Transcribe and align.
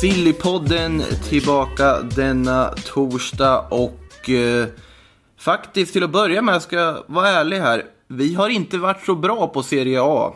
Sillypodden 0.00 1.02
tillbaka 1.28 2.02
denna 2.02 2.68
torsdag 2.68 3.60
och 3.60 4.30
eh, 4.30 4.66
faktiskt 5.38 5.92
till 5.92 6.04
att 6.04 6.10
börja 6.10 6.42
med, 6.42 6.54
jag 6.54 6.62
ska 6.62 7.04
vara 7.06 7.28
ärlig 7.28 7.58
här, 7.58 7.84
vi 8.08 8.34
har 8.34 8.48
inte 8.48 8.78
varit 8.78 9.04
så 9.04 9.14
bra 9.14 9.46
på 9.46 9.62
Serie 9.62 10.02
A, 10.02 10.34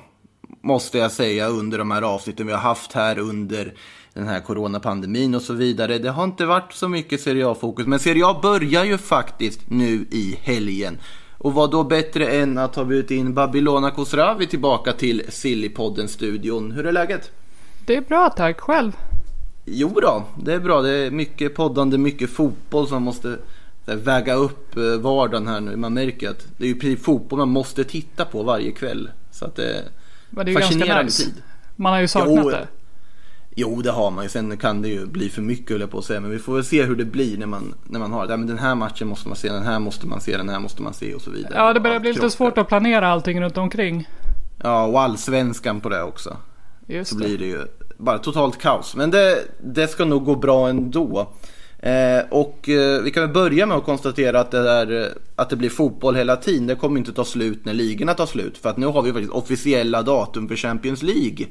måste 0.61 0.99
jag 0.99 1.13
säga, 1.13 1.49
under 1.49 1.79
de 1.79 1.91
här 1.91 2.03
avsnitten 2.03 2.47
vi 2.47 2.53
har 2.53 2.61
haft 2.61 2.93
här 2.93 3.19
under 3.19 3.75
den 4.15 4.29
här 4.29 4.41
coronapandemin 4.41 5.35
och 5.35 5.43
så 5.43 5.53
vidare. 5.53 5.99
Det 5.99 6.11
har 6.11 6.25
inte 6.25 6.47
varit 6.47 6.73
så 6.73 6.89
mycket 6.89 7.21
Serie 7.21 7.49
A-fokus, 7.49 7.87
men 7.87 7.99
Serie 7.99 8.27
A 8.27 8.39
börjar 8.43 8.85
ju 8.85 8.99
faktiskt 8.99 9.61
nu 9.71 10.07
i 10.11 10.39
helgen. 10.43 10.99
Och 11.39 11.55
vad 11.55 11.71
då 11.71 11.85
bättre 11.85 12.27
än 12.27 12.59
att 12.59 12.77
ha 12.77 12.85
bjudit 12.85 13.11
in 13.11 13.35
Babylona 13.35 13.91
Kosravi 13.91 14.47
tillbaka 14.47 14.93
till 14.93 15.23
Sillypodden-studion. 15.29 16.73
Hur 16.73 16.87
är 16.87 16.93
läget? 16.93 17.31
Det 17.87 17.97
är 17.97 18.01
bra 18.01 18.31
tack, 18.31 18.61
själv. 18.61 18.93
Jo 19.65 19.99
då, 20.03 20.25
det 20.43 20.55
är 20.55 20.61
bra. 20.61 20.83
Det 20.83 20.91
är 20.91 21.11
mycket 21.11 21.55
poddande, 21.55 21.99
mycket 21.99 22.31
fotboll 22.31 22.89
som 22.89 23.03
måste 23.03 23.39
väga 23.87 24.35
upp 24.35 24.77
eh, 24.77 24.83
vardagen 24.83 25.49
här 25.49 25.61
nu. 25.61 25.77
Man 25.77 25.95
märker 25.95 26.31
att 26.31 26.47
det 26.57 26.65
är 26.65 26.69
ju 26.69 26.75
precis 26.75 27.05
fotboll 27.05 27.39
man 27.39 27.49
måste 27.49 27.85
titta 27.85 28.25
på 28.25 28.43
varje 28.43 28.73
kväll. 28.73 29.11
Så 29.31 29.45
att 29.45 29.57
det 29.57 29.85
Men 30.31 30.47
det 30.47 30.53
är 30.53 30.57
är 30.57 30.61
ju 30.61 30.61
ganska 30.61 30.75
fascinerande 30.79 31.05
nice. 31.05 31.25
tid. 31.25 31.43
Man 31.77 31.93
har 31.93 32.01
ju 32.01 32.09
saknat 32.09 32.39
Jo. 32.45 32.51
det. 32.51 32.69
Jo, 33.57 33.83
det 33.83 33.91
har 33.91 34.11
man 34.11 34.25
ju. 34.25 34.29
Sen 34.29 34.57
kan 34.57 34.83
det 34.83 34.89
ju 34.89 35.07
bli 35.07 35.29
för 35.29 35.43
mycket 35.43 35.71
höll 35.71 35.81
jag 35.81 35.91
på 35.91 35.99
att 35.99 36.05
säga. 36.05 36.21
Men 36.21 36.31
vi 36.31 36.39
får 36.39 36.55
väl 36.55 36.65
se 36.65 36.83
hur 36.83 36.97
det 36.97 37.05
blir 37.05 37.39
när 37.39 37.47
man, 37.47 37.75
när 37.85 38.01
man 38.01 38.13
har 38.13 38.27
det. 38.27 38.37
Men 38.37 38.47
den 38.47 38.59
här 38.59 38.75
matchen 38.75 39.09
måste 39.09 39.29
man 39.29 39.37
se, 39.37 39.49
den 39.49 39.63
här 39.63 39.79
måste 39.79 40.07
man 40.07 40.21
se, 40.21 40.37
den 40.37 40.49
här 40.49 40.61
måste 40.61 40.83
man 40.83 40.95
se 40.95 41.15
och 41.15 41.21
så 41.21 41.31
vidare. 41.31 41.53
Ja, 41.57 41.73
det 41.73 41.81
börjar 41.81 42.01
bli 42.01 42.13
lite 42.13 42.31
svårt 42.31 42.59
att 42.59 42.69
planera 42.69 43.09
allting 43.09 43.41
runt 43.41 43.57
omkring. 43.57 44.09
Ja, 44.63 44.85
och 44.87 45.01
allsvenskan 45.01 45.81
på 45.81 45.89
det 45.89 46.03
också. 46.03 46.37
Just 46.87 47.11
så 47.11 47.17
det. 47.17 47.25
blir 47.25 47.39
det 47.39 47.47
ju 47.47 47.67
bara 47.97 48.19
totalt 48.19 48.59
kaos. 48.59 48.97
Men 48.97 49.11
det, 49.11 49.45
det 49.61 49.89
ska 49.89 50.05
nog 50.05 50.25
gå 50.25 50.35
bra 50.35 50.69
ändå. 50.69 51.33
Eh, 51.79 52.25
och 52.31 52.69
eh, 52.69 53.03
vi 53.03 53.11
kan 53.11 53.23
väl 53.23 53.33
börja 53.33 53.67
med 53.67 53.77
att 53.77 53.85
konstatera 53.85 54.41
att 54.41 54.51
det, 54.51 54.71
är, 54.71 55.03
eh, 55.03 55.07
att 55.37 55.51
det 55.51 55.57
blir 55.57 55.71
fotboll 55.71 56.17
hela 56.17 56.37
tiden. 56.37 56.67
Det 56.67 56.75
kommer 56.75 56.99
inte 56.99 57.13
ta 57.13 57.25
slut 57.25 57.65
när 57.65 57.75
ligorna 57.75 58.15
tar 58.15 58.27
slut. 58.27 58.59
För 58.59 58.71
att 58.71 58.77
nu 58.77 58.87
har 58.87 59.03
vi 59.03 59.13
faktiskt 59.13 59.33
officiella 59.33 60.03
datum 60.03 60.49
för 60.49 60.57
Champions 60.57 61.03
League. 61.03 61.47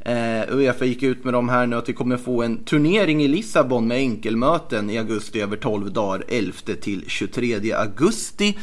Eh, 0.00 0.54
Uefa 0.54 0.84
gick 0.84 1.02
ut 1.02 1.24
med 1.24 1.34
de 1.34 1.48
här 1.48 1.66
nu 1.66 1.76
att 1.76 1.88
vi 1.88 1.92
kommer 1.92 2.16
få 2.16 2.42
en 2.42 2.64
turnering 2.64 3.22
i 3.22 3.28
Lissabon 3.28 3.88
med 3.88 3.98
enkelmöten 3.98 4.90
i 4.90 4.98
augusti 4.98 5.40
över 5.40 5.56
12 5.56 5.92
dagar, 5.92 6.24
11 6.28 6.52
till 6.80 7.04
23 7.06 7.72
augusti. 7.72 8.58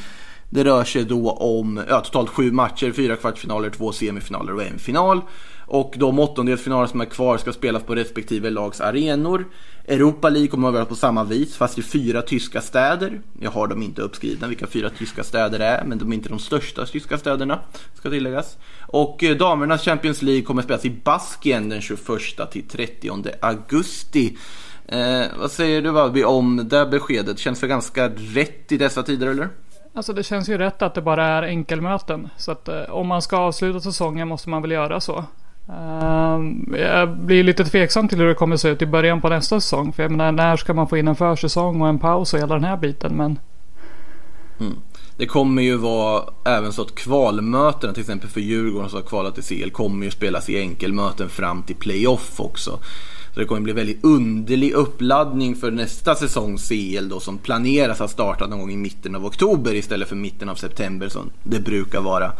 Det 0.50 0.64
rör 0.64 0.84
sig 0.84 1.04
då 1.04 1.32
om 1.32 1.82
ja, 1.90 2.02
totalt 2.02 2.30
sju 2.30 2.52
matcher, 2.52 2.92
fyra 2.92 3.16
kvartsfinaler, 3.16 3.70
två 3.70 3.92
semifinaler 3.92 4.54
och 4.56 4.64
en 4.64 4.80
final. 4.80 5.22
Och 5.68 5.94
de 5.98 6.20
åttondelsfinaler 6.20 6.88
som 6.88 7.02
är 7.02 7.06
kvar 7.06 7.38
ska 7.38 7.54
spelas 7.54 7.84
på 7.84 7.96
respektive 7.96 8.50
lags 8.50 8.82
arenor. 8.82 9.46
Europa 9.88 10.30
League 10.30 10.48
kommer 10.48 10.68
att 10.68 10.74
vara 10.74 10.86
på 10.86 10.96
samma 10.96 11.24
vis, 11.24 11.56
fast 11.56 11.78
i 11.78 11.82
fyra 11.82 12.22
tyska 12.22 12.62
städer. 12.62 13.22
Jag 13.40 13.52
har 13.52 13.68
dem 13.68 13.82
inte 13.82 14.02
uppskrivna 14.02 14.48
vilka 14.48 14.68
fyra 14.68 14.90
tyska 14.90 15.24
städer 15.24 15.60
det 15.60 15.66
är, 15.66 15.84
men 15.86 15.98
de 15.98 16.12
är 16.12 16.16
inte 16.16 16.30
de 16.30 16.40
största 16.40 16.86
tyska 16.86 17.18
städerna, 17.18 17.59
ska 17.94 18.09
tilläggas. 18.09 18.58
Och 18.88 19.24
eh, 19.24 19.38
damernas 19.38 19.86
Champions 19.86 20.22
League 20.22 20.42
kommer 20.42 20.62
att 20.62 20.66
spelas 20.66 20.86
i 20.86 20.90
Baskien 20.90 21.70
den 21.70 21.81
21 21.81 22.52
till 22.52 22.68
30 22.68 23.12
augusti. 23.42 24.38
Eh, 24.88 25.25
vad 25.40 25.52
säger 25.52 25.81
du 25.81 25.92
Valby 25.92 26.24
om 26.24 26.68
det 26.70 26.78
här 26.78 26.86
beskedet? 26.86 27.40
Känns 27.40 27.59
det 27.59 27.68
ganska 27.68 28.09
rätt 28.09 28.72
i 28.72 28.78
dessa 28.78 29.04
tider 29.04 29.28
eller? 29.28 29.50
Alltså 29.94 30.14
det 30.14 30.24
känns 30.24 30.50
ju 30.50 30.58
rätt 30.58 30.81
att 30.81 30.94
det 30.94 31.02
bara 31.02 31.25
är 31.25 31.44
enkelmöten. 31.44 32.30
Så 32.38 32.52
att 32.52 32.68
eh, 32.68 32.81
om 32.81 33.08
man 33.08 33.22
ska 33.22 33.38
avsluta 33.38 33.80
säsongen 33.80 34.28
måste 34.28 34.50
man 34.50 34.62
väl 34.62 34.72
göra 34.72 35.00
så. 35.00 35.25
Ehm, 35.70 36.76
jag 36.78 37.18
blir 37.18 37.44
lite 37.44 37.66
tveksam 37.66 38.08
till 38.08 38.18
hur 38.18 38.28
det 38.28 38.34
kommer 38.34 38.58
se 38.58 38.70
ut 38.70 38.81
i 38.81 38.86
början 38.86 39.22
på 39.22 39.30
nästa 39.30 39.62
säsong. 39.62 39.94
För 39.94 40.03
jag 40.03 40.12
menar 40.12 40.31
när 40.31 40.58
ska 40.58 40.74
man 40.74 40.88
få 40.88 40.98
in 40.98 41.08
en 41.08 41.16
försäsong 41.16 41.81
och 41.81 41.88
en 41.88 42.00
paus 42.00 42.34
och 42.34 42.40
hela 42.40 42.56
den 42.56 42.64
här 42.64 42.78
biten. 42.78 43.16
Men 43.16 43.40
mm. 44.59 44.74
Det 45.18 45.25
kommer 45.25 45.62
ju 45.62 45.78
vara 45.78 46.24
även 46.46 46.74
så 46.74 46.81
att 46.81 46.96
kvalmötena 46.96 47.94
till 47.94 48.02
exempel 48.02 48.30
för 48.30 48.42
Djurgården 48.42 48.90
som 48.90 48.98
har 49.02 49.08
kvalat 49.08 49.36
till 49.36 49.44
CL 49.44 49.70
kommer 49.70 50.06
ju 50.06 50.12
spelas 50.12 50.50
i 50.50 50.59
enkelmöten 50.59 51.30
fram 51.30 51.64
till 51.64 51.75
playoff 51.75 52.40
också. 52.40 52.80
Så 53.34 53.40
det 53.40 53.46
kommer 53.46 53.62
bli 53.62 53.74
väldigt 53.74 54.04
underlig 54.04 54.72
uppladdning 54.72 55.56
för 55.56 55.72
nästa 55.72 56.16
säsong 56.16 56.58
CL 56.58 57.09
då 57.09 57.20
som 57.20 57.38
planeras 57.38 58.02
att 58.02 58.12
starta 58.12 58.48
någon 58.48 58.59
gång 58.59 58.72
i 58.72 58.78
mitten 58.78 59.16
av 59.16 59.25
oktober 59.25 59.74
istället 59.74 60.09
för 60.09 60.16
mitten 60.16 60.50
av 60.50 60.56
september 60.56 61.09
som 61.09 61.30
det 61.44 61.59
brukar 61.59 62.02
vara. 62.02 62.31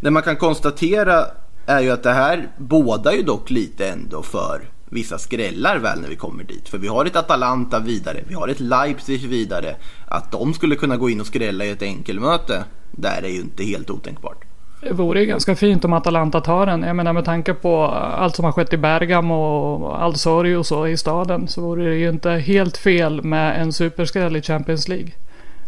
Det 0.00 0.10
man 0.10 0.22
kan 0.22 0.36
konstatera 0.36 1.26
är 1.66 1.80
ju 1.80 1.90
att 1.90 2.02
det 2.02 2.12
här 2.12 2.48
bådar 2.56 3.12
ju 3.12 3.22
dock 3.22 3.50
lite 3.50 3.88
ändå 3.88 4.22
för 4.22 4.62
vissa 4.92 5.18
skrällar 5.18 5.78
väl 5.78 6.00
när 6.00 6.08
vi 6.08 6.16
kommer 6.16 6.44
dit. 6.44 6.68
För 6.68 6.78
vi 6.78 6.88
har 6.88 7.04
ett 7.04 7.16
Atalanta 7.16 7.78
vidare, 7.80 8.20
vi 8.28 8.34
har 8.34 8.48
ett 8.48 8.60
Leipzig 8.60 9.28
vidare. 9.28 9.76
Att 10.08 10.32
de 10.32 10.54
skulle 10.54 10.76
kunna 10.76 10.96
gå 10.96 11.10
in 11.10 11.20
och 11.20 11.26
skrälla 11.26 11.64
i 11.64 11.70
ett 11.70 11.82
enkelmöte, 11.82 12.64
där 12.90 13.22
är 13.22 13.28
ju 13.28 13.40
inte 13.40 13.64
helt 13.64 13.90
otänkbart. 13.90 14.44
det 14.80 14.92
vore 14.92 15.20
ju 15.20 15.26
ganska 15.26 15.56
fint 15.56 15.84
om 15.84 15.92
Atalanta 15.92 16.40
tar 16.40 16.66
den. 16.66 16.82
Jag 16.82 16.96
menar 16.96 17.12
med 17.12 17.24
tanke 17.24 17.54
på 17.54 17.84
allt 17.84 18.36
som 18.36 18.44
har 18.44 18.52
skett 18.52 18.72
i 18.72 18.76
Bergamo 18.76 19.34
och 19.34 20.02
all 20.02 20.16
sorg 20.16 20.56
och 20.56 20.66
så 20.66 20.86
i 20.86 20.96
staden. 20.96 21.48
Så 21.48 21.60
vore 21.60 21.84
det 21.84 21.96
ju 21.96 22.08
inte 22.08 22.30
helt 22.30 22.76
fel 22.76 23.22
med 23.22 23.60
en 23.60 23.72
superskräll 23.72 24.36
i 24.36 24.42
Champions 24.42 24.88
League. 24.88 25.10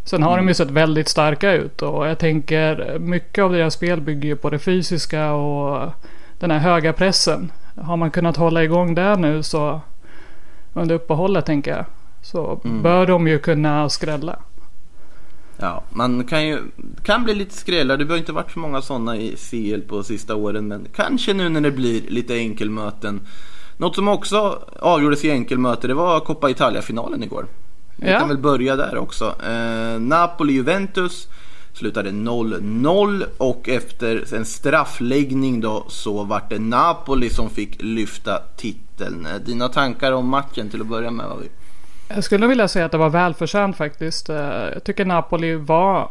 Sen 0.04 0.22
har 0.22 0.36
de 0.36 0.48
ju 0.48 0.54
sett 0.54 0.70
väldigt 0.70 1.08
starka 1.08 1.52
ut 1.52 1.82
och 1.82 2.06
jag 2.06 2.18
tänker 2.18 2.98
mycket 2.98 3.44
av 3.44 3.52
deras 3.52 3.74
spel 3.74 4.00
bygger 4.00 4.28
ju 4.28 4.36
på 4.36 4.50
det 4.50 4.58
fysiska 4.58 5.32
och 5.32 5.92
den 6.38 6.50
här 6.50 6.58
höga 6.58 6.92
pressen. 6.92 7.52
Har 7.76 7.96
man 7.96 8.10
kunnat 8.10 8.36
hålla 8.36 8.64
igång 8.64 8.94
det 8.94 9.16
nu 9.16 9.42
så 9.42 9.80
under 10.72 10.94
uppehållet 10.94 11.46
tänker 11.46 11.70
jag. 11.70 11.84
Så 12.22 12.60
bör 12.82 13.06
de 13.06 13.28
ju 13.28 13.38
kunna 13.38 13.88
skrälla. 13.88 14.38
Ja, 15.56 15.82
man 15.90 16.24
kan 16.24 16.46
ju 16.46 16.58
kan 17.02 17.24
bli 17.24 17.34
lite 17.34 17.54
skrällar. 17.54 17.96
Det 17.96 18.04
har 18.04 18.16
inte 18.16 18.32
varit 18.32 18.50
så 18.50 18.58
många 18.58 18.82
sådana 18.82 19.16
i 19.16 19.36
CL 19.36 19.80
på 19.88 20.02
sista 20.02 20.34
åren. 20.34 20.68
Men 20.68 20.86
kanske 20.94 21.34
nu 21.34 21.48
när 21.48 21.60
det 21.60 21.70
blir 21.70 22.02
lite 22.08 22.34
enkelmöten. 22.34 23.20
Något 23.76 23.94
som 23.94 24.08
också 24.08 24.58
avgjordes 24.80 25.24
i 25.24 25.30
enkelmöte 25.30 25.86
det 25.86 25.94
var 25.94 26.20
Coppa 26.20 26.50
Italia-finalen 26.50 27.22
igår. 27.22 27.46
Vi 27.96 28.10
Ja. 28.10 28.18
kan 28.18 28.28
väl 28.28 28.38
börja 28.38 28.76
där 28.76 28.98
också. 28.98 29.24
Eh, 29.24 29.98
Napoli-Juventus 30.00 31.28
slutade 31.72 32.10
0-0 32.10 33.24
och 33.38 33.68
efter 33.68 34.34
en 34.34 34.44
straffläggning 34.44 35.60
då 35.60 35.84
så 35.88 36.24
vart 36.24 36.50
det 36.50 36.58
Napoli 36.58 37.30
som 37.30 37.50
fick 37.50 37.82
lyfta 37.82 38.38
titeln. 38.56 39.26
Eh, 39.26 39.34
Dina 39.46 39.68
tankar 39.68 40.12
om 40.12 40.28
matchen 40.28 40.68
till 40.68 40.80
att 40.80 40.86
börja 40.86 41.10
med? 41.10 41.26
Vad 41.26 41.38
vi... 41.38 41.48
Jag 42.08 42.24
skulle 42.24 42.46
vilja 42.46 42.68
säga 42.68 42.84
att 42.84 42.92
det 42.92 42.98
var 42.98 43.10
välförtjänt 43.10 43.76
faktiskt. 43.76 44.28
Eh, 44.28 44.36
Jag 44.74 44.84
tycker 44.84 45.04
Napoli 45.04 45.54
var 45.54 46.08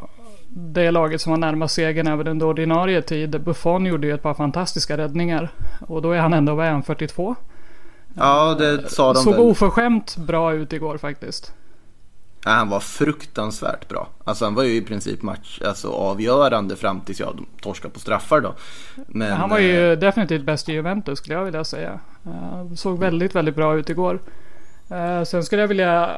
det 0.55 0.91
laget 0.91 1.21
som 1.21 1.29
var 1.31 1.37
närmast 1.37 1.75
segern 1.75 2.07
även 2.07 2.27
under 2.27 2.45
ordinarie 2.45 3.01
tid. 3.01 3.41
Buffon 3.41 3.85
gjorde 3.85 4.07
ju 4.07 4.13
ett 4.13 4.21
par 4.23 4.33
fantastiska 4.33 4.97
räddningar. 4.97 5.49
Och 5.87 6.01
då 6.01 6.11
är 6.11 6.19
han 6.19 6.33
ändå, 6.33 6.55
vad 6.55 6.65
är 6.65 6.71
han, 6.71 6.83
42? 6.83 7.35
Ja, 8.13 8.55
det 8.59 8.89
sa 8.91 9.13
de 9.13 9.23
Såg 9.23 9.33
väl. 9.33 9.41
oförskämt 9.41 10.17
bra 10.17 10.53
ut 10.53 10.73
igår 10.73 10.97
faktiskt. 10.97 11.53
Ja, 12.45 12.51
han 12.51 12.69
var 12.69 12.79
fruktansvärt 12.79 13.87
bra. 13.89 14.07
Alltså 14.23 14.45
han 14.45 14.55
var 14.55 14.63
ju 14.63 14.75
i 14.75 14.81
princip 14.81 15.21
match, 15.21 15.61
alltså 15.65 15.87
avgörande 15.91 16.75
fram 16.75 17.01
tills 17.01 17.19
jag 17.19 17.39
torskade 17.61 17.93
på 17.93 17.99
straffar 17.99 18.41
då. 18.41 18.53
Men, 19.07 19.31
han 19.31 19.49
var 19.49 19.59
eh, 19.59 19.65
ju 19.65 19.95
definitivt 19.95 20.43
bäst 20.43 20.69
i 20.69 20.73
Juventus 20.73 21.19
skulle 21.19 21.35
jag 21.35 21.45
vilja 21.45 21.63
säga. 21.63 21.99
Eh, 22.25 22.73
Såg 22.75 22.99
väldigt, 22.99 23.35
väldigt 23.35 23.55
bra 23.55 23.75
ut 23.75 23.89
igår. 23.89 24.19
Eh, 24.89 25.23
Sen 25.23 25.43
skulle 25.43 25.61
jag 25.61 25.67
vilja... 25.67 26.09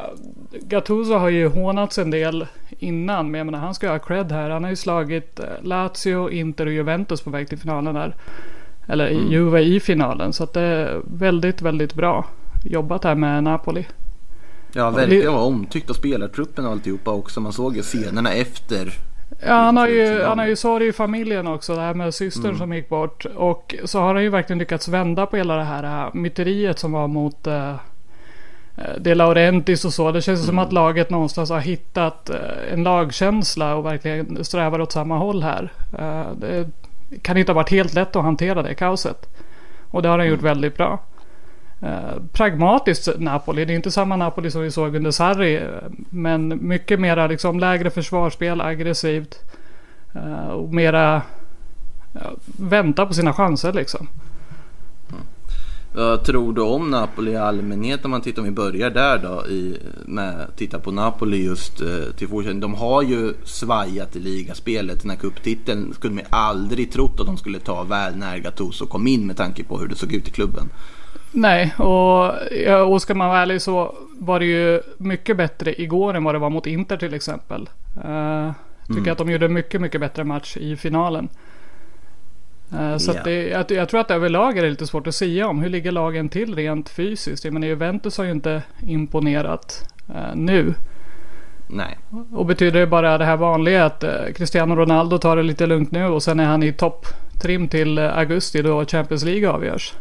Gattuso 0.61 1.13
har 1.13 1.29
ju 1.29 1.47
hånats 1.47 1.97
en 1.97 2.11
del 2.11 2.47
innan. 2.79 3.31
Men 3.31 3.37
jag 3.37 3.45
menar, 3.45 3.59
han 3.59 3.73
ska 3.73 3.89
ha 3.91 3.99
cred 3.99 4.31
här. 4.31 4.49
Han 4.49 4.63
har 4.63 4.69
ju 4.69 4.75
slagit 4.75 5.39
eh, 5.39 5.45
Lazio, 5.61 6.29
Inter 6.29 6.65
och 6.65 6.71
Juventus 6.71 7.21
på 7.21 7.29
väg 7.29 7.49
till 7.49 7.57
finalen 7.59 7.95
där. 7.95 8.15
Eller 8.87 9.07
Mm. 9.07 9.27
i 9.27 9.31
Juve 9.31 9.61
i 9.61 9.79
finalen. 9.79 10.33
Så 10.33 10.43
att 10.43 10.53
det 10.53 10.61
är 10.61 11.01
väldigt, 11.03 11.61
väldigt 11.61 11.93
bra 11.93 12.25
jobbat 12.63 13.03
här 13.03 13.15
med 13.15 13.43
Napoli. 13.43 13.85
Ja, 14.75 14.89
verkligen 14.89 15.33
var 15.33 15.41
omtyckt 15.43 15.89
av 15.89 15.93
spelartruppen 15.93 16.65
och 16.65 16.71
alltihopa 16.71 17.11
också. 17.11 17.41
Man 17.41 17.53
såg 17.53 17.75
ju 17.75 17.81
scenerna 17.81 18.33
efter. 18.33 18.93
Ja, 19.45 19.53
han 19.53 19.77
har 19.77 19.87
ju, 19.87 20.23
han 20.23 20.39
har 20.39 20.45
ju 20.47 20.55
sorg 20.55 20.87
i 20.87 20.93
familjen 20.93 21.47
också. 21.47 21.75
Det 21.75 21.81
här 21.81 21.93
med 21.93 22.13
systern 22.13 22.45
Mm. 22.45 22.57
som 22.57 22.73
gick 22.73 22.89
bort. 22.89 23.25
Och 23.35 23.75
så 23.85 23.99
har 23.99 24.13
han 24.13 24.23
ju 24.23 24.29
verkligen 24.29 24.59
lyckats 24.59 24.87
vända 24.87 25.25
på 25.25 25.37
hela 25.37 25.55
det 25.55 25.63
här 25.63 26.05
äh, 26.05 26.13
myteriet 26.13 26.79
som 26.79 26.91
var 26.91 27.07
mot 27.07 27.47
eh, 27.47 27.75
De 28.99 29.15
Laurentis 29.15 29.85
och 29.85 29.93
så. 29.93 30.11
Det 30.11 30.21
känns 30.21 30.45
som 30.45 30.59
att 30.59 30.73
laget 30.73 31.09
någonstans 31.09 31.49
har 31.49 31.59
hittat 31.59 32.29
eh, 32.29 32.37
en 32.73 32.83
lagkänsla 32.83 33.75
och 33.75 33.85
verkligen 33.85 34.45
strävar 34.45 34.81
åt 34.81 34.91
samma 34.91 35.17
håll 35.17 35.43
här. 35.43 35.73
Eh, 35.99 36.25
Det 36.37 36.67
kan 37.21 37.37
inte 37.37 37.51
ha 37.51 37.55
varit 37.55 37.71
helt 37.71 37.93
lätt 37.93 38.15
att 38.15 38.23
hantera 38.23 38.63
det 38.63 38.73
kaoset. 38.75 39.29
Och 39.91 40.01
det 40.01 40.09
har 40.09 40.17
han 40.19 40.27
gjort 40.27 40.41
väldigt 40.41 40.77
bra. 40.77 40.99
Eh, 41.81 42.21
pragmatiskt 42.31 43.09
Napoli. 43.19 43.65
Det 43.65 43.73
är 43.73 43.75
inte 43.75 43.91
samma 43.91 44.15
Napoli 44.15 44.51
som 44.51 44.61
vi 44.61 44.71
såg 44.71 44.95
under 44.95 45.11
Sarri. 45.11 45.55
Eh, 45.55 45.63
men 46.09 46.67
mycket 46.67 46.99
mera 46.99 47.27
liksom 47.27 47.59
lägre 47.59 47.89
försvarsspel, 47.89 48.61
aggressivt. 48.61 49.39
eh, 50.15 50.47
Och 50.47 50.73
mera 50.73 51.21
ja, 52.13 52.21
vänta 52.57 53.05
på 53.05 53.13
sina 53.13 53.33
chanser 53.33 53.73
liksom. 53.73 54.07
Mm. 55.09 55.21
Vad 55.95 56.23
tror 56.23 56.53
du 56.53 56.61
om 56.61 56.91
Napoli 56.91 57.31
i 57.31 57.35
allmänhet 57.35 58.05
om 58.05 58.11
man 58.11 58.21
tittar, 58.21 58.41
om 58.41 58.45
vi 58.45 58.51
börjar 58.51 58.89
där 58.89 59.17
då 59.17 59.47
i, 59.47 59.77
med 60.05 60.47
titta 60.55 60.79
på 60.79 60.91
Napoli 60.91 61.45
just 61.45 61.81
eh, 61.81 61.87
till 62.17 62.27
fortsättning. 62.27 62.61
De 62.61 62.73
har 62.73 63.01
ju 63.01 63.33
svajat 63.43 64.15
i 64.15 64.19
ligaspelet. 64.19 65.01
Den 65.01 65.09
här 65.09 65.17
cuptiteln 65.17 65.93
skulle 65.93 66.13
man 66.13 66.23
aldrig 66.29 66.91
trott 66.91 67.19
att 67.19 67.25
de 67.25 67.37
skulle 67.37 67.59
ta 67.59 67.83
väl 67.83 68.15
när 68.15 68.37
Gattuso 68.37 68.85
kom 68.85 69.07
in 69.07 69.27
med 69.27 69.37
tanke 69.37 69.63
på 69.63 69.77
hur 69.79 69.87
det 69.87 69.95
såg 69.95 70.13
ut 70.13 70.27
i 70.27 70.31
klubben. 70.31 70.69
Nej, 71.35 71.73
och, 71.77 72.91
och 72.91 73.01
ska 73.01 73.13
man 73.13 73.29
vara 73.29 73.39
ärlig 73.39 73.61
så 73.61 73.95
var 74.19 74.39
det 74.39 74.45
ju 74.45 74.81
mycket 74.97 75.37
bättre 75.37 75.81
igår 75.81 76.13
än 76.13 76.23
vad 76.23 76.35
det 76.35 76.39
var 76.39 76.49
mot 76.49 76.67
Inter 76.67 76.97
till 76.97 77.13
exempel. 77.13 77.69
Uh, 78.05 78.51
tycker 78.95 79.11
att 79.11 79.17
de 79.17 79.29
gjorde 79.29 79.45
en 79.45 79.53
mycket, 79.53 79.81
mycket 79.81 80.01
bättre 80.01 80.23
match 80.23 80.57
i 80.57 80.75
finalen. 80.75 81.29
Eh, 82.73 82.97
så 82.97 83.11
att 83.11 83.23
det, 83.23 83.47
jag, 83.47 83.71
jag 83.71 83.89
tror 83.89 83.99
att 83.99 84.11
överlag 84.11 84.57
är 84.57 84.63
det 84.63 84.69
lite 84.69 84.87
svårt 84.87 85.07
att 85.07 85.15
säga 85.15 85.47
om. 85.47 85.61
Hur 85.61 85.69
ligger 85.69 85.91
lagen 85.91 86.29
till 86.29 86.55
rent 86.55 86.89
fysiskt? 86.89 87.45
Jag 87.45 87.53
menar 87.53 87.67
Juventus 87.67 88.17
har 88.17 88.25
ju 88.25 88.31
inte 88.31 88.63
imponerat 88.81 89.89
eh, 90.09 90.35
nu. 90.35 90.73
Nej. 91.67 91.97
Och 92.31 92.45
betyder 92.45 92.79
det 92.79 92.87
bara 92.87 93.17
det 93.17 93.25
här 93.25 93.37
vanliga 93.37 93.85
att 93.85 94.03
Cristiano 94.35 94.75
Ronaldo 94.75 95.17
tar 95.17 95.37
det 95.37 95.43
lite 95.43 95.65
lugnt 95.65 95.91
nu 95.91 96.05
och 96.05 96.23
sen 96.23 96.39
är 96.39 96.45
han 96.45 96.63
i 96.63 96.73
topptrim 96.73 97.67
till 97.67 97.99
augusti 97.99 98.61
då 98.61 98.85
Champions 98.85 99.23
League 99.23 99.49
avgörs. 99.49 99.93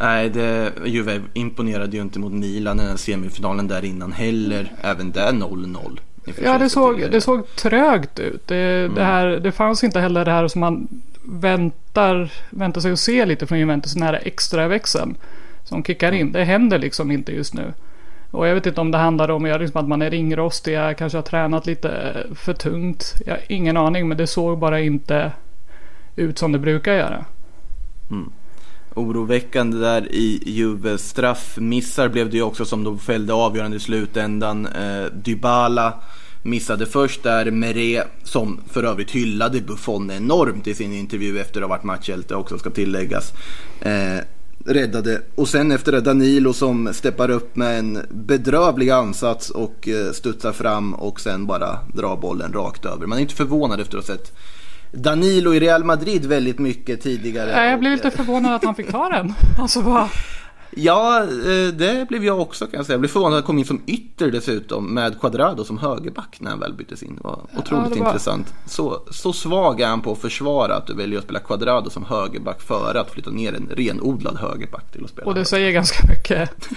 Nej, 0.00 0.30
det, 0.30 0.72
Juve 0.84 1.22
imponerade 1.34 1.96
ju 1.96 2.02
inte 2.02 2.18
mot 2.18 2.32
Milan 2.32 2.80
i 2.80 2.86
den 2.86 2.98
semifinalen 2.98 3.68
där 3.68 3.84
innan 3.84 4.12
heller. 4.12 4.72
Även 4.80 5.12
där 5.12 5.32
0-0. 5.32 5.98
i 6.26 6.32
Ja, 6.44 6.58
det 6.58 6.68
såg, 6.70 7.10
det 7.10 7.20
såg 7.20 7.54
trögt 7.54 8.18
ut. 8.18 8.46
Det, 8.46 8.88
det, 8.88 9.04
här, 9.04 9.26
det 9.26 9.52
fanns 9.52 9.84
inte 9.84 10.00
heller 10.00 10.24
det 10.24 10.30
här 10.30 10.48
som 10.48 10.60
man 10.60 10.88
väntar, 11.22 12.32
väntar 12.50 12.80
sig 12.80 12.92
att 12.92 12.98
se 12.98 13.26
lite 13.26 13.46
från 13.46 13.58
Juventus. 13.58 13.92
Den 13.92 14.02
här 14.02 14.20
extra 14.24 14.68
växeln 14.68 15.16
som 15.64 15.84
kickar 15.84 16.12
in. 16.12 16.32
Det 16.32 16.44
händer 16.44 16.78
liksom 16.78 17.10
inte 17.10 17.32
just 17.32 17.54
nu. 17.54 17.72
Och 18.30 18.48
jag 18.48 18.54
vet 18.54 18.66
inte 18.66 18.80
om 18.80 18.90
det 18.90 18.98
handlar 18.98 19.30
om 19.30 19.46
liksom 19.46 19.80
att 19.80 19.88
man 19.88 20.02
är 20.02 20.10
ringrostiga, 20.10 20.94
kanske 20.94 21.18
har 21.18 21.22
tränat 21.22 21.66
lite 21.66 22.16
för 22.34 22.54
tungt. 22.54 23.14
Jag 23.26 23.32
har 23.32 23.42
ingen 23.48 23.76
aning, 23.76 24.08
men 24.08 24.18
det 24.18 24.26
såg 24.26 24.58
bara 24.58 24.80
inte 24.80 25.32
ut 26.16 26.38
som 26.38 26.52
det 26.52 26.58
brukar 26.58 26.94
göra. 26.94 27.24
Oroväckande 28.96 29.78
där 29.78 30.12
i 30.12 30.42
Juves 30.46 31.08
straffmissar 31.08 32.08
blev 32.08 32.30
det 32.30 32.36
ju 32.36 32.42
också 32.42 32.64
som 32.64 32.84
de 32.84 32.98
fällde 32.98 33.32
avgörande 33.32 33.76
i 33.76 33.80
slutändan. 33.80 34.66
Eh, 34.66 35.04
Dybala 35.12 35.92
missade 36.42 36.86
först 36.86 37.22
där, 37.22 37.50
Meret 37.50 38.08
som 38.22 38.60
för 38.70 38.82
övrigt 38.82 39.10
hyllade 39.10 39.60
Buffon 39.60 40.10
enormt 40.10 40.66
i 40.66 40.74
sin 40.74 40.92
intervju 40.92 41.38
efter 41.38 41.60
att 41.60 41.68
ha 41.68 41.76
varit 41.76 41.84
matchhjälte 41.84 42.34
också 42.34 42.58
ska 42.58 42.70
tilläggas. 42.70 43.32
Eh, 43.80 44.18
räddade 44.64 45.22
och 45.34 45.48
sen 45.48 45.72
efter 45.72 45.92
det 45.92 46.00
Danilo 46.00 46.52
som 46.52 46.94
steppar 46.94 47.30
upp 47.30 47.56
med 47.56 47.78
en 47.78 48.06
bedrövlig 48.10 48.90
ansats 48.90 49.50
och 49.50 49.88
eh, 49.88 50.12
studsar 50.12 50.52
fram 50.52 50.94
och 50.94 51.20
sen 51.20 51.46
bara 51.46 51.78
drar 51.94 52.16
bollen 52.16 52.52
rakt 52.52 52.84
över. 52.84 53.06
Man 53.06 53.18
är 53.18 53.22
inte 53.22 53.34
förvånad 53.34 53.80
efter 53.80 53.98
att 53.98 54.08
ha 54.08 54.16
sett 54.16 54.32
Danilo 54.96 55.54
i 55.54 55.60
Real 55.60 55.84
Madrid 55.84 56.26
väldigt 56.26 56.58
mycket 56.58 57.02
tidigare. 57.02 57.66
Jag 57.70 57.80
blev 57.80 57.92
lite 57.92 58.10
förvånad 58.10 58.54
att 58.54 58.64
han 58.64 58.74
fick 58.74 58.90
ta 58.90 59.08
den. 59.08 59.34
Alltså 59.58 59.80
vad... 59.80 60.08
Ja, 60.78 61.22
eh, 61.22 61.72
det 61.74 62.08
blev 62.08 62.24
jag 62.24 62.40
också 62.40 62.66
kan 62.66 62.76
jag 62.78 62.86
säga. 62.86 62.94
Jag 62.94 63.00
blev 63.00 63.08
förvånad 63.08 63.38
att 63.38 63.44
han 63.44 63.46
kom 63.46 63.58
in 63.58 63.64
som 63.64 63.80
ytter 63.86 64.30
dessutom 64.30 64.94
med 64.94 65.20
Quadrado 65.20 65.64
som 65.64 65.78
högerback 65.78 66.36
när 66.40 66.50
han 66.50 66.60
väl 66.60 66.72
byttes 66.72 67.02
in. 67.02 67.16
Det 67.16 67.24
var 67.24 67.40
otroligt 67.58 67.94
det 67.94 68.00
var- 68.00 68.06
intressant. 68.06 68.54
Så, 68.66 69.02
så 69.10 69.32
svag 69.32 69.80
är 69.80 69.86
han 69.86 70.00
på 70.02 70.12
att 70.12 70.18
försvara 70.18 70.74
att 70.76 70.86
du 70.86 70.94
väljer 70.94 71.18
att 71.18 71.24
spela 71.24 71.38
Quadrado 71.38 71.90
som 71.90 72.04
högerback 72.04 72.62
före 72.62 73.00
att 73.00 73.10
flytta 73.10 73.30
ner 73.30 73.52
en 73.54 73.68
renodlad 73.76 74.36
högerback 74.36 74.92
till 74.92 75.04
att 75.04 75.10
spela 75.10 75.26
Och 75.26 75.34
det 75.34 75.44
säger 75.44 75.70
ganska 75.72 76.06
mycket. 76.08 76.50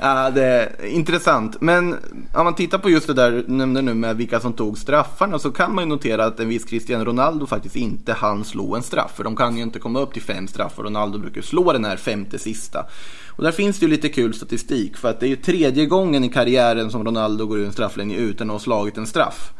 Ja, 0.00 0.30
det 0.30 0.44
är 0.44 0.86
intressant. 0.86 1.56
Men 1.60 1.92
om 2.34 2.44
man 2.44 2.54
tittar 2.54 2.78
på 2.78 2.90
just 2.90 3.06
det 3.06 3.14
där 3.14 3.30
du 3.32 3.44
nämnde 3.52 3.82
nu 3.82 3.94
med 3.94 4.16
vilka 4.16 4.40
som 4.40 4.52
tog 4.52 4.78
straffarna 4.78 5.38
så 5.38 5.50
kan 5.50 5.74
man 5.74 5.84
ju 5.84 5.88
notera 5.90 6.24
att 6.24 6.40
en 6.40 6.48
viss 6.48 6.64
Cristiano 6.64 7.04
Ronaldo 7.04 7.46
faktiskt 7.46 7.76
inte 7.76 8.12
hann 8.12 8.44
slå 8.44 8.76
en 8.76 8.82
straff. 8.82 9.12
För 9.16 9.24
de 9.24 9.36
kan 9.36 9.56
ju 9.56 9.62
inte 9.62 9.78
komma 9.78 10.00
upp 10.00 10.12
till 10.12 10.22
fem 10.22 10.48
straffar. 10.48 10.82
Ronaldo 10.82 11.18
brukar 11.18 11.42
slå 11.42 11.72
den 11.72 11.84
här 11.84 11.96
femte 11.96 12.38
sista. 12.44 12.86
Och 13.28 13.42
där 13.42 13.52
finns 13.52 13.78
det 13.78 13.86
ju 13.86 13.90
lite 13.90 14.08
kul 14.08 14.34
statistik. 14.34 14.96
För 14.96 15.10
att 15.10 15.20
det 15.20 15.26
är 15.26 15.28
ju 15.28 15.36
tredje 15.36 15.86
gången 15.86 16.24
i 16.24 16.28
karriären 16.28 16.90
som 16.90 17.04
Ronaldo 17.04 17.46
går 17.46 17.58
ur 17.58 17.66
en 17.66 17.72
strafflinje 17.72 18.18
utan 18.18 18.50
att 18.50 18.54
ha 18.54 18.60
slagit 18.60 18.96
en 18.96 19.06
straff. 19.06 19.52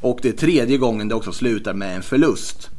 Och 0.00 0.18
det 0.22 0.28
är 0.28 0.32
tredje 0.32 0.78
gången 0.78 1.08
det 1.08 1.14
också 1.14 1.32
slutar 1.32 1.74
med 1.74 1.96
en 1.96 2.02
förlust. 2.02 2.70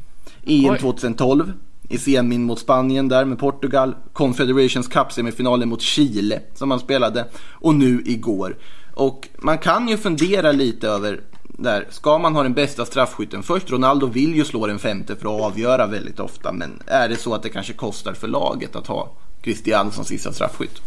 EM 0.46 0.70
Oj. 0.70 0.78
2012 0.78 1.52
i 1.88 1.98
semin 1.98 2.44
mot 2.44 2.58
Spanien 2.58 3.08
där 3.08 3.24
med 3.24 3.38
Portugal. 3.38 3.94
Confederations 4.12 4.88
Cup 4.88 5.12
semifinalen 5.12 5.68
mot 5.68 5.82
Chile 5.82 6.40
som 6.54 6.70
han 6.70 6.80
spelade. 6.80 7.24
Och 7.52 7.74
nu 7.74 8.02
igår. 8.06 8.56
Och 8.94 9.28
man 9.38 9.58
kan 9.58 9.88
ju 9.88 9.96
fundera 9.96 10.52
lite 10.52 10.88
över 10.88 11.20
där, 11.42 11.86
ska 11.90 12.18
man 12.18 12.34
ha 12.34 12.42
den 12.42 12.54
bästa 12.54 12.84
straffskytten 12.84 13.42
först? 13.42 13.70
Ronaldo 13.70 14.06
vill 14.06 14.34
ju 14.34 14.44
slå 14.44 14.66
den 14.66 14.78
femte 14.78 15.16
för 15.16 15.36
att 15.36 15.42
avgöra 15.42 15.86
väldigt 15.86 16.20
ofta. 16.20 16.52
Men 16.52 16.82
är 16.86 17.08
det 17.08 17.16
så 17.16 17.34
att 17.34 17.42
det 17.42 17.48
kanske 17.48 17.72
kostar 17.72 18.12
för 18.12 18.28
laget 18.28 18.76
att 18.76 18.86
ha 18.86 19.16
Cristiano 19.48 19.90
som 19.90 20.04
sista 20.04 20.32
straffskytt? 20.32 20.82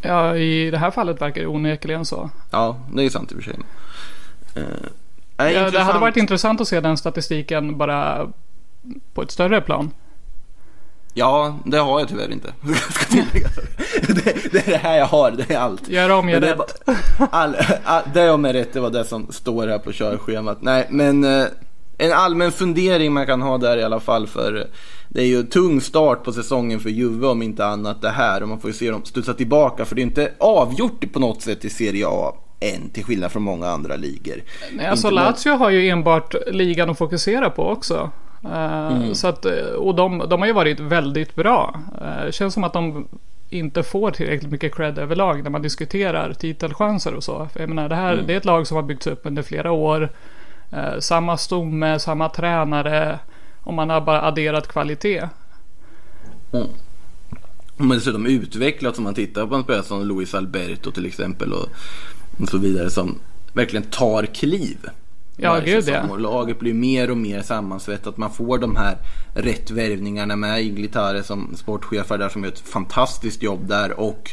Ja, 0.00 0.36
i 0.36 0.70
det 0.70 0.78
här 0.78 0.90
fallet 0.90 1.20
verkar 1.20 1.40
det 1.40 1.46
onekligen 1.46 2.04
så. 2.04 2.30
Ja, 2.50 2.76
det 2.94 3.02
är 3.04 3.10
sant 3.10 3.32
i 3.32 3.34
och 3.34 3.42
för 3.42 3.50
sig. 3.50 3.60
Eh, 4.56 4.62
Ja, 5.36 5.70
det 5.70 5.78
hade 5.80 5.98
varit 5.98 6.16
intressant 6.16 6.60
att 6.60 6.68
se 6.68 6.80
den 6.80 6.96
statistiken 6.96 7.78
bara 7.78 8.28
på 9.14 9.22
ett 9.22 9.30
större 9.30 9.60
plan. 9.60 9.90
Ja, 11.14 11.58
det 11.64 11.78
har 11.78 11.98
jag 12.00 12.08
tyvärr 12.08 12.32
inte. 12.32 12.52
Det, 14.08 14.52
det 14.52 14.66
är 14.66 14.70
det 14.70 14.76
här 14.76 14.98
jag 14.98 15.06
har, 15.06 15.30
det 15.30 15.54
är 15.54 15.58
allt. 15.58 15.88
Gör 15.88 16.10
om, 16.10 16.28
gör 16.28 16.40
rätt. 16.40 16.58
bara- 16.58 16.96
all, 17.30 17.56
all, 17.84 18.02
det 18.14 18.30
om 18.30 18.44
är 18.44 18.52
rätt, 18.52 18.72
det 18.72 18.80
var 18.80 18.90
det 18.90 19.04
som 19.04 19.26
står 19.32 19.66
här 19.68 19.78
på 19.78 19.92
körschemat. 19.92 20.58
Nej, 20.62 20.86
men 20.90 21.24
eh, 21.24 21.46
en 21.98 22.12
allmän 22.12 22.52
fundering 22.52 23.12
man 23.12 23.26
kan 23.26 23.42
ha 23.42 23.58
där 23.58 23.76
i 23.76 23.82
alla 23.82 24.00
fall 24.00 24.26
för 24.26 24.66
det 25.08 25.20
är 25.20 25.26
ju 25.26 25.38
en 25.38 25.46
tung 25.46 25.80
start 25.80 26.24
på 26.24 26.32
säsongen 26.32 26.80
för 26.80 26.90
Juve 26.90 27.26
om 27.26 27.42
inte 27.42 27.66
annat 27.66 28.02
det 28.02 28.10
här 28.10 28.42
och 28.42 28.48
man 28.48 28.60
får 28.60 28.70
ju 28.70 28.74
se 28.74 28.90
dem 28.90 29.04
studsa 29.04 29.34
tillbaka 29.34 29.84
för 29.84 29.94
det 29.94 30.00
är 30.00 30.04
inte 30.04 30.32
avgjort 30.38 31.12
på 31.12 31.18
något 31.18 31.42
sätt 31.42 31.64
i 31.64 31.70
Serie 31.70 32.06
A 32.08 32.34
än 32.60 32.90
till 32.90 33.04
skillnad 33.04 33.32
från 33.32 33.42
många 33.42 33.68
andra 33.68 33.96
ligor. 33.96 34.42
Nej, 34.72 34.86
alltså 34.86 35.08
Inte 35.08 35.14
Lazio 35.14 35.56
har 35.56 35.70
ju 35.70 35.88
enbart 35.88 36.34
ligan 36.46 36.90
att 36.90 36.98
fokusera 36.98 37.50
på 37.50 37.68
också. 37.68 38.10
Eh, 38.44 39.12
så 39.12 39.28
att, 39.28 39.44
och 39.78 39.94
de, 39.94 40.24
de 40.28 40.40
har 40.40 40.46
ju 40.46 40.52
varit 40.52 40.80
väldigt 40.80 41.34
bra. 41.34 41.80
Uh, 42.02 42.30
känns 42.30 42.54
som 42.54 42.64
att 42.64 42.72
de 42.72 43.08
inte 43.50 43.82
får 43.82 44.10
tillräckligt 44.10 44.50
mycket 44.50 44.74
cred 44.74 44.98
överlag 44.98 45.42
när 45.42 45.50
man 45.50 45.62
diskuterar 45.62 46.32
titelchanser 46.32 47.14
och 47.14 47.24
så. 47.24 47.48
För 47.52 47.60
jag 47.60 47.68
menar, 47.68 47.88
det, 47.88 47.94
här, 47.94 48.24
det 48.26 48.32
är 48.32 48.36
ett 48.36 48.44
lag 48.44 48.66
som 48.66 48.76
har 48.76 48.82
byggts 48.82 49.06
upp 49.06 49.20
under 49.24 49.42
flera 49.42 49.72
år. 49.72 50.10
Eh, 50.70 50.98
samma 50.98 51.36
stomme, 51.36 51.98
samma 51.98 52.28
tränare. 52.28 53.18
Och 53.62 53.74
man 53.74 53.90
har 53.90 54.00
bara 54.00 54.22
adderat 54.22 54.68
kvalitet. 54.68 55.28
Men 57.76 57.88
dessutom 57.88 58.26
utvecklats 58.26 58.98
om 58.98 59.04
man 59.04 59.14
tittar 59.14 59.46
på 59.46 59.54
en 59.54 59.62
spelare 59.62 59.82
som 59.82 60.06
Luis 60.06 60.34
Alberto 60.34 60.90
till 60.90 61.06
exempel 61.06 61.52
och, 61.52 61.68
och 62.38 62.48
så 62.48 62.58
vidare 62.58 62.90
som 62.90 63.18
verkligen 63.52 63.84
tar 63.90 64.26
kliv. 64.26 64.78
Ja, 65.36 65.60
gud, 65.64 65.88
ja. 65.88 66.02
Och 66.10 66.20
laget 66.20 66.58
blir 66.58 66.74
mer 66.74 67.10
och 67.10 67.16
mer 67.16 67.42
sammansvettat. 67.42 68.16
Man 68.16 68.30
får 68.30 68.58
de 68.58 68.76
här 68.76 68.96
rätt 69.34 69.70
värvningarna 69.70 70.36
med 70.36 70.62
Iglitare 70.62 71.22
som 71.22 71.56
sportchefar 71.56 72.18
där 72.18 72.28
som 72.28 72.44
gör 72.44 72.50
ett 72.50 72.68
fantastiskt 72.68 73.42
jobb 73.42 73.68
där 73.68 74.00
och 74.00 74.30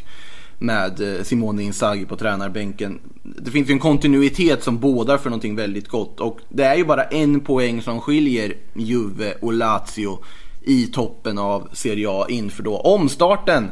med 0.62 1.18
eh, 1.18 1.24
Simone 1.24 1.64
Inzaghi 1.64 2.06
på 2.06 2.16
tränarbänken. 2.16 3.00
Det 3.24 3.52
finns 3.52 3.70
ju 3.70 3.74
en 3.74 3.80
kontinuitet 3.80 4.64
som 4.64 4.80
bådar 4.80 5.18
för 5.18 5.30
någonting 5.30 5.56
väldigt 5.56 5.88
gott 5.88 6.20
och 6.20 6.40
det 6.50 6.64
är 6.64 6.76
ju 6.76 6.86
bara 6.86 7.04
en 7.04 7.40
poäng 7.40 7.82
som 7.82 8.02
skiljer 8.02 8.54
Juve 8.74 9.34
och 9.42 9.54
Lazio 9.54 10.24
i 10.62 10.88
toppen 10.88 11.38
av 11.38 11.70
Serie 11.74 12.08
A 12.10 12.26
inför 12.30 12.64
då 12.64 12.78
omstarten 12.78 13.72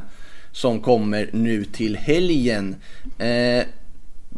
som 0.52 0.82
kommer 0.82 1.30
nu 1.34 1.66
till 1.66 1.96
helgen. 1.96 2.76
Eh, 3.18 3.64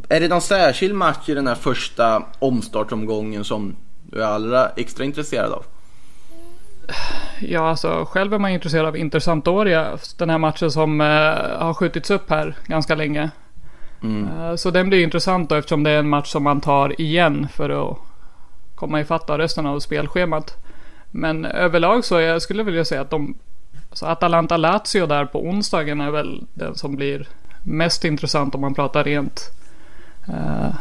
är 0.09 0.19
det 0.19 0.27
någon 0.27 0.41
särskild 0.41 0.95
match 0.95 1.29
i 1.29 1.33
den 1.33 1.47
här 1.47 1.55
första 1.55 2.23
omstartomgången 2.39 3.43
som 3.43 3.75
du 4.11 4.21
är 4.21 4.27
allra 4.27 4.69
extra 4.69 5.05
intresserad 5.05 5.51
av? 5.51 5.65
Ja, 7.39 7.69
alltså 7.69 8.05
själv 8.09 8.33
är 8.33 8.39
man 8.39 8.51
intresserad 8.51 8.85
av 8.85 8.97
Inter 8.97 9.19
Sampdoria. 9.19 9.97
Den 10.17 10.29
här 10.29 10.37
matchen 10.37 10.71
som 10.71 11.01
eh, 11.01 11.07
har 11.59 11.73
skjutits 11.73 12.11
upp 12.11 12.29
här 12.29 12.55
ganska 12.65 12.95
länge. 12.95 13.29
Eh, 14.03 14.55
så 14.55 14.71
den 14.71 14.89
blir 14.89 15.03
intressant 15.03 15.49
då 15.49 15.55
eftersom 15.55 15.83
det 15.83 15.91
är 15.91 15.99
en 15.99 16.09
match 16.09 16.27
som 16.27 16.43
man 16.43 16.61
tar 16.61 17.01
igen 17.01 17.47
för 17.53 17.69
att 17.91 17.97
komma 18.75 18.99
ifatt 19.01 19.29
av 19.29 19.37
resten 19.37 19.65
av 19.65 19.79
spelschemat. 19.79 20.57
Men 21.11 21.45
överlag 21.45 22.05
så 22.05 22.19
jag 22.19 22.41
skulle 22.41 22.63
vilja 22.63 22.85
säga 22.85 23.01
att 23.01 23.09
de... 23.09 23.35
Så 23.93 24.05
Atalanta-Lazio 24.05 25.07
där 25.07 25.25
på 25.25 25.43
onsdagen 25.43 26.01
är 26.01 26.11
väl 26.11 26.43
den 26.53 26.75
som 26.75 26.95
blir 26.95 27.27
mest 27.63 28.05
intressant 28.05 28.55
om 28.55 28.61
man 28.61 28.73
pratar 28.73 29.03
rent... 29.03 29.51
eh, 30.27 30.75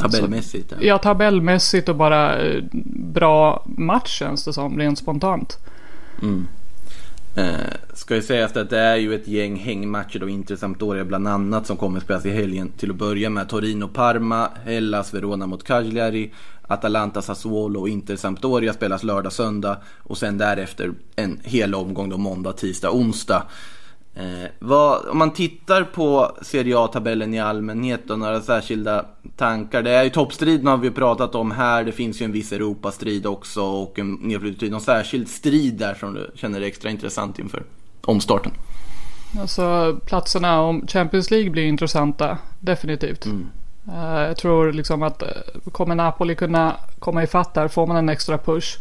Tabellmässigt. 0.00 0.72
Ja. 0.72 0.76
Ja, 0.80 0.98
tabellmässigt 0.98 1.88
och 1.88 1.96
bara 1.96 2.38
eh, 2.38 2.62
bra 3.12 3.64
match 3.66 4.18
känns 4.18 4.44
det 4.44 4.52
som, 4.52 4.78
rent 4.78 4.98
spontant. 4.98 5.58
Eh, 7.36 7.54
ska 7.94 8.14
ju 8.14 8.22
sägas 8.22 8.56
att 8.56 8.70
det 8.70 8.78
är 8.78 8.96
ju 8.96 9.14
ett 9.14 9.28
gäng 9.28 9.56
hängmatcher 9.56 10.18
då, 10.18 10.28
Inter 10.28 10.56
Sampdoria 10.56 11.04
bland 11.04 11.28
annat, 11.28 11.66
som 11.66 11.76
kommer 11.76 11.98
att 11.98 12.04
spelas 12.04 12.26
i 12.26 12.30
helgen. 12.30 12.72
Till 12.76 12.90
att 12.90 12.96
börja 12.96 13.30
med 13.30 13.48
Torino-Parma, 13.48 14.48
Hellas, 14.64 15.14
Verona 15.14 15.46
mot 15.46 15.64
Cagliari, 15.64 16.32
Atalanta, 16.62 17.22
Sassuolo 17.22 17.80
och 17.80 17.88
Inter 17.88 18.16
Sampdoria 18.16 18.72
spelas 18.72 19.02
lördag, 19.02 19.32
söndag. 19.32 19.76
Och 19.98 20.18
sen 20.18 20.38
därefter 20.38 20.92
en 21.16 21.40
hel 21.44 21.74
omgång 21.74 22.08
då 22.08 22.16
måndag, 22.16 22.52
tisdag, 22.52 22.90
onsdag. 22.90 23.42
Eh, 24.16 24.50
vad, 24.58 25.08
om 25.08 25.18
man 25.18 25.32
tittar 25.32 25.82
på 25.84 26.36
Serie 26.42 26.78
A-tabellen 26.78 27.34
i 27.34 27.40
allmänhet 27.40 28.10
och 28.10 28.18
några 28.18 28.40
särskilda 28.40 29.04
tankar. 29.36 29.82
Det 29.82 29.90
är 29.90 30.04
ju 30.04 30.10
toppstriden 30.10 30.66
har 30.66 30.76
vi 30.76 30.90
pratat 30.90 31.34
om 31.34 31.50
här. 31.50 31.84
Det 31.84 31.92
finns 31.92 32.20
ju 32.20 32.24
en 32.24 32.32
viss 32.32 32.52
Europastrid 32.52 33.26
också 33.26 33.62
och 33.62 33.98
en 33.98 34.12
nedflyttning. 34.12 34.70
Någon 34.70 34.80
särskild 34.80 35.28
strid 35.28 35.74
där 35.74 35.94
som 35.94 36.14
du 36.14 36.30
känner 36.34 36.60
är 36.60 36.64
extra 36.64 36.90
intressant 36.90 37.38
inför 37.38 37.62
omstarten? 38.00 38.52
Alltså 39.40 39.96
platserna 40.06 40.60
om 40.60 40.86
Champions 40.86 41.30
League 41.30 41.50
blir 41.50 41.64
intressanta, 41.64 42.38
definitivt. 42.60 43.26
Eh, 43.88 44.20
jag 44.20 44.36
tror 44.36 44.72
liksom 44.72 45.02
att 45.02 45.22
eh, 45.22 45.28
kommer 45.72 45.94
Napoli 45.94 46.34
kunna 46.34 46.76
komma 46.98 47.22
ifatt 47.22 47.54
där 47.54 47.68
får 47.68 47.86
man 47.86 47.96
en 47.96 48.08
extra 48.08 48.38
push. 48.38 48.78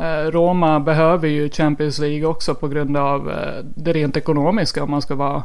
Eh, 0.00 0.30
Roma 0.30 0.80
behöver 0.80 1.28
ju 1.28 1.50
Champions 1.50 1.98
League 1.98 2.24
också 2.24 2.54
på 2.54 2.68
grund 2.68 2.96
av 2.96 3.30
eh, 3.30 3.64
det 3.64 3.92
rent 3.92 4.16
ekonomiska 4.16 4.82
om 4.82 4.90
man 4.90 5.02
ska 5.02 5.14
vara 5.14 5.42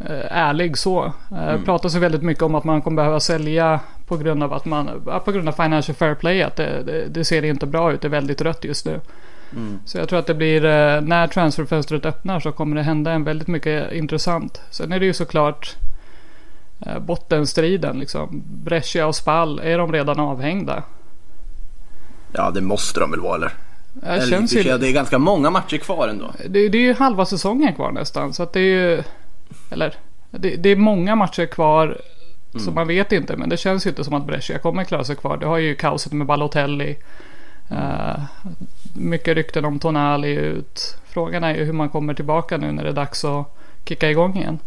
eh, 0.00 0.26
ärlig 0.30 0.78
så. 0.78 1.12
Det 1.28 1.60
pratas 1.64 1.96
ju 1.96 1.98
väldigt 1.98 2.22
mycket 2.22 2.42
om 2.42 2.54
att 2.54 2.64
man 2.64 2.82
kommer 2.82 2.96
behöva 2.96 3.20
sälja 3.20 3.80
på 4.06 4.16
grund 4.16 4.42
av 4.42 4.52
att 4.52 4.64
man, 4.64 4.90
på 5.24 5.32
grund 5.32 5.48
av 5.48 5.52
financial 5.52 5.96
fair 5.96 6.14
play. 6.14 6.42
Att 6.42 6.56
det, 6.56 6.82
det, 6.86 7.06
det 7.08 7.24
ser 7.24 7.44
inte 7.44 7.66
bra 7.66 7.92
ut, 7.92 8.00
det 8.00 8.08
är 8.08 8.10
väldigt 8.10 8.40
rött 8.40 8.64
just 8.64 8.86
nu. 8.86 9.00
Så 9.84 9.98
jag 9.98 10.08
tror 10.08 10.18
att 10.18 10.26
det 10.26 10.34
blir, 10.34 10.60
när 11.00 11.26
transferfönstret 11.26 12.06
öppnar 12.06 12.40
så 12.40 12.52
kommer 12.52 12.76
det 12.76 12.82
hända 12.82 13.12
en 13.12 13.24
väldigt 13.24 13.48
mycket 13.48 13.92
intressant. 13.92 14.60
Sen 14.70 14.92
är 14.92 15.00
det 15.00 15.06
ju 15.06 15.12
såklart 15.12 15.76
bottenstriden 17.00 17.98
liksom. 17.98 18.42
Brescia 18.46 19.06
och 19.06 19.14
Spal, 19.14 19.58
är 19.58 19.78
de 19.78 19.92
redan 19.92 20.20
avhängda? 20.20 20.82
Ja, 22.32 22.50
det 22.50 22.60
måste 22.60 23.00
de 23.00 23.10
väl 23.10 23.20
vara 23.20 23.34
eller? 23.36 23.52
Det 23.92 24.06
Eller 24.06 24.26
känns 24.26 24.52
ju, 24.52 24.62
Det 24.62 24.88
är 24.88 24.92
ganska 24.92 25.18
många 25.18 25.50
matcher 25.50 25.76
kvar 25.78 26.08
ändå. 26.08 26.30
det, 26.48 26.68
det 26.68 26.78
är 26.78 26.82
ju 26.82 26.94
halva 26.94 27.26
säsongen 27.26 27.74
kvar 27.74 27.92
nästan. 27.92 28.32
Så 28.34 28.42
att 28.42 28.52
det 28.52 28.60
är 28.60 28.64
ju, 28.96 29.02
eller, 29.70 29.94
det, 30.30 30.56
det 30.56 30.68
är 30.68 30.76
många 30.76 31.14
matcher 31.16 31.46
kvar 31.46 32.00
som 32.64 32.74
man 32.74 32.86
vet 32.88 33.12
inte. 33.12 33.36
Men 33.36 33.48
det 33.48 33.56
känns 33.56 33.86
ju 33.86 33.90
inte 33.90 34.04
som 34.04 34.14
att 34.14 34.26
Brescia 34.26 34.58
kommer 34.58 34.84
klara 34.84 35.04
sig 35.04 35.16
kvar. 35.16 35.36
Det 35.36 35.46
har 35.46 35.56
ju 35.58 35.74
kaoset 35.74 36.12
med 36.12 36.26
Balotelli. 36.26 36.96
Eh, 37.70 38.20
mycket 38.94 39.34
rykten 39.34 39.64
om 39.64 39.78
Tonali 39.78 40.34
ut. 40.34 40.96
Frågan 41.06 41.44
är 41.44 41.54
ju 41.54 41.64
hur 41.64 41.72
man 41.72 41.88
kommer 41.88 42.14
tillbaka 42.14 42.56
nu 42.56 42.72
när 42.72 42.82
det 42.84 42.88
är 42.88 42.92
dags 42.94 43.24
att 43.24 43.56
kicka 43.84 44.10
igång 44.10 44.36
igen. 44.36 44.58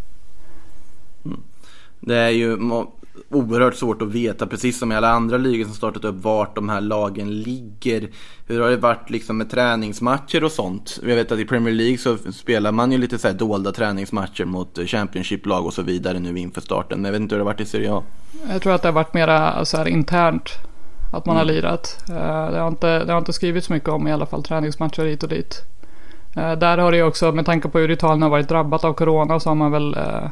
Det 1.99 2.15
är 2.17 2.29
ju 2.29 2.55
må- 2.57 2.91
oerhört 3.29 3.75
svårt 3.75 4.01
att 4.01 4.07
veta, 4.07 4.47
precis 4.47 4.79
som 4.79 4.91
i 4.91 4.95
alla 4.95 5.09
andra 5.09 5.37
ligor 5.37 5.65
som 5.65 5.73
startat 5.73 6.05
upp, 6.05 6.15
vart 6.23 6.55
de 6.55 6.69
här 6.69 6.81
lagen 6.81 7.41
ligger. 7.41 8.09
Hur 8.47 8.61
har 8.61 8.69
det 8.69 8.77
varit 8.77 9.09
liksom 9.09 9.37
med 9.37 9.49
träningsmatcher 9.49 10.43
och 10.43 10.51
sånt? 10.51 10.99
Jag 11.07 11.15
vet 11.15 11.31
att 11.31 11.39
i 11.39 11.45
Premier 11.45 11.73
League 11.73 11.97
så 11.97 12.17
spelar 12.17 12.71
man 12.71 12.91
ju 12.91 12.97
lite 12.97 13.17
så 13.17 13.27
här 13.27 13.35
dolda 13.35 13.71
träningsmatcher 13.71 14.45
mot 14.45 14.77
eh, 14.77 14.85
Championship-lag 14.85 15.65
och 15.65 15.73
så 15.73 15.81
vidare 15.81 16.19
nu 16.19 16.39
inför 16.39 16.61
starten. 16.61 17.01
Men 17.01 17.05
jag 17.05 17.11
vet 17.11 17.21
inte 17.21 17.35
hur 17.35 17.39
det 17.39 17.45
har 17.45 17.53
varit 17.53 17.61
i 17.61 17.65
Serie 17.65 17.93
A. 17.93 18.03
Jag 18.49 18.61
tror 18.61 18.73
att 18.73 18.81
det 18.81 18.87
har 18.87 18.93
varit 18.93 19.13
mera 19.13 19.65
så 19.65 19.77
här 19.77 19.87
internt. 19.87 20.49
Att 21.13 21.25
man 21.25 21.37
har 21.37 21.45
lirat. 21.45 22.03
Eh, 22.09 22.51
Det 22.51 22.59
har, 22.59 22.67
inte, 22.67 23.05
det 23.05 23.11
har 23.11 23.19
inte 23.19 23.33
skrivits 23.33 23.69
mycket 23.69 23.89
om 23.89 24.07
i 24.07 24.11
alla 24.11 24.25
fall 24.25 24.43
träningsmatcher 24.43 25.05
hit 25.05 25.23
och 25.23 25.29
dit. 25.29 25.61
Eh, 26.35 26.51
Där 26.51 26.77
har 26.77 26.91
det 26.91 26.97
ju 26.97 27.03
också 27.03 27.31
med 27.31 27.45
tanke 27.45 27.69
på 27.69 27.79
hur 27.79 27.91
Italien 27.91 28.21
har 28.21 28.29
varit 28.29 28.49
drabbat 28.49 28.83
av 28.83 28.93
Corona 28.93 29.39
så 29.39 29.49
har 29.49 29.55
man 29.55 29.71
väl 29.71 29.93
eh, 29.97 30.29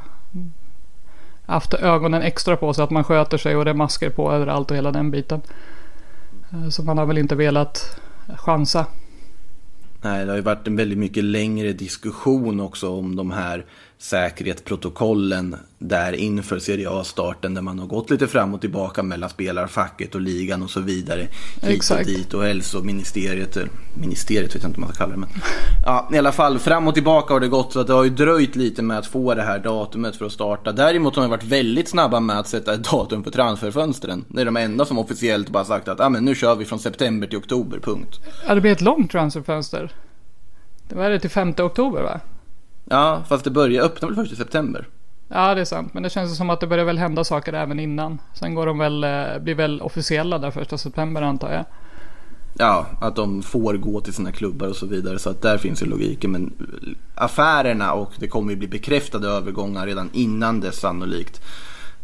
haft 1.48 1.74
ögonen 1.74 2.22
extra 2.22 2.58
på 2.58 2.74
sig 2.74 2.84
att 2.84 2.90
man 2.90 3.04
sköter 3.04 3.38
sig 3.38 3.56
och 3.56 3.66
det 3.66 3.72
är 3.72 3.76
masker 3.76 4.10
på 4.10 4.32
överallt 4.32 4.72
och 4.72 4.78
hela 4.78 4.92
den 4.92 5.12
biten. 5.12 5.42
Eh, 6.52 6.70
så 6.70 6.84
man 6.84 6.98
har 6.98 7.06
väl 7.06 7.18
inte 7.18 7.36
velat 7.36 8.00
chansa. 8.38 8.86
Nej, 10.02 10.26
det 10.26 10.32
har 10.32 10.36
ju 10.36 10.42
varit 10.42 10.68
en 10.68 10.76
väldigt 10.76 10.98
mycket 10.98 11.24
längre 11.24 11.74
diskussion 11.74 12.60
också 12.60 12.90
om 12.90 13.16
de 13.16 13.32
här 13.32 13.66
säkerhetsprotokollen 14.00 15.56
där 15.80 16.14
inför 16.14 16.60
Serie 16.60 16.90
A-starten 16.90 17.54
där 17.54 17.62
man 17.62 17.80
har 17.80 17.88
gått 17.88 18.10
lite 18.10 18.28
fram 18.28 18.54
och 18.54 18.62
tillbaka 18.62 19.04
mellan 19.04 19.30
spelarfacket 19.30 20.16
och 20.16 20.22
ligan 20.22 20.64
och 20.64 20.70
så 20.70 20.80
vidare. 20.80 21.28
Hit 21.62 21.92
och 21.92 22.06
dit 22.06 22.34
och 22.34 22.44
hälsoministeriet, 22.44 23.58
eller 23.58 23.70
ministeriet 23.94 24.56
vet 24.56 24.64
jag 24.64 24.70
inte 24.70 24.78
om 24.78 24.82
man 24.82 24.94
ska 24.94 25.04
kalla 25.04 25.14
det 25.14 25.20
men. 25.20 25.30
Ja, 25.86 26.10
i 26.14 26.18
alla 26.18 26.32
fall 26.32 26.60
fram 26.60 26.88
och 26.88 26.94
tillbaka 26.94 27.34
har 27.34 27.40
det 27.40 27.48
gått 27.48 27.74
så 27.74 27.80
att 27.80 27.88
det 27.88 27.94
har 27.94 28.04
ju 28.04 28.10
dröjt 28.10 28.56
lite 28.56 28.82
med 28.82 28.98
att 28.98 29.08
få 29.08 29.34
det 29.34 29.42
här 29.42 29.60
datumet 29.60 30.16
för 30.16 30.26
att 30.26 30.32
starta. 30.32 30.72
Däremot 30.72 31.16
har 31.16 31.24
de 31.24 31.32
varit 31.32 31.44
väldigt 31.44 31.90
snabba 31.90 32.20
med 32.20 32.40
att 32.40 32.48
sätta 32.48 32.74
ett 32.74 32.92
datum 32.92 33.24
för 33.24 33.32
transferfönstren. 33.32 34.26
Det 34.28 34.42
är 34.42 34.46
de 34.46 34.58
enda 34.58 34.86
som 34.86 34.98
officiellt 34.98 35.50
bara 35.50 35.66
sagt 35.66 35.88
att 35.88 36.00
ah, 36.00 36.10
men 36.10 36.26
nu 36.26 36.36
kör 36.36 36.56
vi 36.56 36.66
från 36.66 36.80
september 36.80 37.28
till 37.28 37.38
oktober, 37.38 37.80
punkt. 37.80 38.20
Ja, 38.48 38.56
det 38.56 38.62
blir 38.62 38.72
ett 38.72 38.82
långt 38.82 39.12
transferfönster. 39.12 39.92
Det 40.90 40.96
var 40.96 41.10
det 41.10 41.20
till 41.20 41.30
5 41.30 41.54
oktober 41.58 42.02
va? 42.02 42.20
Ja, 42.90 43.24
fast 43.30 43.44
det 43.44 43.50
börjar 43.50 43.84
öppna 43.84 44.08
väl 44.08 44.16
först 44.16 44.34
i 44.34 44.36
september. 44.36 44.88
Ja, 45.28 45.56
det 45.56 45.62
är 45.62 45.66
sant. 45.66 45.94
Men 45.94 46.04
det 46.04 46.10
känns 46.10 46.38
som 46.38 46.50
att 46.50 46.60
det 46.60 46.68
börjar 46.68 46.86
väl 46.86 46.98
hända 46.98 47.24
saker 47.24 47.54
även 47.54 47.80
innan. 47.80 48.20
Sen 48.34 48.56
går 48.56 48.66
de 48.66 48.78
väl, 48.78 49.04
eh, 49.04 49.40
blir 49.42 49.56
väl 49.56 49.82
officiella 49.82 50.38
där 50.38 50.52
första 50.52 50.78
september 50.78 51.22
antar 51.22 51.52
jag. 51.52 51.66
Ja, 52.60 52.86
att 53.02 53.16
de 53.16 53.44
får 53.44 53.74
gå 53.74 54.02
till 54.02 54.14
sina 54.14 54.32
klubbar 54.32 54.68
och 54.68 54.76
så 54.76 54.86
vidare. 54.86 55.20
Så 55.20 55.30
att 55.30 55.42
där 55.42 55.58
finns 55.58 55.82
ju 55.82 55.86
logiken. 55.86 56.32
Men 56.32 56.54
affärerna 57.16 57.94
och 57.94 58.12
det 58.20 58.28
kommer 58.28 58.52
ju 58.52 58.58
bli 58.58 58.68
bekräftade 58.68 59.28
övergångar 59.28 59.86
redan 59.86 60.10
innan 60.14 60.60
det 60.60 60.72
sannolikt. 60.72 61.42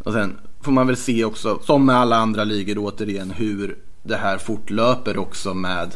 Och 0.04 0.14
sen 0.14 0.38
får 0.62 0.72
man 0.72 0.88
väl 0.88 0.98
se 0.98 1.26
också, 1.26 1.60
som 1.62 1.86
med 1.86 1.96
alla 1.96 2.16
andra 2.16 2.44
ligor 2.44 2.78
återigen, 2.78 3.32
hur 3.32 3.78
det 4.04 4.16
här 4.16 4.38
fortlöper 4.38 5.18
också 5.18 5.54
med 5.54 5.96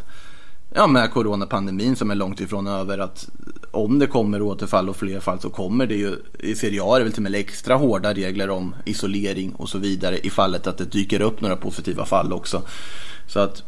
Ja, 0.74 0.88
med 0.88 1.12
coronapandemin 1.12 1.96
som 1.96 2.12
är 2.12 2.16
långt 2.16 2.42
ifrån 2.42 2.68
över 2.68 2.98
att 2.98 3.30
om 3.78 4.00
det 4.00 4.08
kommer 4.08 4.42
återfall 4.42 4.90
och 4.90 4.96
fler 4.96 5.20
fall 5.20 5.40
så 5.40 5.50
kommer 5.50 5.88
det 5.88 5.96
ju 5.96 6.16
i 6.40 6.56
Serie 6.56 6.84
A 6.84 6.96
är 6.96 7.00
det 7.00 7.04
väl 7.04 7.14
till 7.14 7.26
och 7.26 7.32
med 7.32 7.40
extra 7.40 7.76
hårda 7.76 8.14
regler 8.14 8.50
om 8.50 8.76
isolering 8.86 9.52
och 9.52 9.70
så 9.70 9.78
vidare 9.78 10.18
i 10.18 10.30
fallet 10.30 10.68
att 10.68 10.78
det 10.78 10.92
dyker 10.92 11.22
upp 11.22 11.42
några 11.42 11.56
positiva 11.56 12.06
fall 12.06 12.34
också. 12.34 12.62
Så 13.28 13.40
att 13.40 13.64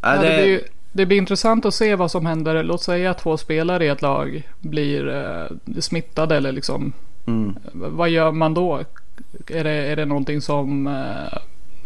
ja, 0.00 0.14
Ja, 0.16 0.22
det, 0.22 0.42
blir, 0.42 0.60
det 0.92 1.06
blir 1.06 1.18
intressant 1.18 1.64
att 1.64 1.74
se 1.74 1.94
vad 1.94 2.10
som 2.10 2.26
händer. 2.26 2.62
Låt 2.62 2.82
säga 2.82 3.10
att 3.10 3.18
två 3.18 3.36
spelare 3.36 3.84
i 3.84 3.88
ett 3.88 4.02
lag 4.02 4.48
blir 4.60 5.08
eh, 5.08 5.80
smittade 5.80 6.36
eller 6.36 6.52
liksom. 6.52 6.92
Mm. 7.26 7.56
Vad 7.72 8.10
gör 8.10 8.32
man 8.32 8.54
då? 8.54 8.80
Är 9.46 9.64
det, 9.64 9.70
är 9.70 9.96
det 9.96 10.04
någonting 10.04 10.40
som... 10.40 10.86
Eh, 10.86 11.38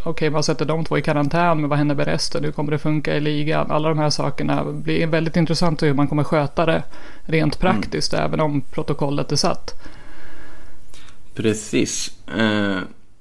Okej, 0.02 0.30
man 0.30 0.42
sätter 0.42 0.64
de 0.64 0.84
två 0.84 0.98
i 0.98 1.02
karantän, 1.02 1.60
men 1.60 1.70
vad 1.70 1.78
händer 1.78 1.94
med 1.94 2.06
resten? 2.06 2.44
Hur 2.44 2.52
kommer 2.52 2.72
det 2.72 2.78
funka 2.78 3.14
i 3.16 3.20
ligan? 3.20 3.70
Alla 3.70 3.88
de 3.88 3.98
här 3.98 4.10
sakerna 4.10 4.64
blir 4.64 5.06
väldigt 5.06 5.36
intressant 5.36 5.82
hur 5.82 5.94
man 5.94 6.08
kommer 6.08 6.24
sköta 6.24 6.66
det 6.66 6.82
rent 7.24 7.58
praktiskt, 7.60 8.12
även 8.14 8.40
om 8.40 8.60
protokollet 8.60 9.32
är 9.32 9.36
satt. 9.36 9.74
Precis. 11.34 12.10
Eh, 12.38 12.76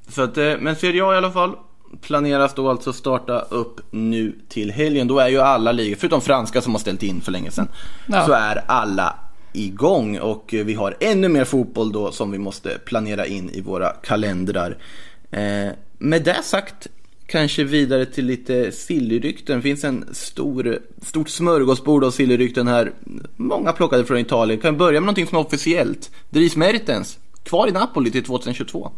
så 0.10 0.22
att, 0.22 0.38
eh, 0.38 0.54
men 0.60 0.76
Serie 0.76 1.04
A 1.06 1.14
i 1.14 1.18
alla 1.18 1.32
fall 1.32 1.56
planeras 2.02 2.54
då 2.54 2.70
alltså 2.70 2.94
starta 2.94 3.40
upp 3.40 3.80
nu 3.92 4.36
till 4.50 4.72
helgen. 4.72 5.08
Då 5.08 5.20
är 5.20 5.28
ju 5.28 5.40
alla 5.42 5.72
ligor, 5.72 5.96
förutom 5.96 6.22
franska 6.22 6.62
som 6.62 6.74
har 6.74 6.80
ställt 6.80 7.04
in 7.04 7.22
för 7.22 7.32
länge 7.32 7.52
sedan, 7.52 7.68
Ja. 8.08 8.26
så 8.26 8.32
är 8.32 8.64
alla 8.68 9.16
igång 9.54 10.20
och 10.20 10.54
eh, 10.54 10.66
vi 10.66 10.74
har 10.74 10.96
ännu 11.00 11.30
mer 11.30 11.44
fotboll 11.46 11.92
då 11.92 12.12
som 12.12 12.32
vi 12.32 12.38
måste 12.38 12.70
planera 12.86 13.26
in 13.26 13.50
i 13.50 13.62
våra 13.62 13.90
kalendrar. 13.90 14.78
Eh, 15.32 15.68
med 15.98 16.24
det 16.24 16.44
sagt 16.44 16.88
kanske 17.26 17.64
vidare 17.64 18.06
till 18.06 18.26
lite 18.26 18.72
sillyrykten. 18.72 19.56
Det 19.58 19.62
finns 19.62 19.84
en 19.84 20.06
stor, 20.12 20.80
stort 21.02 21.30
smörgåsbord 21.30 22.04
av 22.04 22.12
sillyrykten 22.12 22.68
här. 22.68 22.92
Många 23.36 23.72
plockade 23.72 24.06
från 24.06 24.18
Italien. 24.18 24.60
Kan 24.60 24.74
vi 24.74 24.78
börja 24.78 25.00
med 25.00 25.06
någonting 25.06 25.28
som 25.28 25.38
är 25.38 25.42
officiellt? 25.42 26.12
Dries 26.30 26.56
Mertens, 26.56 27.18
kvar 27.44 27.68
i 27.68 27.72
Napoli 27.72 28.12
till 28.12 28.24
2022. 28.24 28.92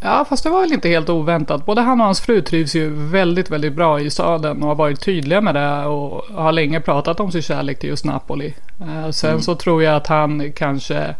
Ja, 0.00 0.24
fast 0.28 0.44
det 0.44 0.50
var 0.50 0.60
väl 0.60 0.72
inte 0.72 0.88
helt 0.88 1.08
oväntat. 1.08 1.66
Både 1.66 1.80
han 1.80 2.00
och 2.00 2.06
hans 2.06 2.20
fru 2.20 2.40
trivs 2.42 2.74
ju 2.76 2.90
väldigt, 2.90 3.50
väldigt 3.50 3.72
bra 3.72 4.00
i 4.00 4.10
staden 4.10 4.62
och 4.62 4.68
har 4.68 4.74
varit 4.74 5.00
tydliga 5.00 5.40
med 5.40 5.54
det 5.54 5.84
och 5.86 6.24
har 6.34 6.52
länge 6.52 6.80
pratat 6.80 7.20
om 7.20 7.32
sin 7.32 7.42
kärlek 7.42 7.78
till 7.78 7.88
just 7.88 8.04
Napoli. 8.04 8.54
Eh, 8.80 9.10
sen 9.10 9.30
Mm. 9.30 9.42
så 9.42 9.54
tror 9.54 9.82
jag 9.82 9.96
att 9.96 10.06
han 10.06 10.52
kanske 10.52 11.14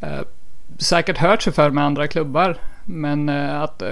eh, 0.00 0.20
säkert 0.78 1.18
hört 1.18 1.42
sig 1.42 1.52
för 1.52 1.70
med 1.70 1.84
andra 1.84 2.06
klubbar. 2.08 2.58
Men 2.90 3.28
eh, 3.28 3.62
att 3.62 3.82
eh, 3.82 3.88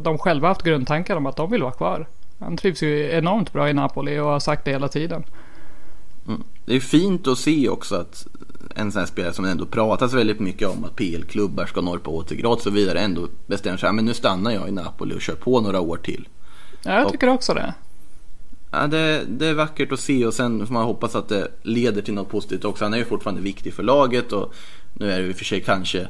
de 0.00 0.18
själva 0.18 0.48
haft 0.48 0.62
grundtankar 0.62 1.16
om 1.16 1.26
att 1.26 1.36
de 1.36 1.50
vill 1.50 1.62
vara 1.62 1.72
kvar. 1.72 2.06
Han 2.38 2.56
trivs 2.56 2.82
ju 2.82 3.10
enormt 3.10 3.52
bra 3.52 3.70
i 3.70 3.72
Napoli 3.72 4.18
och 4.18 4.26
har 4.26 4.40
sagt 4.40 4.64
det 4.64 4.70
hela 4.70 4.88
tiden. 4.88 5.24
Det 6.64 6.76
är 6.76 6.80
fint 6.80 7.26
att 7.26 7.38
se 7.38 7.68
också 7.68 7.94
att 7.96 8.26
en 8.76 8.92
sån 8.92 8.98
här 9.00 9.06
spelare 9.06 9.32
som 9.32 9.44
ändå 9.44 9.66
pratas 9.66 10.12
väldigt 10.14 10.40
mycket 10.40 10.68
om 10.68 10.84
att 10.84 10.96
PL-klubbar 10.96 11.66
ska 11.66 11.80
norra 11.80 11.98
på 12.00 12.16
återgrad 12.16 12.52
och 12.52 12.60
så 12.60 12.70
vidare 12.70 13.00
ändå 13.00 13.28
bestämmer 13.46 13.76
sig, 13.78 13.86
"Ja, 13.86 13.92
men 13.92 14.04
nu 14.04 14.14
stannar 14.14 14.50
jag 14.50 14.68
i 14.68 14.72
Napoli 14.72 15.14
och 15.16 15.20
kör 15.20 15.34
på 15.34 15.60
några 15.60 15.80
år 15.80 15.96
till. 15.96 16.28
Ja, 16.82 16.92
jag 16.94 17.06
Och- 17.06 17.12
tycker 17.12 17.28
också 17.28 17.54
det. 17.54 17.74
Ja, 18.70 18.86
det, 18.86 19.24
det 19.28 19.46
är 19.46 19.54
vackert 19.54 19.92
att 19.92 20.00
se 20.00 20.26
och 20.26 20.34
sen 20.34 20.66
får 20.66 20.74
man 20.74 20.84
hoppas 20.84 21.14
att 21.16 21.28
det 21.28 21.48
leder 21.62 22.02
till 22.02 22.14
något 22.14 22.28
positivt 22.28 22.64
också. 22.64 22.84
Han 22.84 22.94
är 22.94 22.98
ju 22.98 23.04
fortfarande 23.04 23.42
viktig 23.42 23.74
för 23.74 23.82
laget 23.82 24.32
och 24.32 24.54
nu 24.92 25.12
är 25.12 25.20
det 25.20 25.26
i 25.28 25.32
och 25.32 25.36
för 25.36 25.44
sig 25.44 25.60
kanske 25.60 26.08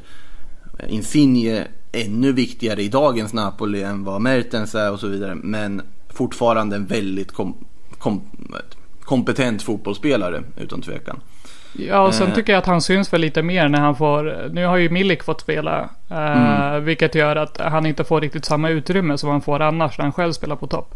Insigne 0.89 1.67
ännu 1.93 2.33
viktigare 2.33 2.83
i 2.83 2.89
dagens 2.89 3.33
Napoli 3.33 3.83
än 3.83 4.05
vad 4.05 4.21
Mertens 4.21 4.75
är 4.75 4.93
och 4.93 5.01
så 5.01 5.07
vidare. 5.09 5.35
Men 5.35 5.83
fortfarande 6.09 6.77
en 6.77 6.87
väldigt 6.87 7.33
kom, 7.33 7.65
kom, 7.99 8.23
kompetent 9.05 9.63
fotbollsspelare 9.63 10.43
utan 10.57 10.83
tvekan. 10.83 11.21
Ja, 11.73 12.01
och 12.07 12.15
sen 12.15 12.29
Eh. 12.29 12.35
tycker 12.35 12.53
jag 12.53 12.59
att 12.61 12.67
han 12.67 12.83
syns 12.83 13.13
väl 13.13 13.21
lite 13.21 13.43
mer 13.43 13.69
när 13.69 13.81
han 13.81 13.97
får... 13.97 14.49
Nu 14.53 14.65
har 14.67 14.77
ju 14.77 14.91
Milik 14.91 15.23
fått 15.23 15.41
spela. 15.41 15.89
eh, 16.11 16.79
Vilket 16.81 17.15
gör 17.15 17.37
att 17.37 17.61
han 17.61 17.87
inte 17.87 18.05
får 18.05 18.21
riktigt 18.21 18.45
samma 18.45 18.69
utrymme 18.69 19.19
som 19.19 19.31
han 19.31 19.41
får 19.41 19.61
annars 19.61 19.99
när 19.99 20.05
han 20.05 20.13
själv 20.13 20.33
spelar 20.33 20.57
på 20.57 20.67
topp. 20.67 20.95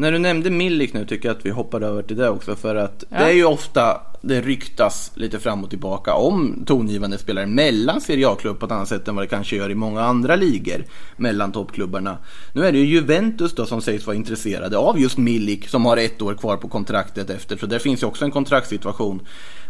När 0.00 0.12
du 0.12 0.18
nämnde 0.18 0.50
Milik 0.50 0.92
nu 0.92 1.06
tycker 1.06 1.28
jag 1.28 1.36
att 1.36 1.46
vi 1.46 1.50
hoppar 1.50 1.80
över 1.80 2.02
till 2.02 2.16
det 2.16 2.28
också 2.28 2.56
för 2.56 2.76
att 2.76 3.04
Ja. 3.08 3.18
det 3.18 3.24
är 3.24 3.34
ju 3.34 3.44
ofta 3.44 4.00
det 4.22 4.40
ryktas 4.40 5.12
lite 5.14 5.38
fram 5.38 5.64
och 5.64 5.70
tillbaka 5.70 6.14
om 6.14 6.62
tongivande 6.66 7.18
spelare 7.18 7.46
mellan 7.46 8.00
Serie 8.00 8.28
A-klubb 8.28 8.58
på 8.60 8.66
ett 8.66 8.72
annat 8.72 8.88
sätt 8.88 9.08
än 9.08 9.14
vad 9.14 9.24
det 9.24 9.28
kanske 9.28 9.56
gör 9.56 9.70
i 9.70 9.74
många 9.74 10.02
andra 10.02 10.36
ligor 10.36 10.84
mellan 11.16 11.52
toppklubbarna. 11.52 12.18
Nu 12.52 12.66
är 12.66 12.72
det 12.72 12.78
ju 12.78 12.84
Juventus 12.84 13.54
då 13.54 13.66
som 13.66 13.80
sägs 13.80 14.06
vara 14.06 14.16
intresserade 14.16 14.78
av 14.78 15.00
just 15.00 15.18
Milik 15.18 15.68
som 15.68 15.84
har 15.86 15.96
ett 15.96 16.22
år 16.22 16.34
kvar 16.34 16.56
på 16.56 16.68
kontraktet 16.68 17.30
efter 17.30 17.56
så 17.56 17.66
där 17.66 17.78
finns 17.78 18.02
ju 18.02 18.06
också 18.06 18.24
en 18.24 18.30
kontraktssituation. 18.30 19.20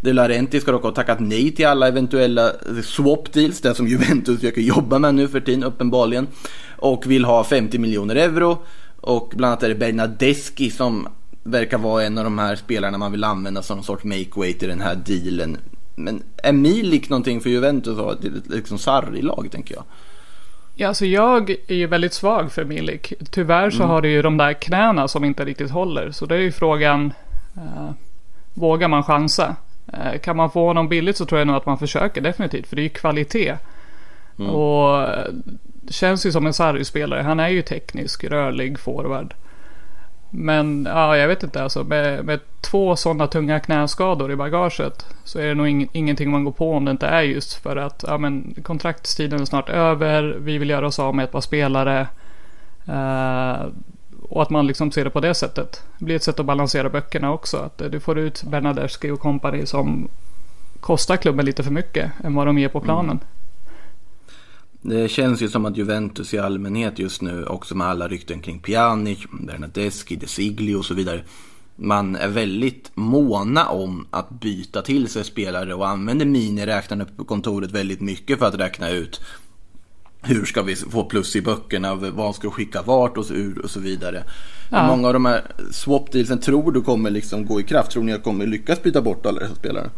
De 0.00 0.12
Laurenti 0.12 0.60
ska 0.60 0.72
dock 0.72 0.82
ha 0.82 0.90
tackat 0.90 1.20
nej 1.20 1.50
till 1.52 1.66
alla 1.66 1.88
eventuella 1.88 2.52
swap 2.84 3.32
deals, 3.32 3.60
det 3.60 3.75
som 3.75 3.88
Juventus 3.88 4.40
försöker 4.40 4.60
jobba 4.60 4.99
med 4.99 5.14
nu 5.14 5.28
för 5.28 5.40
tiden 5.40 5.64
uppenbarligen. 5.64 6.26
Och 6.76 7.06
vill 7.06 7.25
ha 7.25 7.44
50 7.44 7.78
miljoner 7.78 8.16
euro. 8.16 8.58
Och 9.00 9.33
bland 9.37 9.52
annat 9.52 9.62
är 9.62 9.69
det 9.69 9.75
Bernadeschi 9.75 10.71
som 10.71 11.09
verkar 11.42 11.78
vara 11.78 12.04
en 12.04 12.19
av 12.19 12.25
de 12.25 12.38
här 12.38 12.57
spelarna 12.57 12.99
man 12.99 13.12
vill 13.12 13.25
använda 13.25 13.62
som 13.62 13.76
någon 13.76 13.85
sorts 13.85 14.04
make-weight 14.04 14.64
i 14.64 14.66
den 14.66 14.80
här 14.80 14.95
dealen. 14.95 15.57
Men 15.95 16.23
är 16.42 16.52
Milik 16.52 17.09
någonting 17.09 17.40
för 17.40 17.50
Juventus 17.50 17.99
ha 17.99 18.12
ett 18.12 18.25
liksom 18.47 18.78
Sarri-lag 18.78 19.49
tänker 19.52 19.75
jag? 19.75 19.85
Ja, 20.75 20.88
alltså 20.88 21.07
jag 21.07 21.50
är 21.50 21.75
ju 21.75 21.87
väldigt 21.87 22.12
svag 22.12 22.52
för 22.52 22.64
Milik. 22.64 23.12
Tyvärr 23.30 23.71
så 23.71 23.85
har 23.85 24.02
det 24.02 24.09
ju 24.09 24.23
de 24.23 24.37
där 24.37 24.52
knäna 24.52 25.09
som 25.09 25.25
inte 25.25 25.45
riktigt 25.45 25.71
håller. 25.71 26.11
Så 26.11 26.26
det 26.26 26.35
är 26.35 26.38
ju 26.38 26.52
frågan, 26.52 27.12
eh, 27.57 27.90
vågar 28.54 28.88
man 28.88 29.02
chansa? 29.02 29.57
Eh, 29.92 30.21
kan 30.21 30.37
man 30.37 30.50
få 30.50 30.66
honom 30.66 30.88
billigt 30.88 31.16
så 31.16 31.26
tror 31.26 31.38
jag 31.38 31.47
nog 31.47 31.57
att 31.57 31.66
man 31.66 31.78
försöker 31.78 32.21
definitivt. 32.21 32.66
För 32.66 32.76
det 32.76 32.83
är 32.83 32.85
ju 32.85 32.88
kvalitet. 32.88 33.57
Och 34.37 35.02
eh, 35.02 35.26
det 35.62 35.69
känns 35.88 36.26
ju 36.26 36.32
som 36.32 36.46
en 36.46 36.52
Sarri-spelare. 36.52 37.22
Han 37.22 37.40
är 37.40 37.49
ju 37.49 37.62
teknisk, 37.62 38.25
rörlig 38.25 38.78
forward. 38.78 39.34
Men 40.30 40.88
ja, 40.90 41.16
jag 41.16 41.28
vet 41.28 41.42
inte 41.42 41.62
alltså. 41.62 41.84
Med, 41.84 42.25
med 42.25 42.40
två 42.60 42.96
sådana 42.96 43.26
tunga 43.26 43.60
knäskador 43.60 44.32
i 44.32 44.37
bagaget. 44.37 45.06
Så 45.25 45.38
är 45.38 45.46
det 45.46 45.54
nog 45.54 45.68
ing, 45.68 45.88
ingenting 45.92 46.30
man 46.30 46.44
går 46.44 46.52
på 46.52 46.72
om 46.72 46.84
det 46.84 46.90
inte 46.90 47.06
är 47.06 47.22
just 47.22 47.54
för 47.54 47.76
att 47.76 48.05
ja, 48.07 48.18
men, 48.18 48.55
kontraktstiden 48.62 49.40
är 49.40 49.44
snart 49.44 49.68
över. 49.68 50.22
Vi 50.22 50.59
vill 50.59 50.70
göra 50.70 50.87
oss 50.87 50.98
av 50.98 51.14
med 51.14 51.24
ett 51.24 51.33
par 51.33 51.40
spelare. 51.40 52.07
Eh, 52.87 53.66
och 54.28 54.42
att 54.42 54.50
man 54.50 54.66
liksom 54.66 54.92
ser 54.92 55.05
det 55.05 55.11
på 55.11 55.20
det 55.20 55.35
sättet. 55.35 55.83
Det 55.98 56.05
blir 56.05 56.16
ett 56.16 56.22
sätt 56.22 56.40
att 56.40 56.46
balansera 56.46 56.88
böckerna 56.88 57.33
också. 57.33 57.57
Att 57.57 57.83
du 57.92 58.00
får 58.00 58.18
ut 58.18 58.42
Bernadeschi 58.42 59.11
och 59.11 59.20
company 59.20 59.66
som 59.66 60.09
kostar 60.81 61.16
klubben 61.16 61.46
lite 61.46 61.62
för 61.62 61.70
mycket 61.70 62.11
än 62.24 62.35
vad 62.35 62.46
de 62.46 62.59
ger 62.59 62.68
på 62.68 62.81
planen. 62.81 63.20
Det 64.83 65.09
känns 65.09 65.43
ju 65.43 65.49
som 65.49 65.64
att 65.64 65.77
Juventus 65.77 66.35
i 66.35 66.38
allmänhet 66.38 66.99
just 66.99 67.23
nu, 67.23 67.45
också 67.45 67.75
med 67.75 67.87
alla 67.87 68.09
rykten 68.09 68.40
kring 68.40 68.59
Pjanic, 68.59 69.19
Bernadeschi, 69.40 70.16
De 70.16 70.27
Siglio 70.27 70.77
och 70.77 70.85
så 70.85 70.95
vidare. 70.95 71.25
Man 71.77 72.16
är 72.16 72.29
väldigt 72.29 72.90
måna 72.95 73.69
om 73.69 74.07
att 74.11 74.31
byta 74.31 74.83
till 74.83 75.09
sig 75.09 75.25
spelare 75.25 75.75
och 75.75 75.88
använder 75.88 76.27
miniräknarna 76.27 77.05
på 77.16 77.25
kontoret 77.25 77.71
väldigt 77.71 78.01
mycket 78.01 78.38
för 78.38 78.47
att 78.47 78.55
räkna 78.55 78.90
ut 78.90 79.21
hur 80.23 80.45
ska 80.45 80.62
vi 80.62 80.77
få 80.77 81.05
plus 81.05 81.37
i 81.37 81.43
böckerna, 81.43 81.95
vad 81.95 82.35
ska 82.35 82.49
vi 82.49 82.55
skicka 82.55 82.83
vart 82.83 83.16
och 83.16 83.27
så, 83.27 83.35
och 83.62 83.71
så 83.71 83.81
vidare. 83.81 84.25
Ja. 84.71 84.87
Många 84.87 85.07
av 85.07 85.12
de 85.12 85.25
här 85.25 85.43
swap 85.71 86.12
dealsen 86.12 86.40
tror 86.40 86.73
du 86.73 86.81
kommer 86.81 87.11
liksom 87.11 87.47
gå 87.47 87.61
i 87.61 87.62
kraft? 87.62 87.90
Tror 87.90 88.03
ni 88.03 88.12
att 88.12 88.23
kommer 88.23 88.47
lyckas 88.47 88.83
byta 88.83 89.03
bort 89.03 89.27
alla 89.27 89.40
dessa 89.40 89.55
spelare? 89.55 89.90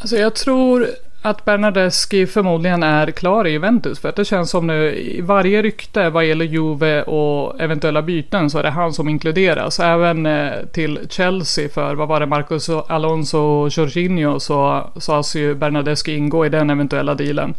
Alltså 0.00 0.16
jag 0.16 0.34
tror 0.34 0.86
att 1.22 1.44
Bernadeschi 1.44 2.26
förmodligen 2.26 2.82
är 2.82 3.10
klar 3.10 3.46
i 3.46 3.50
Juventus. 3.50 4.00
För 4.00 4.08
att 4.08 4.16
det 4.16 4.24
känns 4.24 4.50
som 4.50 4.66
nu 4.66 4.94
i 4.94 5.20
varje 5.20 5.62
rykte 5.62 6.10
vad 6.10 6.24
gäller 6.24 6.44
Juve 6.44 7.02
och 7.02 7.60
eventuella 7.60 8.02
byten 8.02 8.50
så 8.50 8.58
är 8.58 8.62
det 8.62 8.70
han 8.70 8.92
som 8.92 9.08
inkluderas. 9.08 9.80
Även 9.80 10.26
eh, 10.26 10.52
till 10.72 10.98
Chelsea 11.10 11.68
för 11.68 11.94
vad 11.94 12.08
var 12.08 12.20
det 12.20 12.26
Marcus 12.26 12.68
Alonso 12.68 13.38
och 13.38 13.68
Jorginho 13.68 14.40
så 14.40 14.90
sades 14.96 15.36
ju 15.36 15.54
Bernadeschi 15.54 16.16
ingå 16.16 16.46
i 16.46 16.48
den 16.48 16.70
eventuella 16.70 17.14
dealen. 17.14 17.54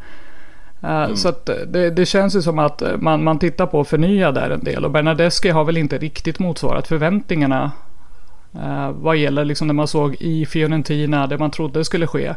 Eh, 0.84 1.14
Så 1.14 1.30
att 1.30 1.46
det, 1.68 1.90
det 1.90 2.06
känns 2.06 2.36
ju 2.36 2.42
som 2.42 2.60
att 2.60 2.84
man, 2.98 3.24
man 3.24 3.40
tittar 3.40 3.66
på 3.66 3.82
att 3.82 3.88
förnya 3.88 4.32
där 4.32 4.50
en 4.50 4.64
del. 4.64 4.86
Och 4.86 4.92
Bernadeschi 4.92 5.50
har 5.50 5.64
väl 5.64 5.78
inte 5.78 5.98
riktigt 5.98 6.40
motsvarat 6.40 6.88
förväntningarna. 6.88 7.72
Vad 8.92 9.18
gäller 9.18 9.46
liksom 9.46 9.68
det 9.68 9.74
man 9.74 9.88
såg 9.88 10.16
i 10.20 10.46
Fiorentina, 10.46 11.28
det 11.28 11.38
man 11.38 11.52
trodde 11.52 11.86
skulle 11.86 12.08
ske. 12.08 12.34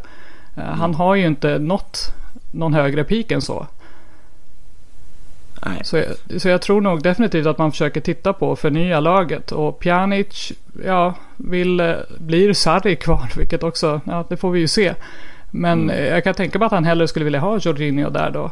Eh, 0.56 0.64
Han 0.64 0.94
har 0.94 1.14
ju 1.14 1.26
inte 1.26 1.58
nått 1.58 2.12
någon 2.50 2.74
högre 2.74 3.04
peak 3.04 3.30
än 3.30 3.42
så. 3.42 3.66
Nej. 5.66 5.80
Så 5.84 5.96
jag, 5.96 6.40
så 6.40 6.48
jag 6.48 6.62
tror 6.62 6.80
nog 6.80 7.02
definitivt 7.02 7.46
att 7.46 7.58
man 7.58 7.70
försöker 7.70 8.00
titta 8.00 8.32
på 8.32 8.52
att 8.52 8.58
förnya 8.58 9.00
laget. 9.00 9.52
Och 9.52 9.78
Pjanic, 9.78 10.52
ja, 10.84 11.14
vill, 11.36 11.80
eh, 11.80 11.94
blir 12.18 12.52
Sarri 12.52 12.96
kvar, 12.96 13.32
vilket 13.36 13.62
också, 13.62 14.00
ja, 14.04 14.24
det 14.28 14.36
får 14.36 14.50
vi 14.50 14.60
ju 14.60 14.68
se. 14.68 14.94
Men 15.50 15.90
eh, 15.90 16.04
jag 16.04 16.24
kan 16.24 16.34
tänka 16.34 16.58
mig 16.58 16.66
att 16.66 16.72
han 16.72 16.84
hellre 16.84 17.08
skulle 17.08 17.24
vilja 17.24 17.40
ha 17.40 17.58
Jorginho 17.58 18.10
där 18.10 18.30
då. 18.30 18.50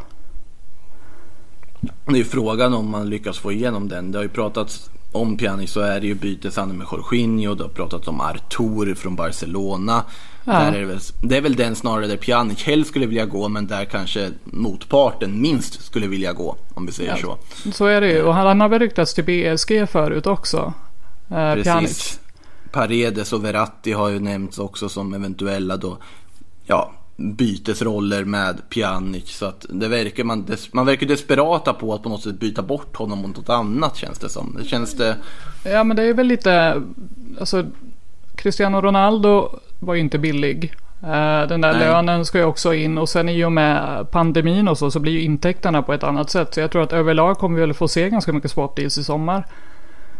Det 2.06 2.20
är 2.20 2.24
frågan 2.24 2.74
om 2.74 2.90
man 2.90 3.10
lyckas 3.10 3.38
få 3.38 3.52
igenom 3.52 3.88
den. 3.88 4.12
Det 4.12 4.18
har 4.18 4.22
ju 4.22 4.28
pratats 4.28 4.90
om 5.12 5.36
Pjanic 5.36 5.70
så 5.70 5.80
är 5.80 6.00
det 6.00 6.06
ju 6.06 6.14
byteshandel 6.14 6.76
med 6.76 6.86
Jorginho. 6.92 7.54
Det 7.54 7.64
har 7.64 7.70
pratats 7.70 8.08
om 8.08 8.20
Artur 8.20 8.94
från 8.94 9.16
Barcelona. 9.16 10.04
Ja. 10.44 10.52
Där 10.52 10.72
är 10.72 10.80
det, 10.80 10.86
väl, 10.86 10.98
det 11.22 11.36
är 11.36 11.40
väl 11.40 11.56
den 11.56 11.76
snarare 11.76 12.06
där 12.06 12.16
Pjanic 12.16 12.62
helst 12.62 12.90
skulle 12.90 13.06
vilja 13.06 13.26
gå 13.26 13.48
men 13.48 13.66
där 13.66 13.84
kanske 13.84 14.30
motparten 14.44 15.40
minst 15.40 15.84
skulle 15.84 16.06
vilja 16.06 16.32
gå. 16.32 16.56
Om 16.74 16.86
vi 16.86 16.92
säger 16.92 17.10
Ja. 17.22 17.38
så. 17.64 17.72
Så 17.72 17.86
är 17.86 18.00
det 18.00 18.10
ju. 18.12 18.22
Och 18.22 18.34
han, 18.34 18.60
har 18.60 18.68
väl 18.68 18.78
ryktats 18.78 19.14
till 19.14 19.24
BSG 19.24 19.86
förut 19.86 20.26
också. 20.26 20.72
Eh, 21.30 21.54
Pjanic. 21.54 21.64
Precis. 21.64 22.20
Paredes 22.72 23.32
och 23.32 23.44
Verratti 23.44 23.92
har 23.92 24.08
ju 24.08 24.20
nämnts 24.20 24.58
också 24.58 24.88
som 24.88 25.14
eventuella 25.14 25.76
då. 25.76 25.98
Ja, 26.66 26.92
bytesroller 27.16 28.24
med 28.24 28.68
Pjanic. 28.68 29.28
Så 29.38 29.46
att 29.46 29.66
det 29.68 29.88
verkar 29.88 30.24
man, 30.24 30.44
des, 30.44 30.72
man 30.72 30.86
verkar 30.86 31.06
desperata 31.06 31.72
på 31.72 31.94
att 31.94 32.02
på 32.02 32.08
något 32.08 32.22
sätt 32.22 32.40
byta 32.40 32.62
bort 32.62 32.96
honom 32.96 33.18
mot 33.18 33.36
något 33.36 33.48
annat 33.48 33.96
känns 33.96 34.18
det 34.18 34.28
som. 34.28 34.56
Det 34.58 34.64
känns 34.68 34.92
det... 34.92 35.16
Ja 35.64 35.84
men 35.84 35.96
det 35.96 36.02
är 36.02 36.14
väl 36.14 36.26
lite, 36.26 36.82
alltså 37.40 37.66
Cristiano 38.36 38.80
Ronaldo 38.80 39.58
var 39.78 39.94
ju 39.94 40.00
inte 40.00 40.18
billig. 40.18 40.72
Eh, 41.02 41.48
Den 41.48 41.60
där 41.60 41.72
Nej. 41.72 41.78
lönen 41.78 42.24
ska 42.24 42.38
ju 42.38 42.44
också 42.44 42.74
in 42.74 42.98
och 42.98 43.08
sen 43.08 43.28
i 43.28 43.44
och 43.44 43.52
med 43.52 44.06
pandemin 44.10 44.68
och 44.68 44.78
så 44.78 44.90
så 44.90 45.00
blir 45.00 45.12
ju 45.12 45.20
intäkterna 45.20 45.82
på 45.82 45.92
ett 45.92 46.04
annat 46.04 46.30
sätt. 46.30 46.54
Så 46.54 46.60
jag 46.60 46.70
tror 46.70 46.82
att 46.82 46.92
överlag 46.92 47.38
kommer 47.38 47.56
vi 47.56 47.60
väl 47.60 47.74
få 47.74 47.88
se 47.88 48.10
ganska 48.10 48.32
mycket 48.32 48.50
swap 48.50 48.76
deals 48.76 48.98
i 48.98 49.04
sommar. 49.04 49.44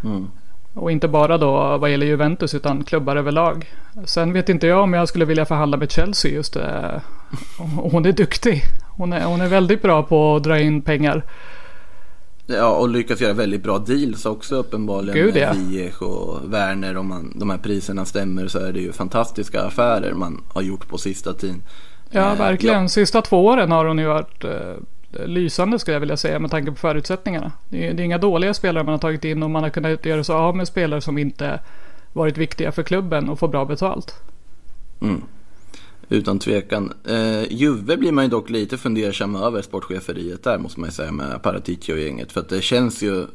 Mm. 0.05 0.31
Och 0.75 0.93
inte 0.93 1.09
bara 1.09 1.39
då 1.39 1.77
vad 1.79 1.91
gäller 1.91 2.07
Juventus 2.07 2.55
utan 2.55 2.85
klubbar 2.85 3.17
överlag. 3.17 3.73
Sen 4.05 4.33
vet 4.33 4.49
inte 4.49 4.67
jag 4.67 4.83
om 4.83 4.95
jag 4.95 5.09
skulle 5.09 5.25
vilja 5.25 5.45
förhandla 5.45 5.77
med 5.77 5.91
Chelsea 5.91 6.33
just 6.33 6.55
det. 6.55 7.01
Hon 7.77 8.07
är 8.07 8.13
duktig. 8.13 8.63
Hon 8.97 9.13
är, 9.13 9.25
hon 9.25 9.41
är 9.41 9.49
väldigt 9.49 9.83
bra 9.83 10.03
på 10.03 10.37
att 10.37 10.43
dra 10.43 10.59
in 10.61 10.83
pengar. 10.83 11.23
Ja, 12.47 12.77
och 12.77 12.89
lyckas 12.89 13.21
göra 13.21 13.33
väldigt 13.33 13.63
bra 13.63 13.79
deals 13.79 14.27
också 14.27 14.57
uppenbarligen. 14.57 15.15
Gud, 15.15 15.35
med 15.35 15.43
ja. 15.43 15.55
Ziyech 15.55 16.03
och 16.03 16.53
Werner. 16.53 16.97
Om 16.97 17.09
man, 17.09 17.33
de 17.37 17.51
här 17.51 17.59
priserna 17.59 18.05
stämmer 18.05 18.49
så 18.49 18.59
är 18.59 18.73
det 18.73 18.81
ju 18.81 18.93
fantastiska 18.93 19.63
affärer 19.63 20.13
man 20.13 20.43
har 20.49 20.63
gjort 20.63 20.89
på 20.89 20.99
sista 20.99 21.33
tiden. 21.33 21.63
Ja, 22.11 22.33
Eh, 22.33 22.39
verkligen. 22.39 22.89
Sista 22.89 23.23
två 23.23 23.47
åren 23.47 23.71
har 23.71 23.85
hon 23.85 23.99
ju 23.99 24.07
varit 24.07 24.45
eh, 24.45 25.27
lysande 25.27 25.79
skulle 25.79 25.95
jag 25.95 26.01
vilja 26.01 26.17
säga 26.17 26.39
med 26.39 26.51
tanke 26.51 26.71
på 26.71 26.77
förutsättningarna. 26.77 27.53
Det 27.69 27.89
är, 27.89 27.95
det 27.95 28.03
är 28.03 28.05
inga 28.05 28.19
dåliga 28.19 28.55
spelare 28.55 28.85
man 28.85 28.93
har 28.93 28.99
tagit 28.99 29.25
in 29.25 29.43
och 29.43 29.51
man 29.51 29.63
har 29.63 29.71
kunnat 29.71 30.07
göra 30.07 30.25
sig 30.25 30.35
av 30.35 30.57
med 30.57 30.69
spelare 30.69 31.01
som 31.01 31.19
inte 31.19 31.61
varit 32.13 32.39
viktiga 32.39 32.73
för 32.73 32.83
klubben 32.83 33.29
och 33.29 33.39
få 33.39 33.49
bra 33.49 33.65
betalt. 33.65 34.15
Mm. 35.01 35.23
Utan 36.09 36.39
tvekan. 36.39 36.93
Eh, 37.05 37.53
Juve 37.53 37.97
blir 37.97 38.13
man 38.13 38.25
ju 38.25 38.31
dock 38.31 38.51
lite 38.51 38.79
fundersam 38.79 39.37
över 39.37 39.63
sportcheferiet 39.63 40.43
där 40.43 40.59
måste 40.59 40.81
man 40.81 40.89
ju 40.89 40.93
säga 40.93 41.13
med 41.13 41.43
Paratici 41.43 41.93
och 41.93 41.99
gänget. 41.99 42.33
För 42.33 42.41
att 42.41 42.49
det 42.49 42.63
känns 42.63 43.03
ju 43.03 43.27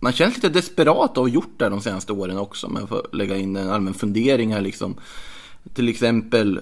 man 0.00 0.12
känns 0.12 0.34
lite 0.34 0.48
desperat 0.48 1.10
att 1.10 1.16
ha 1.16 1.28
gjort 1.28 1.58
det 1.58 1.68
de 1.68 1.80
senaste 1.80 2.12
åren 2.12 2.38
också. 2.38 2.68
Men 2.68 2.86
får 2.86 3.06
lägga 3.12 3.36
in 3.36 3.56
en 3.56 3.70
allmän 3.70 3.94
fundering 3.94 4.52
här 4.52 4.60
liksom. 4.60 4.94
Till 5.74 5.88
exempel 5.88 6.60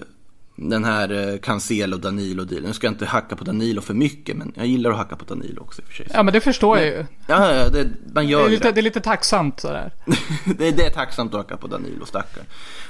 den 0.55 0.83
här 0.83 1.29
eh, 1.33 1.37
Cancelo 1.39 1.97
Danilo 1.97 2.43
dealen. 2.43 2.67
Nu 2.67 2.73
ska 2.73 2.87
jag 2.87 2.93
inte 2.93 3.05
hacka 3.05 3.35
på 3.35 3.43
Danilo 3.43 3.81
för 3.81 3.93
mycket 3.93 4.37
men 4.37 4.51
jag 4.55 4.65
gillar 4.67 4.91
att 4.91 4.97
hacka 4.97 5.15
på 5.15 5.25
Danilo 5.25 5.61
också 5.61 5.81
i 5.81 5.85
och 5.85 5.87
för 5.87 5.95
sig. 5.95 6.07
Ja 6.13 6.23
men 6.23 6.33
det 6.33 6.41
förstår 6.41 6.77
jag 6.77 6.85
ju. 6.87 7.05
Ja, 7.27 7.55
ja 7.55 7.69
det, 7.69 7.89
man 8.13 8.25
Det 8.25 8.31
gör 8.31 8.39
är 8.39 8.45
ju 8.45 8.51
lite, 8.51 8.67
det. 8.67 8.71
det 8.71 8.79
är 8.79 8.81
lite 8.81 9.01
tacksamt 9.01 9.59
sådär. 9.59 9.91
det, 10.57 10.67
är- 10.67 10.71
det 10.71 10.85
är 10.85 10.89
tacksamt 10.89 11.33
att 11.33 11.37
hacka 11.39 11.57
på 11.57 11.67
Danilo, 11.67 12.05
stackar. 12.05 12.43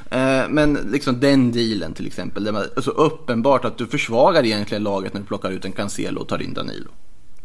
Eh, 0.09 0.49
men 0.49 0.73
liksom 0.73 1.19
den 1.19 1.51
dealen 1.51 1.93
till 1.93 2.07
exempel. 2.07 2.43
Det 2.43 2.49
är 2.75 2.81
så 2.81 2.91
uppenbart 2.91 3.65
att 3.65 3.77
du 3.77 3.87
försvagar 3.87 4.45
egentligen 4.45 4.83
laget 4.83 5.13
när 5.13 5.21
du 5.21 5.27
plockar 5.27 5.51
ut 5.51 5.65
en 5.65 5.71
Cancelo 5.71 6.21
och 6.21 6.27
tar 6.27 6.41
in 6.41 6.53
Danilo. 6.53 6.89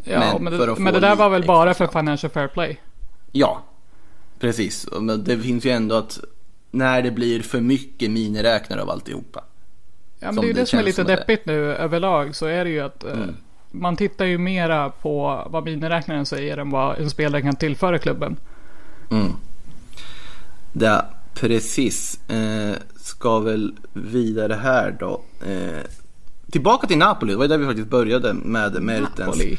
Ja, 0.04 0.18
Men 0.18 0.44
men, 0.44 0.58
det, 0.58 0.74
men 0.78 0.94
det 0.94 1.00
där 1.00 1.16
var 1.16 1.28
väl 1.30 1.46
bara 1.46 1.74
för 1.74 1.86
financial 1.86 2.30
fair 2.32 2.48
play. 2.48 2.80
Ja, 3.32 3.64
precis. 4.40 4.86
Men 5.00 5.24
det 5.24 5.38
finns 5.38 5.64
ju 5.64 5.70
ändå 5.70 5.94
att 5.94 6.20
när 6.70 7.02
det 7.02 7.10
blir 7.10 7.42
för 7.42 7.60
mycket 7.60 8.10
miniräknare 8.10 8.82
av 8.82 8.90
alltihopa. 8.90 9.44
Ja 10.20 10.32
men 10.32 10.36
det 10.36 10.40
är 10.40 10.46
ju 10.46 10.52
det 10.52 10.60
det 10.60 10.66
som 10.66 10.78
är 10.78 10.82
lite 10.82 10.96
som 10.96 11.06
det. 11.06 11.16
deppigt 11.16 11.46
nu 11.46 11.74
överlag 11.74 12.34
så 12.34 12.46
är 12.46 12.64
det 12.64 12.70
ju 12.70 12.80
att 12.80 13.04
eh, 13.04 13.12
Mm. 13.12 13.34
man 13.70 13.96
tittar 13.96 14.24
ju 14.24 14.38
mera 14.38 14.90
på 14.90 15.46
vad 15.50 15.64
miniräknaren 15.64 16.26
säger 16.26 16.56
än 16.58 16.70
vad 16.70 16.98
en 16.98 17.10
spelare 17.10 17.42
kan 17.42 17.56
tillföra 17.56 17.98
klubben. 17.98 18.36
Mm. 19.10 19.32
Ja, 20.72 21.06
precis. 21.34 22.20
Eh, 22.30 22.74
ska 22.96 23.38
väl 23.40 23.74
vidare 23.92 24.54
här 24.54 24.96
då. 25.00 25.20
Eh, 25.46 25.82
tillbaka 26.52 26.86
till 26.86 26.98
Napoli, 26.98 27.32
det 27.32 27.36
var 27.36 27.44
ju 27.44 27.48
där 27.48 27.58
vi 27.58 27.66
faktiskt 27.66 27.88
började 27.88 28.34
med 28.34 28.82
Mertens. 28.82 29.18
Napoli. 29.18 29.58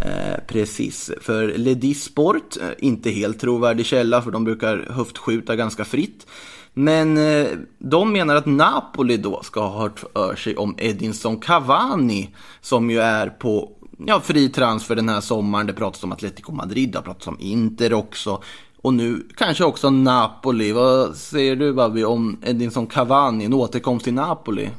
Eh, 0.00 0.44
precis, 0.46 1.10
för 1.20 1.58
Ledisport, 1.58 2.56
eh, 2.56 2.68
inte 2.78 3.10
helt 3.10 3.40
trovärdig 3.40 3.86
källa 3.86 4.22
för 4.22 4.30
de 4.30 4.44
brukar 4.44 4.86
höftskjuta 4.90 5.56
ganska 5.56 5.84
fritt. 5.84 6.26
Men 6.74 7.18
eh, 7.18 7.46
de 7.78 8.12
menar 8.12 8.36
att 8.36 8.46
Napoli 8.46 9.16
då 9.16 9.42
ska 9.42 9.60
ha 9.60 9.82
hört 9.82 9.98
för 9.98 10.36
sig 10.36 10.56
om 10.56 10.74
Edinson 10.78 11.36
Cavani 11.36 12.34
som 12.60 12.90
ju 12.90 13.00
är 13.00 13.28
på 13.28 13.72
ja, 14.06 14.20
fri 14.20 14.48
transfer 14.48 14.96
den 14.96 15.08
här 15.08 15.20
sommaren. 15.20 15.66
Det 15.66 15.72
pratas 15.72 16.04
om 16.04 16.12
Atletico 16.12 16.52
Madrid, 16.52 16.92
det 16.92 16.98
har 16.98 17.02
pratats 17.02 17.26
om 17.26 17.36
Inter 17.40 17.92
också. 17.92 18.42
Och 18.82 18.94
nu 18.94 19.26
kanske 19.36 19.64
också 19.64 19.90
Napoli. 19.90 20.72
Vad 20.72 21.16
säger 21.16 21.56
du 21.56 21.72
Babi 21.72 22.04
om 22.04 22.38
Edinson 22.44 22.86
Cavani, 22.86 23.44
en 23.44 23.54
återkomst 23.54 24.04
till 24.04 24.14
Napoli? 24.14 24.70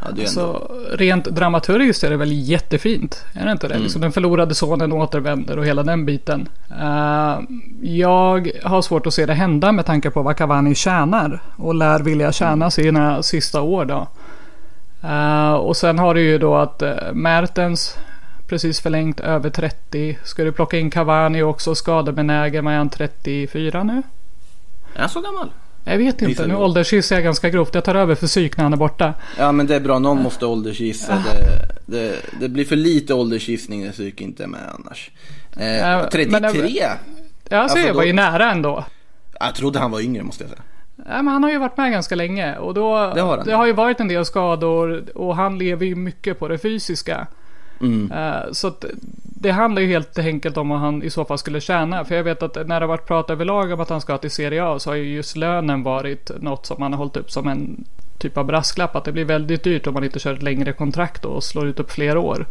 Hade 0.00 0.20
ju 0.20 0.26
ändå... 0.26 0.40
Så 0.40 0.70
rent 0.96 1.24
dramaturgiskt 1.24 2.04
är 2.04 2.10
det 2.10 2.16
väl 2.16 2.32
jättefint. 2.32 3.24
Är 3.32 3.46
det 3.46 3.52
inte 3.52 3.68
det? 3.68 3.78
Liksom 3.78 4.00
den 4.00 4.12
förlorade 4.12 4.54
sonen 4.54 4.92
återvänder 4.92 5.58
och 5.58 5.66
hela 5.66 5.82
den 5.82 6.04
biten. 6.04 6.48
Eh, 6.80 7.40
jag 7.82 8.50
har 8.64 8.82
svårt 8.82 9.06
att 9.06 9.14
se 9.14 9.26
det 9.26 9.34
hända 9.34 9.72
med 9.72 9.86
tanke 9.86 10.10
på 10.10 10.22
vad 10.22 10.36
Cavani 10.36 10.74
tjänar. 10.74 11.42
Och 11.56 11.74
lär 11.74 12.00
vilja 12.00 12.32
tjäna 12.32 12.70
sina 12.70 13.22
sista 13.22 13.60
år 13.60 13.84
då. 13.84 14.06
Eh, 15.08 15.52
och 15.52 15.76
sen 15.76 15.98
har 15.98 16.14
du 16.14 16.20
ju 16.20 16.38
då 16.38 16.56
att 16.56 16.82
uh, 16.82 17.12
Mertens 17.12 17.96
precis 18.48 18.80
förlängt 18.80 19.20
över 19.20 19.50
30. 19.50 20.18
Ska 20.24 20.44
du 20.44 20.52
plocka 20.52 20.78
in 20.78 20.90
Cavani 20.90 21.42
också 21.42 21.74
skadebenägen? 21.74 22.66
Är 22.66 22.76
han 22.76 22.88
34 22.88 23.82
nu? 23.82 24.02
Är 24.94 25.00
han 25.00 25.08
så 25.08 25.20
gammal? 25.20 25.50
Jag 25.90 25.98
vet 25.98 26.22
inte. 26.22 26.46
Nu 26.46 26.54
åldersgissar 26.56 27.16
jag 27.16 27.24
ganska 27.24 27.50
grovt. 27.50 27.74
Jag 27.74 27.84
tar 27.84 27.94
över 27.94 28.14
för 28.14 28.26
psyk 28.26 28.56
när 28.56 28.64
han 28.64 28.72
är 28.72 28.76
borta. 28.76 29.14
Ja 29.38 29.52
men 29.52 29.66
det 29.66 29.74
är 29.76 29.80
bra, 29.80 29.98
någon 29.98 30.22
måste 30.22 30.46
åldersgissa. 30.46 31.12
Det, 31.86 31.98
det, 31.98 32.16
det 32.40 32.48
blir 32.48 32.64
för 32.64 32.76
lite 32.76 33.14
åldersgissning 33.14 33.84
när 33.84 33.92
psyk 33.92 34.20
inte 34.20 34.42
är 34.42 34.46
med 34.46 34.60
annars. 34.78 35.10
Eh, 35.56 35.66
Ja, 35.76 36.08
33? 36.12 36.40
men- 36.40 36.42
Ja, 37.50 37.58
alltså, 37.58 37.78
Alltså, 37.78 37.78
jag 37.78 37.94
var 37.94 38.04
ju 38.04 38.12
nära 38.12 38.50
ändå. 38.52 38.84
Jag 39.40 39.54
trodde 39.54 39.78
han 39.78 39.90
var 39.90 40.00
yngre 40.00 40.22
måste 40.22 40.44
jag 40.44 40.50
säga. 40.50 40.62
Nej, 40.96 41.22
men 41.22 41.28
han 41.28 41.42
har 41.42 41.50
ju 41.50 41.58
varit 41.58 41.76
med 41.76 41.92
ganska 41.92 42.14
länge 42.14 42.56
och 42.56 42.74
då, 42.74 43.12
Det 43.14 43.20
har 43.20 43.44
det 43.44 43.52
har 43.52 43.66
ju 43.66 43.72
varit 43.72 44.00
en 44.00 44.08
del 44.08 44.24
skador 44.24 45.04
och 45.14 45.36
han 45.36 45.58
lever 45.58 45.86
ju 45.86 45.94
mycket 45.94 46.38
på 46.38 46.48
det 46.48 46.58
fysiska. 46.58 47.26
Mm. 47.80 48.12
Eh, 48.12 48.52
Så 48.52 48.66
att 48.68 48.84
det 49.40 49.50
handlar 49.50 49.82
ju 49.82 49.88
helt 49.88 50.18
enkelt 50.18 50.56
om 50.56 50.68
vad 50.68 50.78
han 50.78 51.02
i 51.02 51.10
så 51.10 51.24
fall 51.24 51.38
skulle 51.38 51.60
tjäna. 51.60 52.04
För 52.04 52.14
jag 52.14 52.24
vet 52.24 52.42
att 52.42 52.54
när 52.54 52.80
det 52.80 52.86
har 52.86 52.86
varit 52.86 53.06
prat 53.06 53.30
överlag 53.30 53.72
om 53.72 53.80
att 53.80 53.88
han 53.88 54.00
ska 54.00 54.18
till 54.18 54.30
Serie 54.30 54.64
A 54.64 54.78
så 54.78 54.90
har 54.90 54.94
ju 54.94 55.14
just 55.14 55.36
lönen 55.36 55.82
varit 55.82 56.30
något 56.40 56.66
som 56.66 56.76
man 56.80 56.92
har 56.92 56.98
hållit 56.98 57.16
upp 57.16 57.30
som 57.30 57.48
en 57.48 57.84
typ 58.18 58.36
av 58.36 58.44
brasklapp. 58.44 58.96
Att 58.96 59.04
det 59.04 59.12
blir 59.12 59.24
väldigt 59.24 59.64
dyrt 59.64 59.86
om 59.86 59.94
man 59.94 60.04
inte 60.04 60.18
kör 60.18 60.34
ett 60.34 60.42
längre 60.42 60.72
kontrakt 60.72 61.24
och 61.24 61.44
slår 61.44 61.66
ut 61.66 61.80
upp 61.80 61.90
fler 61.90 62.16
år. 62.16 62.46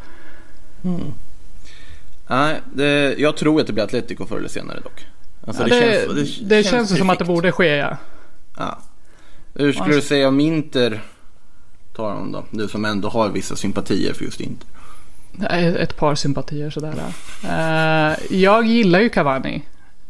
Nej, 2.28 2.62
det, 2.74 3.16
jag 3.18 3.38
tror 3.38 3.62
att 3.62 3.68
det 3.68 3.74
blir 3.74 3.84
Atletico 3.84 4.26
förr 4.26 4.38
eller 4.38 4.50
senare 4.50 4.80
dock. 4.80 5.06
Alltså, 5.48 5.68
Ja, 5.68 5.76
det, 5.76 6.50
det, 6.50 6.64
känns, 6.64 6.92
ju 6.92 6.96
som 6.96 7.10
att 7.10 7.20
det 7.20 7.26
borde 7.26 7.52
ske 7.52 7.76
ja. 7.76 7.98
Ja. 8.58 8.80
Hur 9.54 9.74
skulle 9.74 9.96
du 9.96 10.02
säga 10.02 10.28
om 10.28 10.40
Inter 10.40 11.02
tar 11.96 12.10
honom 12.10 12.32
då? 12.32 12.44
Du 12.52 12.68
som 12.68 12.86
ändå 12.86 13.10
har 13.10 13.30
vissa 13.30 13.56
sympatier 13.56 14.14
för 14.14 14.26
just 14.26 14.42
Inter. 14.42 14.77
Nej, 15.32 15.76
Ett 15.80 15.98
par 15.98 16.16
sympatier 16.16 16.70
sådär. 16.70 16.94
Uh, 17.44 18.36
jag 18.38 18.66
gillar 18.66 19.00
ju 19.00 19.10
Cavani. 19.10 19.62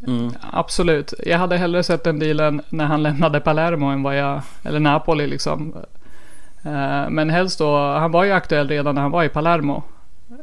Mm. 0.08 0.32
Absolut. 0.52 1.14
Jag 1.26 1.38
hade 1.38 1.58
hellre 1.58 1.84
sett 1.84 2.04
den 2.04 2.20
dealen 2.20 2.62
när 2.70 2.86
han 2.86 3.04
lämnade 3.04 3.40
Palermo 3.40 3.86
än 3.86 4.04
vad 4.04 4.18
jag, 4.18 4.42
eller 4.64 4.80
Napoli 4.80 5.28
liksom. 5.28 5.74
Eh, 6.64 7.10
men 7.10 7.30
helst 7.30 7.60
då, 7.60 7.78
han 7.78 8.12
var 8.12 8.24
ju 8.24 8.32
aktuell 8.32 8.68
redan 8.70 8.96
när 8.96 9.02
han 9.02 9.12
var 9.12 9.24
i 9.24 9.30
Palermo. 9.30 9.84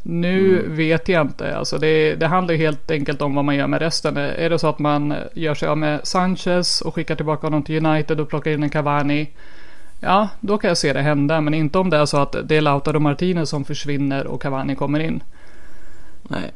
Nu 0.03 0.59
Mm. 0.59 0.77
vet 0.77 1.09
jag 1.09 1.21
inte. 1.27 1.57
Alltså 1.57 1.79
det, 1.79 2.15
det 2.15 2.27
handlar 2.27 2.55
helt 2.55 2.91
enkelt 2.91 3.23
om 3.23 3.35
vad 3.35 3.45
man 3.45 3.57
gör 3.57 3.67
med 3.67 3.81
resten. 3.81 4.17
Är 4.17 4.51
det 4.51 4.59
så 4.59 4.69
att 4.69 4.79
man 4.79 5.15
gör 5.35 5.55
sig 5.55 5.69
av 5.69 5.79
med 5.79 6.01
Sanchez 6.07 6.81
och 6.81 6.95
skickar 6.95 7.17
tillbaka 7.17 7.47
honom 7.47 7.63
till 7.63 7.87
United 7.87 8.21
och 8.21 8.29
plockar 8.29 8.51
in 8.51 8.63
en 8.63 8.71
Cavani. 8.71 9.31
Ja, 10.05 10.29
då 10.41 10.59
kan 10.59 10.69
jag 10.69 10.79
se 10.79 10.93
det 10.93 11.03
hända. 11.03 11.41
Men 11.41 11.55
inte 11.55 11.79
om 11.79 11.91
det 11.91 11.97
är 11.97 12.07
så 12.07 12.17
att 12.17 12.37
det 12.45 12.57
är 12.57 12.61
Lautaro 12.61 13.01
Martinez 13.01 13.51
som 13.51 13.65
försvinner 13.65 14.27
och 14.27 14.43
Cavani 14.43 14.77
kommer 14.77 15.01
in. 15.01 15.23
Nej. 16.23 16.53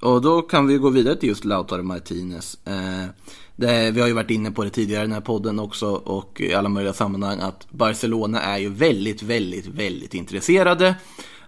Och 0.00 0.22
då 0.22 0.42
kan 0.42 0.66
vi 0.66 0.78
gå 0.78 0.90
vidare 0.90 1.16
till 1.16 1.28
just 1.28 1.44
Lautaro 1.44 1.82
Martinez. 1.82 2.58
Eh, 2.64 3.10
det, 3.56 3.90
vi 3.90 4.00
har 4.00 4.08
ju 4.08 4.14
varit 4.14 4.30
inne 4.30 4.50
på 4.50 4.64
det 4.64 4.70
tidigare 4.70 5.02
i 5.02 5.06
den 5.06 5.12
här 5.12 5.20
podden 5.20 5.58
också 5.58 5.90
och 5.90 6.40
i 6.40 6.54
alla 6.54 6.68
möjliga 6.68 6.92
sammanhang 6.92 7.40
att 7.40 7.66
Barcelona 7.70 8.42
är 8.42 8.58
ju 8.58 8.68
väldigt, 8.68 9.22
väldigt, 9.22 9.66
väldigt 9.66 10.14
intresserade. 10.14 10.94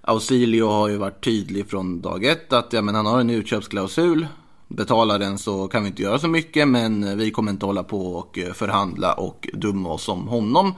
Ausilio 0.01 0.69
har 0.69 0.88
ju 0.88 0.97
varit 0.97 1.25
tydlig 1.25 1.71
från 1.71 2.01
dag 2.01 2.25
ett 2.25 2.53
att 2.53 2.73
ja, 2.73 2.83
men 2.83 2.95
han 2.95 3.07
har 3.07 3.21
en 3.21 3.31
utköpsklausul. 3.31 4.27
Betalar 4.69 5.19
den 5.19 5.38
så 5.38 5.69
kan 5.69 5.83
vi 5.83 5.88
inte 5.88 6.03
göra 6.03 6.19
så 6.19 6.29
mycket 6.29 6.69
men 6.69 7.19
vi 7.19 7.31
kommer 7.31 7.53
inte 7.53 7.67
hålla 7.67 7.83
på 7.83 8.14
och 8.14 8.38
eh, 8.38 8.53
förhandla 8.53 9.12
och 9.12 9.49
dumma 9.53 9.88
oss 9.88 10.09
om 10.09 10.29
honom 10.29 10.75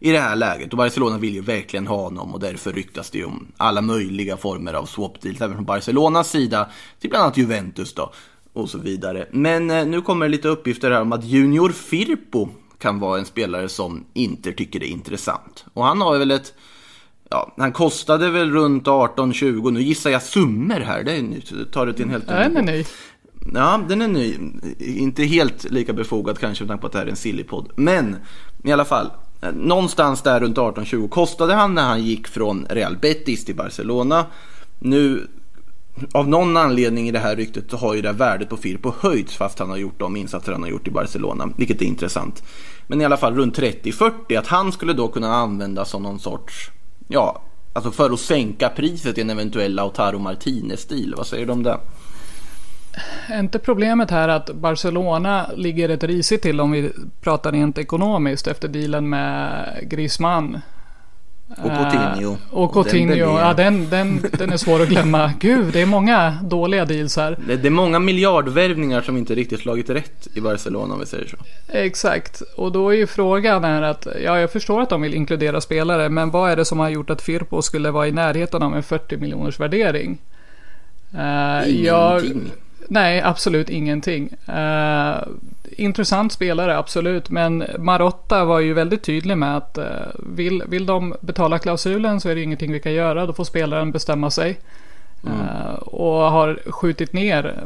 i 0.00 0.12
det 0.12 0.18
här 0.18 0.36
läget. 0.36 0.72
Och 0.72 0.78
Barcelona 0.78 1.18
vill 1.18 1.34
ju 1.34 1.40
verkligen 1.40 1.86
ha 1.86 1.96
honom 1.96 2.34
och 2.34 2.40
därför 2.40 2.72
ryktas 2.72 3.10
det 3.10 3.18
ju 3.18 3.24
om 3.24 3.46
alla 3.56 3.80
möjliga 3.80 4.36
former 4.36 4.74
av 4.74 4.86
swap 4.86 5.20
deals 5.20 5.40
även 5.40 5.56
från 5.56 5.64
Barcelonas 5.64 6.30
sida 6.30 6.70
till 7.00 7.10
bland 7.10 7.24
annat 7.24 7.36
Juventus 7.36 7.94
då 7.94 8.12
och 8.52 8.70
så 8.70 8.78
vidare. 8.78 9.26
Men 9.30 9.70
eh, 9.70 9.86
nu 9.86 10.00
kommer 10.00 10.26
det 10.26 10.30
lite 10.30 10.48
uppgifter 10.48 10.90
här 10.90 11.00
om 11.00 11.12
att 11.12 11.24
Junior 11.24 11.70
Firpo 11.70 12.48
kan 12.78 13.00
vara 13.00 13.18
en 13.18 13.24
spelare 13.24 13.68
som 13.68 14.04
inte 14.12 14.52
tycker 14.52 14.80
det 14.80 14.86
är 14.86 14.92
intressant. 14.92 15.64
Och 15.74 15.84
han 15.84 16.00
har 16.00 16.18
väl 16.18 16.30
ett 16.30 16.54
Ja, 17.32 17.54
han 17.56 17.72
kostade 17.72 18.30
väl 18.30 18.50
runt 18.50 18.86
18-20. 18.86 19.70
Nu 19.70 19.82
gissar 19.82 20.10
jag 20.10 20.22
summor 20.22 20.80
här. 20.80 21.04
Det 21.04 21.12
är 21.12 21.22
nytt. 21.22 21.50
Det 21.58 21.72
tar 21.72 21.86
det 21.86 21.92
till 21.92 22.04
en 22.04 22.10
helt 22.10 22.24
Ja, 22.28 22.34
den 22.34 22.56
är 22.56 22.62
ny. 22.62 22.84
Ja, 23.54 23.84
den 23.88 24.02
är 24.02 24.08
ny. 24.08 24.34
Inte 24.78 25.24
helt 25.24 25.70
lika 25.70 25.92
befogad 25.92 26.38
kanske 26.38 26.64
med 26.64 26.68
tanke 26.68 26.80
på 26.80 26.86
att 26.86 26.92
det 26.92 26.98
här 26.98 27.06
är 27.06 27.10
en 27.10 27.16
sillypodd. 27.16 27.72
Men 27.76 28.16
i 28.64 28.72
alla 28.72 28.84
fall. 28.84 29.10
Någonstans 29.54 30.22
där 30.22 30.40
runt 30.40 30.56
18-20 30.56 31.08
kostade 31.08 31.54
han 31.54 31.74
när 31.74 31.82
han 31.82 32.04
gick 32.04 32.28
från 32.28 32.66
Real 32.70 32.96
Betis 32.96 33.44
till 33.44 33.56
Barcelona. 33.56 34.26
Nu 34.78 35.28
av 36.12 36.28
någon 36.28 36.56
anledning 36.56 37.08
i 37.08 37.12
det 37.12 37.18
här 37.18 37.36
ryktet 37.36 37.70
så 37.70 37.76
har 37.76 37.94
ju 37.94 38.02
det 38.02 38.08
här 38.08 38.14
värdet 38.14 38.48
på 38.48 38.56
Firpo 38.56 38.92
höjts 39.00 39.36
fast 39.36 39.58
han 39.58 39.70
har 39.70 39.76
gjort 39.76 39.98
de 39.98 40.16
insatser 40.16 40.52
han 40.52 40.62
har 40.62 40.70
gjort 40.70 40.88
i 40.88 40.90
Barcelona. 40.90 41.48
Vilket 41.56 41.82
är 41.82 41.86
intressant. 41.86 42.42
Men 42.86 43.00
i 43.00 43.04
alla 43.04 43.16
fall 43.16 43.34
runt 43.34 43.58
30-40 43.58 44.38
att 44.38 44.46
han 44.46 44.72
skulle 44.72 44.92
då 44.92 45.08
kunna 45.08 45.34
användas 45.34 45.90
som 45.90 46.02
någon 46.02 46.18
sorts 46.18 46.70
Ja, 47.12 47.42
alltså 47.72 47.90
för 47.90 48.10
att 48.10 48.20
sänka 48.20 48.68
priset 48.68 49.18
i 49.18 49.20
en 49.20 49.30
eventuell 49.30 49.74
Lautaro 49.74 50.18
Martinez-stil. 50.18 51.14
Vad 51.16 51.26
säger 51.26 51.46
du 51.46 51.52
om 51.52 51.62
det? 51.62 51.80
Är 53.26 53.40
inte 53.40 53.58
problemet 53.58 54.10
här 54.10 54.28
att 54.28 54.50
Barcelona 54.54 55.46
ligger 55.56 55.88
rätt 55.88 56.04
risigt 56.04 56.42
till 56.42 56.60
om 56.60 56.70
vi 56.70 56.90
pratar 57.20 57.52
rent 57.52 57.78
ekonomiskt 57.78 58.46
efter 58.46 58.68
dealen 58.68 59.08
med 59.08 59.64
Griezmann? 59.82 60.60
Och 61.48 61.70
Coutinho. 61.70 62.32
Eh, 62.32 62.38
och 62.50 62.72
Coutinho, 62.72 63.14
ja 63.38 63.54
den, 63.54 63.90
den, 63.90 64.24
den 64.38 64.52
är 64.52 64.56
svår 64.56 64.82
att 64.82 64.88
glömma. 64.88 65.32
Gud, 65.40 65.72
det 65.72 65.80
är 65.80 65.86
många 65.86 66.38
dåliga 66.42 66.84
deals 66.84 67.16
här. 67.16 67.36
Det, 67.46 67.56
det 67.56 67.68
är 67.68 67.70
många 67.70 67.98
miljardvärvningar 67.98 69.00
som 69.00 69.16
inte 69.16 69.34
riktigt 69.34 69.60
slagit 69.60 69.90
rätt 69.90 70.28
i 70.34 70.40
Barcelona 70.40 70.94
om 70.94 71.00
vi 71.00 71.06
säger 71.06 71.26
så. 71.26 71.36
Exakt, 71.68 72.40
och 72.56 72.72
då 72.72 72.88
är 72.88 72.96
ju 72.96 73.06
frågan 73.06 73.64
här 73.64 73.82
att, 73.82 74.06
ja 74.24 74.38
jag 74.40 74.52
förstår 74.52 74.80
att 74.80 74.88
de 74.90 75.02
vill 75.02 75.14
inkludera 75.14 75.60
spelare, 75.60 76.08
men 76.08 76.30
vad 76.30 76.50
är 76.50 76.56
det 76.56 76.64
som 76.64 76.78
har 76.78 76.88
gjort 76.88 77.10
att 77.10 77.22
Firpo 77.22 77.62
skulle 77.62 77.90
vara 77.90 78.08
i 78.08 78.12
närheten 78.12 78.62
av 78.62 78.76
en 78.76 78.82
40 78.82 79.16
miljoners 79.16 79.60
värdering? 79.60 80.18
Jag- 81.12 82.24
Ingenting. 82.24 82.50
Nej, 82.90 83.20
absolut 83.22 83.70
ingenting. 83.70 84.28
Eh, 84.46 85.14
intressant 85.70 86.32
spelare, 86.32 86.78
absolut, 86.78 87.30
men 87.30 87.64
Marotta 87.78 88.44
var 88.44 88.60
ju 88.60 88.72
väldigt 88.72 89.02
tydlig 89.02 89.38
med 89.38 89.56
att 89.56 89.78
eh, 89.78 89.84
vill, 90.18 90.62
vill 90.66 90.86
de 90.86 91.14
betala 91.20 91.58
klausulen 91.58 92.20
så 92.20 92.28
är 92.28 92.34
det 92.34 92.42
ingenting 92.42 92.72
vi 92.72 92.80
kan 92.80 92.92
göra, 92.92 93.26
då 93.26 93.32
får 93.32 93.44
spelaren 93.44 93.92
bestämma 93.92 94.30
sig. 94.30 94.58
Eh, 95.26 95.74
och 95.74 96.30
har 96.30 96.58
skjutit 96.66 97.12
ner 97.12 97.64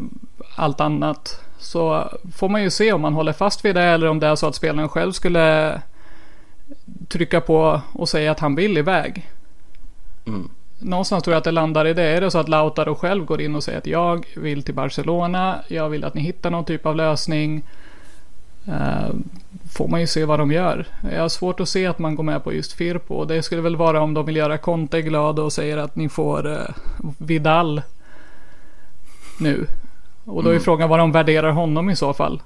allt 0.57 0.81
annat. 0.81 1.41
Så 1.59 2.09
får 2.35 2.49
man 2.49 2.63
ju 2.63 2.71
se 2.71 2.93
om 2.93 3.01
man 3.01 3.15
håller 3.15 3.33
fast 3.33 3.65
vid 3.65 3.75
det 3.75 3.83
eller 3.83 4.07
om 4.07 4.21
det 4.21 4.27
är 4.27 4.37
så 4.37 4.47
att 4.47 4.55
spelaren 4.55 4.89
själv 4.89 5.13
skulle 5.13 5.81
trycka 7.09 7.41
på 7.41 7.81
och 7.93 8.09
säga 8.09 8.31
att 8.31 8.41
han 8.41 8.55
vill 8.55 8.79
iväg. 8.79 9.31
Mm. 10.27 10.51
Någonstans 10.85 11.25
tror 11.25 11.33
jag 11.33 11.39
att 11.39 11.45
det 11.45 11.51
landar 11.51 11.87
i 11.87 11.95
det. 11.95 12.03
Är 12.03 12.21
det 12.21 12.31
så 12.31 12.39
att 12.39 12.49
Lautaro 12.49 12.95
själv 12.95 13.25
går 13.25 13.41
in 13.41 13.55
och 13.55 13.65
säger 13.65 13.79
att 13.79 13.87
jag 13.87 14.27
vill 14.37 14.63
till 14.63 14.75
Barcelona, 14.75 15.59
jag 15.69 15.89
vill 15.89 16.05
att 16.05 16.15
ni 16.15 16.21
hittar 16.21 16.51
någon 16.51 16.65
typ 16.65 16.87
av 16.87 16.97
lösning. 16.97 17.65
eh, 18.67 19.09
får 19.73 19.89
man 19.89 20.01
ju 20.01 20.07
se 20.07 20.25
vad 20.25 20.39
de 20.39 20.53
gör. 20.53 20.87
Jag 21.13 21.21
har 21.21 21.29
svårt 21.29 21.61
att 21.61 21.69
se 21.69 21.87
att 21.87 21.99
man 21.99 22.15
går 22.15 22.23
med 22.23 22.45
på 22.45 22.53
just 22.53 22.73
Firpo. 22.73 23.25
Det 23.25 23.43
skulle 23.43 23.61
väl 23.63 23.77
vara 23.77 24.01
om 24.01 24.15
de 24.15 24.27
vill 24.27 24.37
göra 24.37 24.59
Conte 24.59 25.03
glad 25.03 25.39
och 25.39 25.53
säger 25.53 25.77
att 25.77 25.97
ni 25.97 26.09
får 26.09 26.53
eh, 26.53 26.75
Vidal 27.19 27.83
nu. 29.41 29.67
Och 30.25 30.43
då 30.45 30.51
är 30.51 30.59
frågan 30.59 30.89
vad 30.89 30.99
de 30.99 31.13
värderar 31.13 31.51
honom 31.51 31.91
i 31.91 31.97
så 31.97 32.13
fall. 32.13 32.43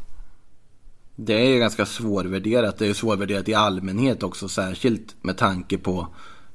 Det 1.16 1.35
är 1.35 1.48
ju 1.48 1.59
ganska 1.59 1.87
svårvärderat. 1.87 2.79
Det 2.79 2.85
är 2.85 2.88
ju 2.88 2.94
svårvärderat 2.94 3.48
i 3.48 3.55
allmänhet 3.55 4.22
också, 4.22 4.48
särskilt 4.48 5.14
med 5.22 5.37
tanke 5.37 5.79
på 5.79 6.07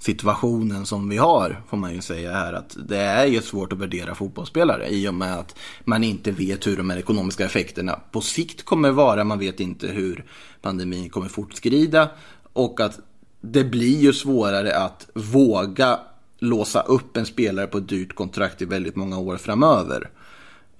situationen 0.04 0.86
som 0.86 1.10
vi 1.10 1.18
har, 1.18 1.62
får 1.68 1.78
man 1.78 1.96
ju 1.96 2.02
säga 2.02 2.32
här. 2.32 2.54
Att 2.54 2.78
det 2.88 2.98
är 2.98 3.26
ju 3.26 3.42
svårt 3.42 3.74
att 3.74 3.80
värdera 3.80 4.16
fotbollsspelare 4.16 4.90
i 4.90 5.08
och 5.08 5.14
med 5.14 5.36
att 5.36 5.56
man 5.84 6.04
inte 6.04 6.32
vet 6.32 6.68
hur 6.68 6.78
de 6.78 6.90
här 6.90 6.98
ekonomiska 6.98 7.46
effekterna 7.46 8.00
på 8.12 8.22
sikt 8.22 8.64
kommer 8.64 8.92
vara. 8.92 9.24
Man 9.24 9.40
vet 9.40 9.60
inte 9.60 9.88
hur 9.88 10.26
pandemin 10.62 11.10
kommer 11.10 11.28
fortskrida 11.28 12.10
och 12.54 12.80
att 12.80 13.00
det 13.42 13.64
blir 13.64 14.02
ju 14.02 14.14
svårare 14.14 14.76
att 14.76 15.08
våga 15.14 16.00
låsa 16.40 16.82
upp 16.82 17.18
en 17.18 17.26
spelare 17.26 17.68
på 17.68 17.78
ett 17.78 17.90
dyrt 17.90 18.16
kontrakt 18.16 18.62
i 18.62 18.66
väldigt 18.66 18.96
många 18.96 19.18
år 19.18 19.38
framöver. 19.38 20.10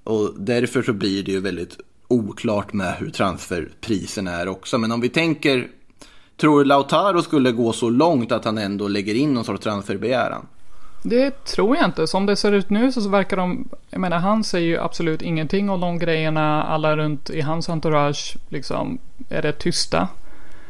Och 0.04 0.34
därför 0.38 0.82
så 0.82 0.92
blir 0.92 1.22
det 1.22 1.32
ju 1.32 1.40
väldigt 1.40 1.78
oklart 2.08 2.72
med 2.72 2.94
hur 2.98 3.10
transferpriserna 3.10 4.30
är 4.30 4.48
också. 4.48 4.78
Men 4.78 4.92
om 4.92 5.00
vi 5.00 5.08
tänker, 5.08 5.68
tror 6.36 6.64
Lautaro 6.64 7.22
skulle 7.22 7.52
gå 7.52 7.72
så 7.72 7.90
långt 7.90 8.32
att 8.32 8.44
han 8.44 8.58
ändå 8.58 8.88
lägger 8.88 9.14
in 9.14 9.34
någon 9.34 9.44
sorts 9.44 9.62
transferbegäran? 9.62 10.46
Det 11.02 11.44
tror 11.44 11.76
jag 11.76 11.84
inte. 11.84 12.06
Som 12.06 12.26
det 12.26 12.36
ser 12.36 12.52
ut 12.52 12.70
nu 12.70 12.92
så 12.92 13.08
verkar 13.08 13.36
de... 13.36 13.68
Jag 13.90 14.00
menar 14.00 14.18
han 14.18 14.44
säger 14.44 14.68
ju 14.68 14.78
absolut 14.78 15.22
ingenting 15.22 15.70
om 15.70 15.80
de 15.80 15.98
grejerna. 15.98 16.62
Alla 16.62 16.96
runt 16.96 17.30
i 17.30 17.40
hans 17.40 17.68
entourage 17.68 18.36
liksom 18.48 18.98
är 19.28 19.42
rätt 19.42 19.58
tysta. 19.58 20.08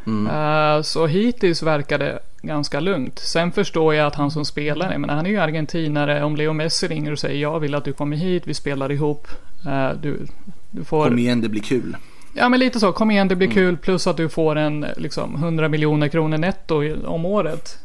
Eh, 0.07 0.83
så 0.83 1.07
hittills 1.07 1.63
verkar 1.63 1.99
det 1.99 2.19
ganska 2.43 2.81
lugnt. 2.81 3.19
Sen 3.19 3.53
förstår 3.53 3.95
jag 3.95 4.07
att 4.07 4.15
han 4.15 4.31
som 4.31 4.45
spelare, 4.45 4.93
jag 4.93 5.01
menar 5.01 5.15
han 5.15 5.27
är 5.27 5.31
ju 5.31 5.39
argentinare. 5.39 6.25
Om 6.25 6.37
Leo 6.37 6.53
Messi 6.53 6.89
ringer 6.89 7.13
och 7.13 7.19
säger 7.19 7.43
jag 7.43 7.61
vill 7.61 7.75
att 7.75 7.85
du 7.85 7.93
kommer 7.93 8.17
hit, 8.17 8.43
vi 8.47 8.55
spelar 8.55 8.93
ihop. 8.93 9.29
Eh, 9.67 9.91
du, 10.03 10.27
du 10.71 10.85
får... 10.85 11.05
Kom 11.05 11.19
igen, 11.19 11.41
det 11.41 11.49
blir 11.49 11.63
kul. 11.63 11.97
Ja 12.35 12.49
men 12.49 12.61
lite 12.61 12.81
så, 12.81 12.93
kom 12.93 13.11
igen 13.11 13.29
det 13.29 13.37
blir 13.37 13.51
kul 13.51 13.77
plus 13.77 14.07
att 14.07 14.17
du 14.17 14.29
får 14.29 14.57
en 14.57 14.87
liksom 14.97 15.35
100 15.35 15.69
miljoner 15.69 16.09
kronor 16.09 16.39
netto 16.39 17.07
om 17.07 17.25
året. 17.27 17.79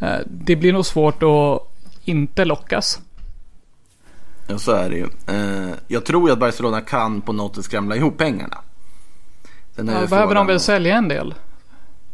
Eh, 0.00 0.16
Det 0.26 0.56
blir 0.56 0.72
nog 0.72 0.86
svårt 0.86 1.22
att 1.22 1.72
inte 2.04 2.44
lockas. 2.44 3.00
Ja, 4.46 4.58
så 4.58 4.72
är 4.72 4.90
det 4.90 4.96
ju. 4.96 5.06
Eh, 5.26 5.74
jag 5.88 6.04
tror 6.04 6.28
ju 6.28 6.32
att 6.32 6.38
Barcelona 6.38 6.80
kan 6.80 7.20
på 7.20 7.32
något 7.32 7.56
sätt 7.56 7.64
skramla 7.64 7.96
ihop 7.96 8.18
pengarna. 8.18 8.56
Är 9.76 9.84
Ja, 9.84 10.06
behöver 10.06 10.34
de 10.34 10.46
väl 10.46 10.60
sälja 10.60 10.96
en 10.96 11.08
del? 11.08 11.34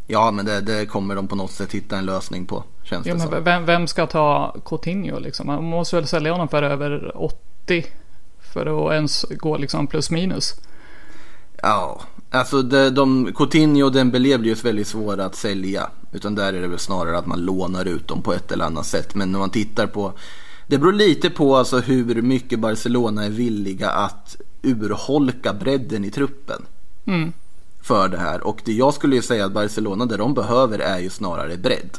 Ja, 0.07 0.31
men 0.31 0.45
det, 0.47 0.61
det 0.61 0.87
kommer 0.87 1.15
de 1.15 1.29
på 1.29 1.37
något 1.37 1.51
sätt 1.51 1.73
hitta 1.73 1.97
en 1.97 2.07
lösning 2.07 2.47
på, 2.47 2.65
känns 2.83 3.07
Jo, 3.07 3.15
det 3.15 3.21
som. 3.21 3.45
vem, 3.45 3.65
vem 3.67 3.87
ska 3.87 4.07
ta 4.07 4.57
Coutinho 4.65 5.19
liksom? 5.19 5.47
Man 5.47 5.65
måste 5.65 5.97
väl 5.97 6.07
sälja 6.07 6.33
honom 6.33 6.49
för 6.49 6.63
över 6.63 7.13
80 7.15 7.87
för 8.53 8.87
att 8.89 8.93
ens 8.95 9.25
gå 9.31 9.57
liksom 9.57 9.87
plus 9.87 10.11
minus. 10.11 10.55
Ja, 11.63 12.01
alltså 12.31 12.63
de, 12.63 12.91
de, 12.91 13.33
Coutinho 13.35 13.85
och 13.85 13.93
Dembélé 13.93 14.39
blir 14.39 14.57
ju 14.57 14.63
väldigt 14.63 14.87
svåra 14.87 15.25
att 15.25 15.37
sälja. 15.37 15.91
Utan 16.13 16.35
där 16.35 16.53
är 16.53 16.61
det 16.61 16.69
väl 16.69 16.79
snarare 16.79 17.19
att 17.19 17.27
man 17.27 17.41
lånar 17.41 17.85
ut 17.85 18.09
dem 18.09 18.23
på 18.23 18.33
ett 18.33 18.53
eller 18.53 18.65
annat 18.65 18.87
sätt. 18.87 19.15
Men 19.15 19.33
när 19.33 19.39
man 19.39 19.51
tittar 19.51 19.87
på, 19.87 20.13
det 20.67 20.79
beror 20.79 20.93
lite 20.93 21.31
på 21.31 21.57
alltså 21.57 21.79
hur 21.79 22.23
mycket 22.23 22.59
Barcelona 22.59 23.25
är 23.25 23.31
villiga 23.31 23.91
att 23.91 24.37
urholka 24.63 25.53
bredden 25.53 26.05
i 26.05 26.11
truppen. 26.11 26.63
Mm. 27.07 27.33
För 27.83 28.09
det 28.09 28.19
här. 28.19 28.47
Och 28.47 28.61
det 28.65 28.73
jag 28.73 28.95
skulle 28.95 29.17
ju 29.17 29.23
säga 29.23 29.45
att 29.45 29.53
Barcelona, 29.53 30.07
det 30.07 30.17
de 30.17 30.35
behöver 30.35 30.79
är 30.79 30.99
ju 30.99 31.11
snarare 31.11 31.57
bredd. 31.57 31.99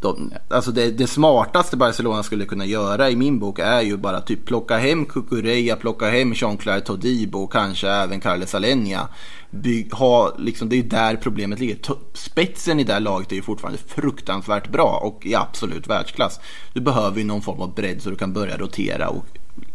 De, 0.00 0.32
alltså 0.48 0.70
det, 0.70 0.90
det 0.90 1.06
smartaste 1.06 1.76
Barcelona 1.76 2.22
skulle 2.22 2.44
kunna 2.44 2.66
göra 2.66 3.10
i 3.10 3.16
min 3.16 3.38
bok 3.38 3.58
är 3.58 3.80
ju 3.80 3.96
bara 3.96 4.20
typ 4.20 4.44
plocka 4.44 4.76
hem 4.76 5.04
Kukureya, 5.04 5.76
plocka 5.76 6.06
hem 6.10 6.32
Jean-Claire 6.34 6.80
Todibo 6.80 7.38
och 7.38 7.52
kanske 7.52 7.88
även 7.90 8.20
Carles 8.20 8.54
Alenia. 8.54 9.08
Bygg, 9.50 9.92
ha, 9.92 10.34
liksom, 10.38 10.68
det 10.68 10.76
är 10.78 10.82
där 10.82 11.16
problemet 11.16 11.58
ligger. 11.60 11.76
Spetsen 12.14 12.80
i 12.80 12.84
det 12.84 12.92
här 12.92 13.00
laget 13.00 13.32
är 13.32 13.36
ju 13.36 13.42
fortfarande 13.42 13.78
fruktansvärt 13.86 14.68
bra 14.72 15.00
och 15.04 15.26
i 15.26 15.34
absolut 15.34 15.86
världsklass. 15.86 16.40
Du 16.72 16.80
behöver 16.80 17.18
ju 17.18 17.24
någon 17.24 17.42
form 17.42 17.60
av 17.60 17.74
bredd 17.74 18.02
så 18.02 18.10
du 18.10 18.16
kan 18.16 18.32
börja 18.32 18.56
rotera 18.56 19.08
och 19.08 19.24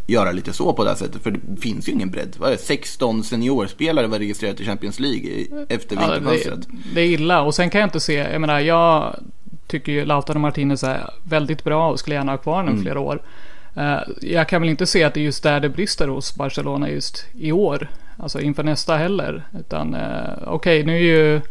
göra 0.08 0.32
lite 0.32 0.54
så 0.54 0.74
på 0.74 0.84
det 0.84 0.90
här 0.90 0.98
sättet. 0.98 1.24
För 1.24 1.32
det 1.32 1.62
finns 1.62 1.88
ju 1.90 1.92
ingen 1.92 2.12
bredd. 2.12 2.36
Vad 2.40 2.50
är 2.50 2.54
det? 2.56 2.62
16 2.62 3.24
seniorspelare 3.24 4.08
var 4.08 4.20
registrerat 4.20 4.60
i 4.60 4.66
Champions 4.66 5.00
League 5.00 5.20
i- 5.30 5.52
efter 5.70 5.96
Ja, 5.96 6.02
det, 6.08 6.14
vinterfönstret. 6.20 6.68
det 6.94 7.02
är 7.02 7.06
illa 7.06 7.42
och 7.42 7.56
sen 7.56 7.70
kan 7.70 7.82
jag 7.82 7.88
inte 7.88 8.00
se, 8.00 8.14
jag 8.14 8.42
menar 8.42 8.60
jag 8.60 9.16
tycker 9.68 9.92
ju 9.92 10.06
Lautaro 10.06 10.40
Martinez 10.40 10.84
är 10.84 11.10
väldigt 11.24 11.64
bra 11.64 11.90
och 11.90 12.00
skulle 12.00 12.16
gärna 12.16 12.32
ha 12.32 12.38
kvar 12.38 12.56
honom 12.58 12.82
flera 12.82 13.00
år. 13.00 13.20
Eh, 13.76 13.98
jag 14.22 14.48
kan 14.50 14.62
väl 14.62 14.70
inte 14.70 14.86
se 14.86 15.04
att 15.04 15.14
det 15.14 15.20
är 15.20 15.24
just 15.24 15.44
där 15.44 15.60
det 15.60 15.70
brister 15.70 16.08
hos 16.08 16.36
Barcelona 16.36 16.90
just 16.90 17.26
i 17.34 17.52
år. 17.52 17.88
Alltså 18.18 18.42
inför 18.42 18.64
nästa 18.64 18.98
heller. 18.98 19.44
Utan 19.60 19.94
eh, 19.94 20.30
okej, 20.48 20.84
nu 20.84 20.96
är 20.96 21.00
ju 21.02 21.42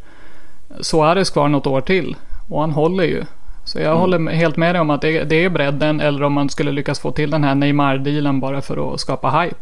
Suarez 0.80 1.30
kvar 1.30 1.48
något 1.48 1.66
år 1.66 1.80
till. 1.80 2.16
Och 2.48 2.60
han 2.60 2.70
håller 2.70 3.04
ju. 3.04 3.24
Så 3.64 3.78
jag 3.80 3.96
håller 3.96 4.18
med- 4.18 4.34
helt 4.36 4.56
med 4.56 4.74
dig 4.74 4.80
om 4.80 4.90
att 4.90 5.00
det, 5.02 5.24
det 5.24 5.44
är 5.44 5.48
bredden. 5.48 6.00
Eller 6.00 6.22
om 6.22 6.32
man 6.32 6.48
skulle 6.48 6.72
lyckas 6.72 7.00
få 7.00 7.10
till 7.10 7.30
den 7.30 7.44
här 7.44 7.54
Neymar-dealen 7.54 8.40
bara 8.40 8.60
för 8.60 8.94
att 8.94 9.00
skapa 9.00 9.30
hype. 9.40 9.56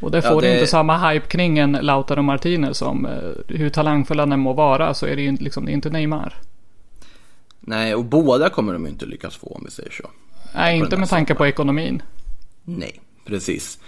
Och 0.00 0.10
det 0.10 0.20
Ja, 0.24 0.30
får 0.30 0.40
det- 0.42 0.52
inte 0.54 0.66
samma 0.66 1.10
hype 1.10 1.26
kring 1.26 1.58
en 1.58 1.72
Lautaro 1.72 2.22
Martinez 2.22 2.78
som 2.78 3.06
eh, 3.06 3.12
hur 3.56 3.70
talangfull 3.70 4.18
han 4.18 4.32
än 4.32 4.40
må 4.40 4.52
vara 4.52 4.94
så 4.94 5.06
är 5.06 5.16
det 5.16 5.22
ju 5.22 5.32
liksom, 5.32 5.64
det 5.64 5.70
är 5.72 5.74
inte 5.74 5.90
Neymar. 5.90 6.34
Nej, 7.66 7.94
och 7.94 8.04
båda 8.04 8.48
kommer 8.48 8.72
de 8.72 8.86
inte 8.86 9.06
lyckas 9.06 9.36
få 9.36 9.46
om 9.46 9.62
vi 9.64 9.70
säger 9.70 9.90
så. 9.90 10.10
Nej, 10.54 10.78
inte 10.78 10.96
med 10.96 11.08
tanke 11.08 11.34
på 11.34 11.46
ekonomin. 11.46 12.02
Nej, 12.64 13.00
precis. 13.24 13.78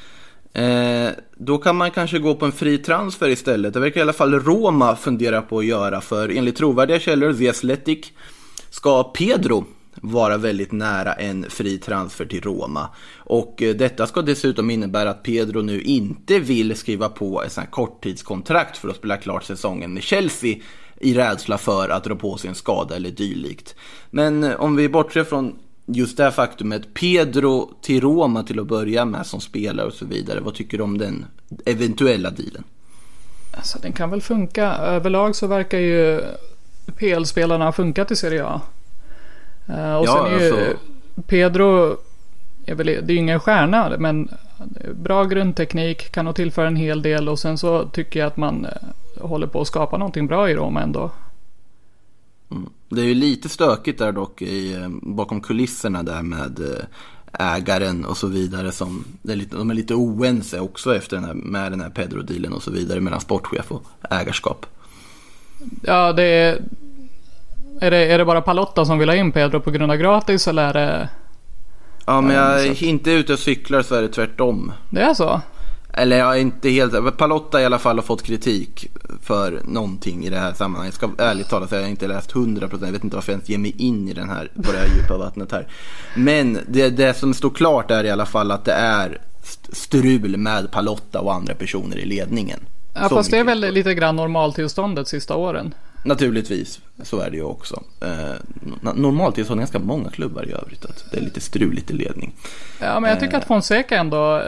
Eh, 0.53 1.11
då 1.37 1.59
kan 1.59 1.77
man 1.77 1.91
kanske 1.91 2.19
gå 2.19 2.35
på 2.35 2.47
en 2.47 2.53
fri 2.53 2.79
transfer 2.79 3.29
istället. 3.29 3.75
Det 3.75 3.81
verkar 3.81 4.01
i 4.01 4.03
alla 4.03 4.12
fall 4.12 4.41
Roma 4.41 4.97
fundera 4.97 5.43
på 5.43 5.59
att 5.59 5.65
göra. 5.65 6.01
För 6.01 6.29
enligt 6.29 6.57
trovärdiga 6.57 7.01
källor, 7.01 7.33
The 7.33 7.49
Athletic, 7.49 8.12
ska 8.71 9.03
Pedro 9.03 9.65
vara 9.95 10.37
väldigt 10.37 10.73
nära 10.73 11.12
en 11.12 11.51
fri 11.51 11.79
transfer 11.79 12.25
till 12.25 12.41
Roma. 12.41 12.89
Och 13.17 13.62
eh, 13.62 13.75
detta 13.75 14.07
ska 14.07 14.23
dessutom 14.23 14.71
innebära 14.71 15.11
att 15.11 15.23
Pedro 15.23 15.62
nu 15.62 15.81
inte 15.81 16.39
vill 16.39 16.77
skriva 16.77 17.09
på 17.09 17.43
ett 17.43 17.53
sånt 17.53 17.71
korttidskontrakt 17.71 18.77
för 18.77 18.89
att 18.89 18.97
spela 18.97 19.17
klart 19.17 19.45
säsongen 19.45 19.95
med 19.95 20.03
Chelsea 20.03 20.57
i 21.01 21.15
rädsla 21.15 21.59
för 21.59 21.89
att 21.89 22.05
dra 22.05 22.15
på 22.15 22.37
sig 22.37 22.49
en 22.49 22.55
skada 22.55 22.97
eller 22.97 23.11
dylikt. 23.11 23.75
Men 24.11 24.45
eh, 24.45 24.61
om 24.61 24.77
vi 24.77 24.89
bortser 24.89 25.25
från 25.25 25.59
just 25.87 26.17
det 26.17 26.23
här 26.23 26.31
faktumet, 26.31 26.95
Pedro 26.95 27.71
till 27.83 28.01
Roma 28.01 28.43
till 28.43 28.61
att 28.61 28.67
börja 28.67 29.05
med 29.05 29.27
som 29.27 29.41
spelare 29.41 29.87
och 29.87 29.93
så 29.93 30.05
vidare. 30.05 30.41
Vad 30.41 30.55
tycker 30.55 30.79
du 30.79 30.85
om 30.85 30.99
den 30.99 31.27
eventuella 31.65 32.31
dealen? 32.31 32.65
Alltså 33.57 33.79
den 33.79 33.93
kan 33.93 34.11
väl 34.11 34.21
funka. 34.23 34.73
Överlag 34.73 35.37
så 35.37 35.47
verkar 35.47 35.79
ju 35.79 36.21
PL-spelarna 36.97 37.65
ha 37.65 37.73
funkat 37.73 38.11
i 38.11 38.17
Serie 38.17 38.45
A. 38.45 38.61
Eh, 39.69 39.97
och 39.97 40.07
Ja, 40.07 40.27
sen 40.29 40.35
är 40.41 40.45
ju 40.45 40.53
alltså- 40.53 40.79
Pedro, 41.27 41.97
är 42.67 42.75
väl, 42.75 42.87
det 42.87 42.93
är 42.93 43.11
ju 43.11 43.17
ingen 43.17 43.41
stjärna 43.41 43.93
men 43.99 44.29
bra 44.95 45.25
grundteknik, 45.25 46.13
kan 46.13 46.25
nog 46.25 46.35
tillföra 46.35 46.67
en 46.67 46.77
hel 46.77 47.03
del 47.03 47.29
och 47.29 47.39
sen 47.39 47.59
så 47.59 47.85
tycker 47.89 48.21
jag 48.21 48.27
att 48.27 48.37
man 48.37 48.65
eh, 48.65 48.71
håller 49.20 49.46
på 49.46 49.61
att 49.61 49.66
skapa 49.66 49.98
någonting 49.98 50.26
bra 50.26 50.50
i 50.50 50.55
Roma 50.55 50.83
ändå. 50.83 51.11
Mm. 52.50 52.70
Det 52.88 53.00
är 53.00 53.05
ju 53.05 53.14
lite 53.14 53.48
stökigt 53.48 53.98
där 53.98 54.12
dock 54.12 54.42
i, 54.42 54.74
eh, 54.74 54.88
bakom 55.02 55.40
kulisserna 55.40 56.02
där 56.02 56.22
med 56.22 56.61
eh, 56.61 57.57
ägaren 57.57 58.05
och 58.05 58.16
så 58.16 58.26
vidare. 58.26 58.72
Som, 58.72 59.05
det 59.22 59.33
är 59.33 59.37
lite, 59.37 59.57
de 59.57 59.70
är 59.70 59.74
lite 59.74 59.94
oense 59.94 60.61
också 60.61 60.96
efter 60.96 61.16
den 61.16 61.24
här, 61.24 61.35
med 61.35 61.72
den 61.72 61.81
här 61.81 61.90
Pedro-dealen 61.90 62.52
och 62.52 62.62
så 62.62 62.70
vidare 62.70 63.00
mellan 63.00 63.20
sportchef 63.20 63.72
och 63.72 63.83
ägarskap. 64.11 64.66
Ja, 65.83 66.12
det 66.12 66.22
är... 66.22 66.62
Är 67.81 67.90
det, 67.90 67.96
är 67.96 68.18
det 68.18 68.24
bara 68.24 68.40
Palotta 68.40 68.85
som 68.85 68.98
vill 68.98 69.09
ha 69.09 69.16
in 69.16 69.33
Pedro 69.33 69.61
på 69.61 69.70
grund 69.70 69.92
av 69.92 69.98
gratis 69.98 70.48
eller 70.48 70.64
är 70.68 70.72
det... 70.72 71.09
Ja, 72.07 72.20
men 72.20 72.37
Ja, 72.37 72.59
jag 72.59 72.66
är 72.66 72.85
inte 72.85 73.11
ute 73.11 73.33
och 73.33 73.38
cyklar 73.38 73.83
så 73.83 73.94
är 73.94 74.02
det 74.02 74.09
tvärtom. 74.09 74.72
Det 74.90 75.00
är 75.00 75.14
så? 75.14 75.40
Eller 75.97 76.19
jag 76.19 76.37
är 76.37 76.41
inte 76.41 76.69
helt... 76.71 77.17
Palotta 77.17 77.63
i 77.63 77.65
alla 77.65 77.79
fall 77.79 77.97
har 77.97 78.03
fått 78.03 78.23
kritik 78.23 78.89
för 79.23 79.61
någonting 79.65 80.25
i 80.25 80.31
det 80.31 80.39
här 80.39 80.53
sammanhanget. 80.53 80.99
Jag 81.01 81.11
ska 81.11 81.25
ärligt 81.25 81.49
talat 81.49 81.69
säga 81.71 81.81
jag 81.81 81.91
inte 81.91 82.07
läst 82.09 82.33
100%. 82.33 82.85
Jag 82.85 82.93
vet 82.93 83.05
inte 83.05 83.17
varför 83.17 83.33
jag 83.33 83.37
ens 83.39 83.49
ger 83.49 83.59
mig 83.59 83.75
in 83.79 84.09
i 84.09 84.13
den 84.13 84.29
här, 84.29 84.51
på 84.55 84.73
det 84.73 84.79
här 84.79 84.97
djupa 84.97 85.17
vattnet 85.17 85.53
här. 85.53 85.67
Men 86.17 86.59
det, 86.69 86.91
det 86.91 87.15
som 87.15 87.35
står 87.35 87.51
klart 87.51 87.91
är 87.91 88.05
i 88.05 88.11
alla 88.11 88.27
fall 88.27 88.51
att 88.51 88.65
det 88.65 88.73
är 88.73 89.19
st- 89.43 89.75
strul 89.75 90.37
med 90.37 90.71
Palotta 90.71 91.21
och 91.21 91.35
andra 91.35 91.55
personer 91.55 91.97
i 91.99 92.05
ledningen. 92.07 92.61
Ja, 92.95 93.09
fast 93.09 93.31
det 93.31 93.39
är 93.39 93.45
väl 93.45 93.61
lite 93.61 93.95
grann 93.95 94.17
normaltillståndet 94.17 95.09
sista 95.09 95.37
åren. 95.37 95.75
Naturligtvis, 96.05 96.81
så 97.03 97.21
är 97.21 97.31
det 97.31 97.37
ju 97.37 97.43
också. 97.43 97.83
Eh, 98.01 98.93
normalt 98.95 99.39
är 99.39 99.43
det 99.43 99.49
så 99.49 99.55
ganska 99.55 99.79
många 99.79 100.11
klubbar 100.11 100.49
i 100.49 100.53
övrigt 100.53 100.85
att 100.85 101.05
det 101.11 101.17
är 101.17 101.21
lite 101.21 101.41
struligt 101.41 101.91
i 101.91 101.95
ledning. 101.95 102.35
Ja, 102.81 103.01
men 103.01 103.11
jag 103.11 103.21
tycker 103.21 103.37
att 103.37 103.45
Fonseca 103.47 103.97
ändå 103.97 104.37
eh, 104.39 104.43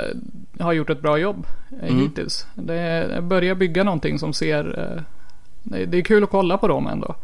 har 0.61 0.73
gjort 0.73 0.91
ett 0.91 1.03
bra 1.03 1.19
jobb 1.19 1.47
eh, 1.83 1.95
hittills. 1.97 2.47
Det 2.55 3.19
börjar 3.23 3.55
bygga 3.55 3.85
någonting 3.85 4.19
som 4.19 4.33
ser... 4.33 4.79
eh, 4.95 5.03
Det 5.87 5.99
är 5.99 6.03
kul 6.03 6.25
att 6.25 6.31
kolla 6.31 6.59
på 6.59 6.69
dem 6.69 6.87
ändå. 6.87 7.15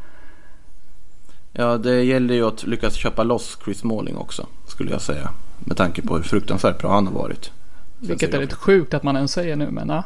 Ja, 1.52 1.76
det 1.78 2.02
gäller 2.02 2.34
ju 2.34 2.46
att 2.48 2.66
lyckas 2.66 2.94
köpa 2.94 3.22
loss 3.22 3.58
Chris 3.64 3.78
Smalling 3.78 4.16
också, 4.16 4.46
skulle 4.66 4.90
jag 4.90 5.00
säga. 5.00 5.30
Med 5.58 5.76
tanke 5.76 6.02
på 6.02 6.16
hur 6.16 6.22
fruktansvärt 6.22 6.78
bra 6.78 6.94
han 6.94 7.06
har 7.06 7.14
varit. 7.14 7.50
Vilket 7.98 8.34
är 8.34 8.40
lite 8.40 8.54
sjukt 8.56 8.94
att 8.94 9.02
man 9.02 9.16
ens 9.16 9.32
säger 9.32 9.56
nu, 9.56 9.70
men 9.70 9.88
ja. 9.88 10.02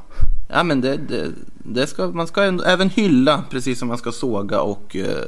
Ja, 0.49 0.63
men 0.63 0.81
det, 0.81 0.97
det, 0.97 1.27
det 1.59 1.87
ska, 1.87 2.07
man 2.07 2.27
ska 2.27 2.43
även 2.67 2.91
hylla, 2.91 3.45
precis 3.51 3.79
som 3.79 3.89
man 3.89 3.99
ska 3.99 4.13
såga 4.13 4.61
och 4.61 4.97
eh, 4.97 5.25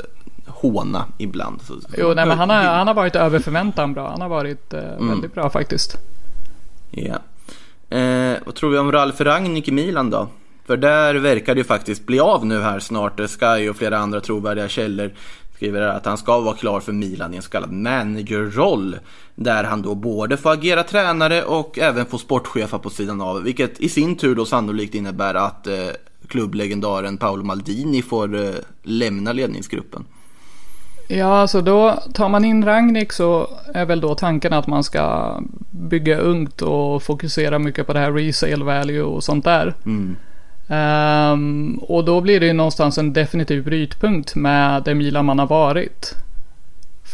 håna 0.46 1.04
ibland. 1.18 1.62
Så, 1.62 1.74
Jo, 1.98 2.12
nej, 2.14 2.26
men 2.26 2.38
han 2.38 2.50
har, 2.50 2.56
han 2.62 2.86
har 2.86 2.94
varit 2.94 3.16
över 3.16 3.38
förväntan 3.38 3.92
bra. 3.94 4.10
Han 4.10 4.20
har 4.20 4.28
varit 4.28 4.74
eh, 4.74 4.80
väldigt 5.08 5.34
bra 5.34 5.50
faktiskt. 5.50 5.96
Ja. 6.90 7.18
Eh, 7.90 8.38
vad 8.46 8.54
tror 8.54 8.70
vi 8.70 8.78
om 8.78 8.92
Ralf 8.92 9.20
Rangnick 9.20 9.68
i 9.68 9.72
Milan 9.72 10.10
då? 10.10 10.28
För 10.66 10.76
där 10.76 11.14
verkar 11.14 11.54
det 11.54 11.58
ju 11.58 11.64
faktiskt 11.64 12.06
bli 12.06 12.20
av 12.20 12.46
nu 12.46 12.60
här 12.60 12.78
snart. 12.78 13.20
Eh, 13.20 13.26
Sky 13.26 13.68
och 13.68 13.76
flera 13.76 13.98
andra 13.98 14.20
trovärdiga 14.20 14.68
källor 14.68 15.12
skriver 15.54 15.80
att 15.82 16.06
han 16.06 16.18
ska 16.18 16.40
vara 16.40 16.56
klar 16.56 16.80
för 16.80 16.92
Milan 16.92 17.34
i 17.34 17.36
en 17.36 17.42
så 17.42 17.50
kallad 17.50 17.72
managerroll. 17.72 18.96
Där 19.34 19.64
han 19.64 19.82
då 19.82 19.94
både 19.94 20.36
får 20.36 20.52
agera 20.52 20.82
tränare 20.82 21.42
och 21.42 21.78
även 21.78 22.06
får 22.06 22.18
sportchefa 22.18 22.78
på 22.78 22.90
sidan 22.90 23.20
av. 23.20 23.42
Vilket 23.42 23.80
i 23.80 23.88
sin 23.88 24.16
tur 24.16 24.34
då 24.34 24.44
sannolikt 24.44 24.94
innebär 24.94 25.34
att 25.34 25.66
eh, 25.66 25.74
klubblegendaren 26.28 27.16
Paolo 27.16 27.44
Maldini 27.44 28.02
får 28.02 28.44
eh, 28.44 28.54
lämna 28.82 29.32
ledningsgruppen. 29.32 30.04
Ja, 31.12 31.40
alltså 31.40 31.60
då 31.60 32.02
tar 32.12 32.28
man 32.28 32.44
in 32.44 32.64
Ragnik 32.64 33.12
så 33.12 33.50
är 33.74 33.84
väl 33.84 34.00
då 34.00 34.14
tanken 34.14 34.52
att 34.52 34.66
man 34.66 34.84
ska 34.84 35.36
bygga 35.70 36.18
ungt 36.18 36.62
och 36.62 37.02
fokusera 37.02 37.58
mycket 37.58 37.86
på 37.86 37.92
det 37.92 37.98
här 37.98 38.12
resale 38.12 38.64
value 38.64 39.02
och 39.02 39.24
sånt 39.24 39.44
där. 39.44 39.74
Ehm, 40.68 41.78
och 41.82 42.04
då 42.04 42.20
blir 42.20 42.40
det 42.40 42.46
ju 42.46 42.52
någonstans 42.52 42.98
en 42.98 43.12
definitiv 43.12 43.64
brytpunkt 43.64 44.34
med 44.34 44.82
det 44.82 44.94
Milan 44.94 45.24
man 45.24 45.38
har 45.38 45.46
varit 45.46 46.14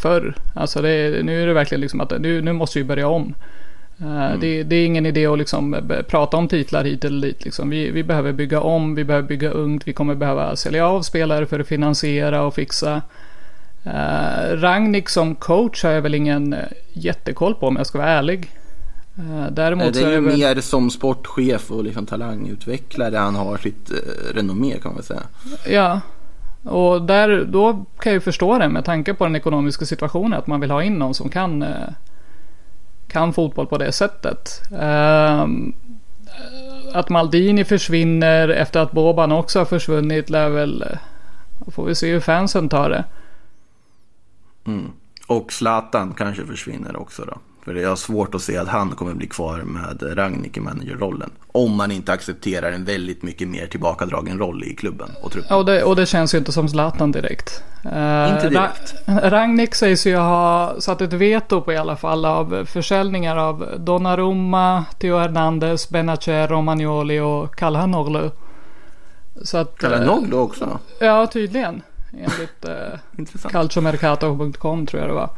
förr. 0.02 0.35
Alltså 0.54 0.82
det, 0.82 1.24
nu 1.24 1.42
är 1.42 1.46
det 1.46 1.52
verkligen 1.52 1.80
liksom 1.80 2.00
att 2.00 2.20
nu, 2.20 2.42
nu 2.42 2.52
måste 2.52 2.78
vi 2.78 2.85
börja 2.85 3.09
om. 3.09 3.35
Eh, 4.00 4.38
det, 4.40 4.62
det 4.62 4.76
är 4.76 4.87
ingen 4.87 5.06
idé 5.06 5.26
att 5.26 5.38
liksom 5.38 5.76
prata 6.09 6.37
om 6.37 6.48
titlar 6.48 6.85
hit 6.85 7.04
eller 7.04 7.26
dit. 7.26 7.44
Liksom. 7.44 7.70
Vi, 7.70 7.90
vi 7.90 8.02
behöver 8.02 8.32
bygga 8.32 8.61
om, 8.61 8.94
vi 8.94 9.04
behöver 9.04 9.28
bygga 9.28 9.50
ungt, 9.50 9.88
vi 9.88 9.92
kommer 9.92 10.14
behöva 10.14 10.56
sälja 10.56 10.88
av 10.88 11.02
spelare 11.02 11.46
för 11.46 11.61
att 11.61 11.68
finansiera 11.68 12.42
och 12.42 12.54
fixa. 12.54 13.02
Uh, 13.87 14.57
Ragnik 14.57 15.09
som 15.09 15.35
coach 15.35 15.85
har 15.85 15.90
jag 15.90 16.03
väl 16.03 16.14
ingen 16.14 16.53
eh, 16.53 16.61
jättekoll 16.92 17.55
på 17.55 17.66
om 17.66 17.77
jag 17.77 17.87
ska 17.87 17.99
vara 17.99 18.11
ärlig. 18.11 18.51
Eh, 19.18 19.53
däremot 19.53 19.87
Eh, 19.87 19.92
det 19.92 19.99
så 19.99 20.07
är 20.07 20.11
ju 20.11 20.20
väl... 20.20 20.38
mer 20.38 20.61
som 20.61 20.90
sportchef 20.90 21.70
och 21.70 21.85
liksom 21.85 22.07
talangutvecklare 22.07 23.16
han 23.16 23.35
har 23.35 23.57
sitt 23.57 23.90
eh, 23.90 24.35
renommé 24.35 24.79
kan 24.83 24.94
man 24.94 25.03
säga. 25.03 25.22
Ja, 25.66 26.01
och 26.62 27.03
där, 27.03 27.44
då 27.44 27.72
kan 27.72 28.12
jag 28.12 28.14
ju 28.14 28.20
förstå 28.20 28.59
det 28.59 28.68
med 28.68 28.85
tanke 28.85 29.14
på 29.14 29.25
den 29.25 29.37
ekonomiska 29.37 29.85
situationen. 29.85 30.38
Att 30.38 30.46
man 30.46 30.61
vill 30.61 30.70
ha 30.70 30.83
in 30.83 30.94
någon 30.94 31.14
som 31.14 31.29
kan, 31.29 31.62
eh, 31.62 31.88
kan 33.09 33.33
fotboll 33.33 33.66
på 33.66 33.79
det 33.79 33.92
sättet. 33.92 34.62
Ehm, 34.81 35.72
att 36.92 37.09
Maldini 37.09 37.64
försvinner 37.64 38.49
efter 38.49 38.81
att 38.81 38.92
Boban 38.92 39.33
också 39.33 39.59
har 39.59 39.66
försvunnit 39.66 40.31
lär 40.31 40.49
väl... 40.49 40.85
Får 41.70 41.85
vi 41.85 41.94
se 41.94 42.12
hur 42.12 42.20
fansen 42.20 42.68
tar 42.68 42.90
det. 42.90 43.05
Och 45.26 45.52
Zlatan 45.52 46.14
kanske 46.16 46.46
försvinner 46.46 46.96
också 46.96 47.24
då. 47.24 47.38
För 47.64 47.74
jag 47.74 47.88
har 47.88 47.96
svårt 47.96 48.35
att 48.35 48.42
se 48.42 48.57
att 48.57 48.68
han 48.68 48.90
kommer 48.90 49.14
bli 49.14 49.26
kvar 49.26 49.59
med 49.59 50.18
Ragnik 50.18 50.57
i 50.57 50.61
managerrollen. 50.61 51.31
Om 51.52 51.76
man 51.76 51.90
inte 51.90 52.12
accepterar 52.12 52.72
en 52.72 52.85
väldigt 52.85 53.22
mycket 53.22 53.48
mer 53.48 53.66
tillbakadragen 53.66 54.38
roll 54.38 54.64
i 54.64 54.74
klubben 54.76 55.09
och 55.22 55.31
truppen. 55.33 55.48
Ja, 55.50 55.57
Och 55.57 55.64
det, 55.66 55.83
och 55.83 55.96
det 55.96 56.07
känns 56.07 56.35
ju 56.35 56.38
inte 56.38 56.52
som 56.52 56.68
Zlatan 56.68 57.12
direkt. 57.12 57.62
Eh, 57.85 58.33
Inte 58.35 58.48
direkt. 58.48 58.94
Ra- 59.07 59.31
Rangnick 59.31 59.74
sägs 59.74 60.07
ju 60.07 60.16
ha 60.16 60.74
satt 60.81 61.00
ett 61.00 61.12
veto 61.12 61.61
på 61.61 61.72
i 61.72 61.76
alla 61.76 61.96
fall 61.96 62.24
av 62.24 62.64
försäljningar 62.64 63.37
av 63.37 63.66
Donnarumma, 63.79 64.85
Theo 64.98 65.18
Hernandez, 65.18 65.88
Benacer, 65.88 66.48
Romagnoli 66.48 67.20
och 67.20 67.57
Calhanoglu. 67.57 68.31
Så 69.42 69.57
att... 69.59 69.83
eh, 69.85 70.33
också. 70.40 70.79
Ja, 71.00 71.26
tydligen. 71.26 71.83
Enligt 72.18 72.64
eh, 72.64 73.50
calciomercato.com 73.50 74.87
tror 74.87 75.00
jag 75.00 75.11
det 75.11 75.14
var. 75.14 75.31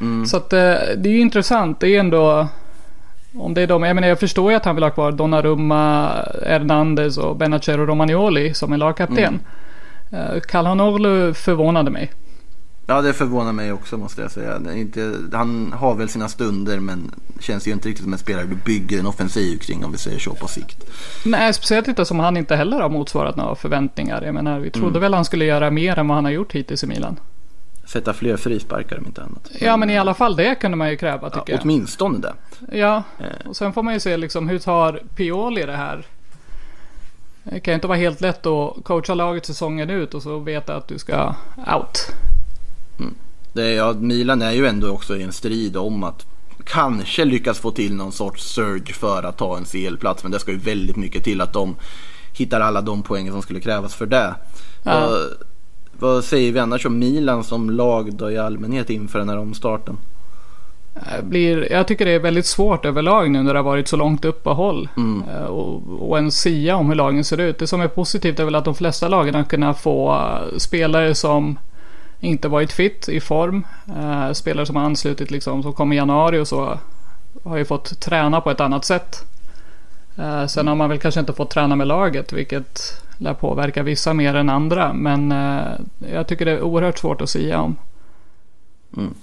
Mm. 0.00 0.26
Så 0.26 0.36
att 0.36 0.52
eh, 0.52 0.58
det 0.96 1.08
är 1.08 1.12
ju 1.12 1.20
intressant. 1.20 1.80
Det 1.80 1.88
är 1.88 2.00
ändå... 2.00 2.48
Om 3.34 3.54
det 3.54 3.62
är 3.62 3.66
de, 3.66 3.82
jag 3.82 3.94
menar 3.94 4.08
jag 4.08 4.20
förstår 4.20 4.50
ju 4.50 4.56
att 4.56 4.64
han 4.64 4.74
vill 4.74 4.84
ha 4.84 4.90
kvar 4.90 5.12
Donnarumma, 5.12 6.10
Hernandez 6.46 7.18
och 7.18 7.36
Benacer 7.36 7.80
och 7.80 7.88
Romagnoli 7.88 8.54
som 8.54 8.72
en 8.72 8.78
lagkapten. 8.78 9.40
Mm. 10.10 10.40
Calhanoglu 10.40 11.34
förvånade 11.34 11.90
mig. 11.90 12.10
Ja, 12.86 13.02
det 13.02 13.12
förvånar 13.12 13.52
mig 13.52 13.72
också 13.72 13.96
måste 13.96 14.22
jag 14.22 14.30
säga. 14.30 14.60
Inte, 14.74 15.14
han 15.32 15.72
har 15.72 15.94
väl 15.94 16.08
sina 16.08 16.28
stunder 16.28 16.80
men 16.80 17.10
känns 17.40 17.68
ju 17.68 17.72
inte 17.72 17.88
riktigt 17.88 18.04
som 18.04 18.12
en 18.12 18.18
spelare 18.18 18.44
du 18.46 18.54
bygger 18.54 18.98
en 18.98 19.06
offensiv 19.06 19.58
kring 19.58 19.84
om 19.84 19.92
vi 19.92 19.98
säger 19.98 20.18
så 20.18 20.34
på 20.34 20.48
sikt. 20.48 20.84
Nej, 21.24 21.52
speciellt 21.54 21.88
inte 21.88 22.04
som 22.04 22.20
han 22.20 22.36
inte 22.36 22.56
heller 22.56 22.80
har 22.80 22.88
motsvarat 22.88 23.36
några 23.36 23.54
förväntningar. 23.54 24.22
Jag 24.22 24.34
menar, 24.34 24.58
vi 24.58 24.70
trodde 24.70 24.88
Mm. 24.88 25.00
väl 25.00 25.14
han 25.14 25.24
skulle 25.24 25.44
göra 25.44 25.70
mer 25.70 25.98
än 25.98 26.08
vad 26.08 26.14
han 26.14 26.24
har 26.24 26.32
gjort 26.32 26.52
hittills 26.52 26.84
i 26.84 26.86
Milan. 26.86 27.16
Sätta 27.86 28.12
fler 28.12 28.36
frisparkar 28.36 28.98
om 28.98 29.06
inte 29.06 29.22
annat. 29.22 29.48
Ja, 29.60 29.76
men 29.76 29.90
i 29.90 29.98
alla 29.98 30.14
fall 30.14 30.36
det 30.36 30.54
kunde 30.54 30.76
man 30.76 30.90
ju 30.90 30.96
kräva 30.96 31.30
tycker 31.30 31.52
Ja, 31.52 31.54
jag. 31.54 31.60
åtminstone 31.62 32.18
det. 32.18 32.32
Ja, 32.78 33.02
Eh. 33.18 33.48
och 33.48 33.56
sen 33.56 33.72
får 33.72 33.82
man 33.82 33.94
ju 33.94 34.00
se 34.00 34.16
liksom 34.16 34.48
hur 34.48 34.58
tar 34.58 35.02
Pioli 35.16 35.62
det 35.66 35.76
här. 35.76 36.06
Det 37.44 37.60
kan 37.60 37.72
ju 37.72 37.74
inte 37.74 37.86
vara 37.86 37.98
helt 37.98 38.20
lätt 38.20 38.46
att 38.46 38.84
coacha 38.84 39.14
laget 39.14 39.46
säsongen 39.46 39.90
ut 39.90 40.14
och 40.14 40.22
så 40.22 40.38
veta 40.38 40.76
att 40.76 40.88
du 40.88 40.98
ska 40.98 41.34
out. 41.74 41.98
Det 43.52 43.62
är, 43.64 43.76
ja, 43.76 43.92
Milan 43.92 44.42
är 44.42 44.52
ju 44.52 44.66
ändå 44.66 44.88
också 44.88 45.16
i 45.16 45.22
en 45.22 45.32
strid 45.32 45.76
om 45.76 46.04
att 46.04 46.26
kanske 46.64 47.24
lyckas 47.24 47.58
få 47.58 47.70
till 47.70 47.94
någon 47.94 48.12
sorts 48.12 48.54
surge 48.54 48.92
för 48.92 49.22
att 49.22 49.36
ta 49.38 49.56
en 49.56 49.64
CL-plats. 49.64 50.22
Men 50.22 50.32
det 50.32 50.38
ska 50.38 50.50
ju 50.50 50.58
väldigt 50.58 50.96
mycket 50.96 51.24
till 51.24 51.40
att 51.40 51.52
de 51.52 51.76
hittar 52.32 52.60
alla 52.60 52.80
de 52.80 53.02
poängen 53.02 53.32
som 53.32 53.42
skulle 53.42 53.60
krävas 53.60 53.94
för 53.94 54.06
det. 54.06 54.34
Ja. 54.82 55.00
Vad, 55.00 55.20
vad 55.98 56.24
säger 56.24 56.52
vi 56.52 56.58
annars 56.58 56.86
om 56.86 56.98
Milan 56.98 57.44
som 57.44 57.70
lag 57.70 58.14
då 58.14 58.30
i 58.30 58.38
allmänhet 58.38 58.90
inför 58.90 59.18
den 59.18 59.28
här 59.28 59.38
omstarten? 59.38 59.96
Det 60.94 61.22
Blir, 61.22 61.72
jag 61.72 61.88
tycker 61.88 62.04
det 62.04 62.10
är 62.10 62.18
väldigt 62.18 62.46
svårt 62.46 62.84
överlag 62.84 63.30
nu 63.30 63.42
när 63.42 63.52
det 63.52 63.58
har 63.58 63.64
varit 63.64 63.88
så 63.88 63.96
långt 63.96 64.24
uppehåll. 64.24 64.88
Eh, 65.30 65.44
Och, 65.44 66.10
och 66.10 66.18
en 66.18 66.30
sia 66.30 66.76
om 66.76 66.88
hur 66.88 66.94
lagen 66.94 67.24
ser 67.24 67.40
ut. 67.40 67.58
Det 67.58 67.66
som 67.66 67.80
är 67.80 67.88
positivt 67.88 68.40
är 68.40 68.44
väl 68.44 68.54
att 68.54 68.64
de 68.64 68.74
flesta 68.74 69.08
lagen 69.08 69.34
har 69.34 69.44
kunnat 69.44 69.80
få 69.80 70.12
eh, 70.12 70.58
spelare 70.58 71.14
som 71.14 71.58
inte 72.22 72.48
varit 72.48 72.72
fit 72.72 73.08
i 73.08 73.20
form. 73.20 73.66
Eh, 73.88 74.32
spelare 74.32 74.66
som 74.66 74.76
har 74.76 74.84
anslutit 74.84 75.30
liksom, 75.30 75.62
som 75.62 75.72
kom 75.72 75.92
i 75.92 75.96
januari 75.96 76.38
och 76.38 76.48
så. 76.48 76.78
Har 77.44 77.56
ju 77.56 77.64
fått 77.64 78.00
träna 78.00 78.40
på 78.40 78.50
ett 78.50 78.60
annat 78.60 78.84
sätt. 78.84 79.24
Eh, 80.16 80.46
sen 80.46 80.68
har 80.68 80.74
man 80.74 80.88
väl 80.88 80.98
kanske 80.98 81.20
inte 81.20 81.32
fått 81.32 81.50
träna 81.50 81.76
med 81.76 81.86
laget, 81.86 82.32
vilket 82.32 83.02
lär 83.18 83.34
påverka 83.34 83.82
vissa 83.82 84.14
mer 84.14 84.34
än 84.34 84.48
andra. 84.48 84.92
Men 84.92 85.32
eh, 85.32 85.72
jag 86.12 86.26
tycker 86.26 86.44
det 86.44 86.52
är 86.52 86.62
oerhört 86.62 86.98
svårt 86.98 87.20
att 87.20 87.30
sia 87.30 87.60
om. 87.60 87.76
Mm. 88.96 89.14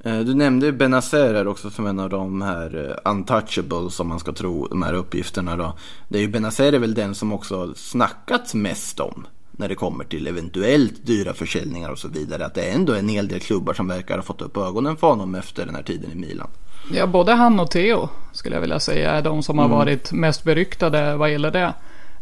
Eh, 0.00 0.18
du 0.18 0.34
nämnde 0.34 0.66
ju 0.66 0.72
Benazer 0.72 1.34
här 1.34 1.48
också 1.48 1.70
som 1.70 1.86
en 1.86 2.00
av 2.00 2.10
de 2.10 2.42
här 2.42 2.98
eh, 3.04 3.10
untouchables 3.12 3.94
som 3.94 4.08
man 4.08 4.20
ska 4.20 4.32
tro 4.32 4.66
de 4.66 4.82
här 4.82 4.94
uppgifterna 4.94 5.56
då. 5.56 5.72
Det 6.08 6.18
är 6.18 6.22
ju 6.22 6.28
Benazer 6.28 6.72
är 6.72 6.78
väl 6.78 6.94
den 6.94 7.14
som 7.14 7.32
också 7.32 7.74
snackats 7.74 8.54
mest 8.54 9.00
om 9.00 9.26
när 9.58 9.68
det 9.68 9.74
kommer 9.74 10.04
till 10.04 10.26
eventuellt 10.26 11.06
dyra 11.06 11.34
försäljningar 11.34 11.90
och 11.90 11.98
så 11.98 12.08
vidare. 12.08 12.46
Att 12.46 12.54
det 12.54 12.62
är 12.62 12.74
ändå 12.74 12.94
en 12.94 13.08
hel 13.08 13.28
del 13.28 13.40
klubbar 13.40 13.74
som 13.74 13.88
verkar 13.88 14.16
ha 14.16 14.22
fått 14.22 14.42
upp 14.42 14.56
ögonen 14.56 14.96
för 14.96 15.06
honom 15.06 15.34
efter 15.34 15.66
den 15.66 15.74
här 15.74 15.82
tiden 15.82 16.12
i 16.12 16.14
Milan. 16.14 16.48
Ja, 16.92 17.06
både 17.06 17.32
han 17.32 17.60
och 17.60 17.70
Theo 17.70 18.08
skulle 18.32 18.56
jag 18.56 18.60
vilja 18.60 18.80
säga 18.80 19.10
är 19.10 19.22
de 19.22 19.42
som 19.42 19.58
har 19.58 19.64
Mm. 19.66 19.78
varit 19.78 20.12
mest 20.12 20.44
beryktade 20.44 21.16
vad 21.16 21.32
gäller 21.32 21.50
det. 21.50 21.72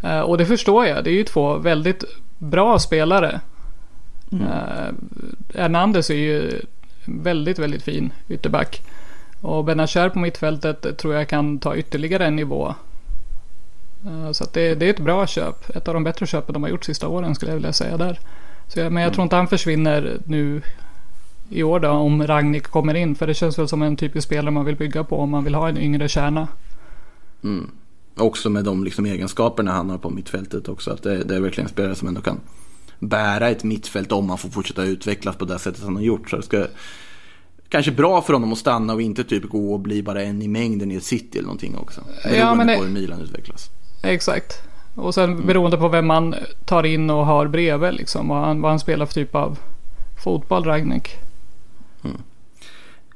Eh, 0.02 0.20
Och 0.20 0.38
det 0.38 0.46
förstår 0.46 0.86
jag. 0.86 1.04
Det 1.04 1.10
är 1.10 1.14
ju 1.14 1.24
två 1.24 1.56
väldigt 1.58 2.04
bra 2.38 2.78
spelare. 2.78 3.40
Mm. 4.32 4.46
Eh, 4.46 4.92
Hernandez 5.60 6.10
är 6.10 6.14
ju 6.14 6.60
väldigt, 7.04 7.58
väldigt 7.58 7.82
fin 7.82 8.12
ytterback. 8.28 8.82
Och 9.40 9.64
Benazer 9.64 10.08
på 10.08 10.18
mittfältet 10.18 10.98
tror 10.98 11.14
jag 11.14 11.28
kan 11.28 11.58
ta 11.58 11.76
ytterligare 11.76 12.26
en 12.26 12.36
nivå. 12.36 12.74
Eh, 14.06 14.32
Så 14.32 14.44
det, 14.52 14.74
det 14.74 14.86
är 14.86 14.90
ett 14.90 15.00
bra 15.00 15.26
köp. 15.26 15.76
Ett 15.76 15.88
av 15.88 15.94
de 15.94 16.04
bättre 16.04 16.26
köpen 16.26 16.52
de 16.52 16.62
har 16.62 16.70
gjort 16.70 16.84
sista 16.84 17.08
åren 17.08 17.34
skulle 17.34 17.50
jag 17.50 17.56
vilja 17.56 17.72
säga 17.72 17.96
där. 17.96 18.18
Så 18.68 18.78
jag, 18.80 18.92
men 18.92 19.02
jag 19.02 19.12
tror 19.12 19.22
inte 19.22 19.36
han 19.36 19.48
försvinner 19.48 20.18
nu 20.26 20.62
i 21.50 21.62
år 21.62 21.80
då 21.80 21.88
om 21.90 22.26
Ragnik 22.26 22.62
kommer 22.66 22.94
in. 22.94 23.14
För 23.14 23.26
det 23.26 23.34
känns 23.34 23.58
väl 23.58 23.68
som 23.68 23.82
en 23.82 23.96
typisk 23.96 24.26
spelare 24.26 24.50
man 24.50 24.64
vill 24.64 24.76
bygga 24.76 25.04
på 25.04 25.18
om 25.18 25.30
man 25.30 25.44
vill 25.44 25.54
ha 25.54 25.68
en 25.68 25.78
yngre 25.78 26.08
kärna. 26.08 26.48
Också 28.18 28.50
med 28.50 28.64
de 28.64 28.84
liksom 28.84 29.06
egenskaperna 29.06 29.72
han 29.72 29.90
har 29.90 29.98
på 29.98 30.10
mittfältet 30.10 30.68
också. 30.68 30.90
Att 30.90 31.02
det, 31.02 31.24
det 31.24 31.36
är 31.36 31.40
verkligen 31.40 31.66
en 31.66 31.72
spelare 31.72 31.94
som 31.94 32.08
ändå 32.08 32.20
kan 32.20 32.40
bära 32.98 33.48
ett 33.48 33.64
mittfält 33.64 34.12
om 34.12 34.28
han 34.28 34.38
får 34.38 34.48
fortsätta 34.48 34.84
utvecklas 34.84 35.36
på 35.36 35.44
det 35.44 35.58
sättet 35.58 35.82
han 35.84 35.96
har 35.96 36.02
gjort. 36.02 36.30
Så 36.30 36.36
det 36.36 36.42
ska 36.42 36.66
kanske 37.68 37.92
bra 37.92 38.22
för 38.22 38.32
honom 38.32 38.52
att 38.52 38.58
stanna 38.58 38.92
och 38.94 39.02
inte 39.02 39.24
typ 39.24 39.44
gå 39.48 39.72
och 39.74 39.80
bli 39.80 40.02
bara 40.02 40.22
en 40.22 40.42
i 40.42 40.48
mängden 40.48 40.90
i 40.92 40.94
ett 40.96 41.04
city 41.04 41.38
eller 41.38 41.46
någonting 41.46 41.76
också. 41.76 42.00
Beroende 42.24 42.54
men 42.56 42.66
det- 42.66 42.76
på 42.76 42.84
hur 42.84 42.90
Milan 42.92 43.20
utvecklas. 43.20 43.70
Exakt. 44.02 44.62
Och 44.94 45.14
sen 45.14 45.46
beroende 45.46 45.76
på 45.76 45.88
vem 45.88 46.06
man 46.06 46.34
tar 46.64 46.86
in 46.86 47.10
och 47.10 47.26
har 47.26 47.46
bredvid 47.46 47.94
liksom. 47.94 48.28
Vad 48.28 48.38
han, 48.38 48.60
vad 48.60 48.70
han 48.70 48.80
spelar 48.80 49.06
för 49.06 49.14
typ 49.14 49.34
av 49.34 49.58
fotboll 50.24 50.64
Ragnik. 50.64 51.16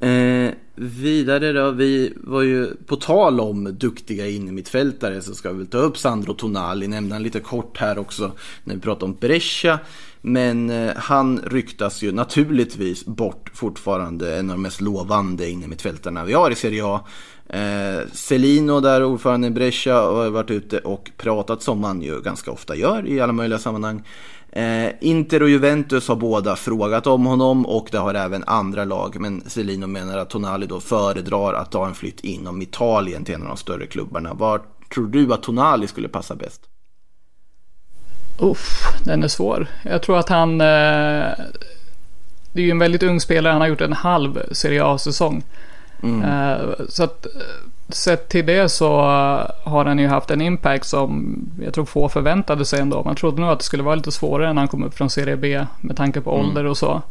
Eh, 0.01 0.51
vidare 0.75 1.53
då, 1.53 1.71
vi 1.71 2.13
var 2.15 2.41
ju 2.41 2.75
på 2.85 2.95
tal 2.95 3.39
om 3.39 3.77
duktiga 3.79 4.27
innermittfältare 4.27 5.21
så 5.21 5.35
ska 5.35 5.51
vi 5.51 5.57
väl 5.57 5.67
ta 5.67 5.77
upp 5.77 5.97
Sandro 5.97 6.33
Tonali, 6.33 6.87
nämnde 6.87 7.15
han 7.15 7.23
lite 7.23 7.39
kort 7.39 7.77
här 7.77 7.99
också 7.99 8.31
när 8.63 8.75
vi 8.75 8.81
pratade 8.81 9.05
om 9.05 9.17
Brescia. 9.19 9.79
Men 10.21 10.69
eh, 10.69 10.91
han 10.95 11.39
ryktas 11.39 12.01
ju 12.01 12.11
naturligtvis 12.11 13.05
bort 13.05 13.51
fortfarande 13.53 14.37
en 14.37 14.49
av 14.49 14.55
de 14.55 14.61
mest 14.61 14.81
lovande 14.81 15.49
innermittfältarna 15.49 16.25
vi 16.25 16.33
har 16.33 16.51
i 16.51 16.55
Serie 16.55 16.85
A. 16.85 17.01
Eh, 17.53 18.07
Celino 18.13 18.79
där, 18.79 19.03
ordförande 19.03 19.47
i 19.47 19.51
Brescia, 19.51 20.01
har 20.01 20.29
varit 20.29 20.51
ute 20.51 20.79
och 20.79 21.11
pratat 21.17 21.61
som 21.61 21.79
man 21.79 22.01
ju 22.01 22.21
ganska 22.21 22.51
ofta 22.51 22.75
gör 22.75 23.07
i 23.07 23.19
alla 23.19 23.33
möjliga 23.33 23.59
sammanhang. 23.59 24.03
Eh, 24.51 24.89
Inter 25.01 25.43
och 25.43 25.49
Juventus 25.49 26.07
har 26.07 26.15
båda 26.15 26.55
frågat 26.55 27.07
om 27.07 27.25
honom 27.25 27.65
och 27.65 27.87
det 27.91 27.97
har 27.97 28.13
även 28.13 28.43
andra 28.47 28.85
lag. 28.85 29.19
Men 29.19 29.43
Celino 29.47 29.87
menar 29.87 30.17
att 30.17 30.29
Tonali 30.29 30.65
då 30.65 30.79
föredrar 30.79 31.53
att 31.53 31.71
ta 31.71 31.87
en 31.87 31.95
flytt 31.95 32.19
inom 32.19 32.61
Italien 32.61 33.25
till 33.25 33.35
en 33.35 33.41
av 33.41 33.47
de 33.47 33.57
större 33.57 33.87
klubbarna. 33.87 34.33
Var 34.33 34.61
tror 34.93 35.07
du 35.07 35.33
att 35.33 35.43
Tonali 35.43 35.87
skulle 35.87 36.07
passa 36.07 36.35
bäst? 36.35 36.61
Uff, 38.39 38.83
den 39.05 39.23
är 39.23 39.27
svår. 39.27 39.67
Jag 39.83 40.01
tror 40.01 40.19
att 40.19 40.29
han... 40.29 40.61
Eh, 40.61 41.27
det 42.53 42.61
är 42.61 42.65
ju 42.65 42.71
en 42.71 42.79
väldigt 42.79 43.03
ung 43.03 43.21
spelare. 43.21 43.51
Han 43.51 43.61
har 43.61 43.67
gjort 43.67 43.81
en 43.81 43.93
halv 43.93 44.41
Serie 44.51 44.85
A-säsong. 44.85 45.43
Eh, 46.03 46.69
så 46.89 47.03
att 47.03 47.25
eh, 47.25 47.31
sett 47.89 48.29
till 48.29 48.45
det 48.45 48.69
så 48.69 48.99
eh, 48.99 49.71
har 49.71 49.85
han 49.85 49.99
ju 49.99 50.07
haft 50.07 50.31
en 50.31 50.41
impact 50.41 50.85
som 50.85 51.35
jag 51.63 51.73
tror 51.73 51.85
få 51.85 52.09
förväntade 52.09 52.65
sig 52.65 52.79
ändå. 52.79 53.03
Man 53.03 53.15
trodde 53.15 53.41
nog 53.41 53.49
att 53.49 53.59
det 53.59 53.65
skulle 53.65 53.83
vara 53.83 53.95
lite 53.95 54.11
svårare 54.11 54.53
när 54.53 54.61
han 54.61 54.67
kom 54.67 54.83
upp 54.83 54.97
från 54.97 55.09
Serie 55.09 55.37
B 55.37 55.65
med 55.81 55.97
tanke 55.97 56.21
på 56.21 56.31
ålder 56.39 56.65
och 56.65 56.77
så. 56.77 57.01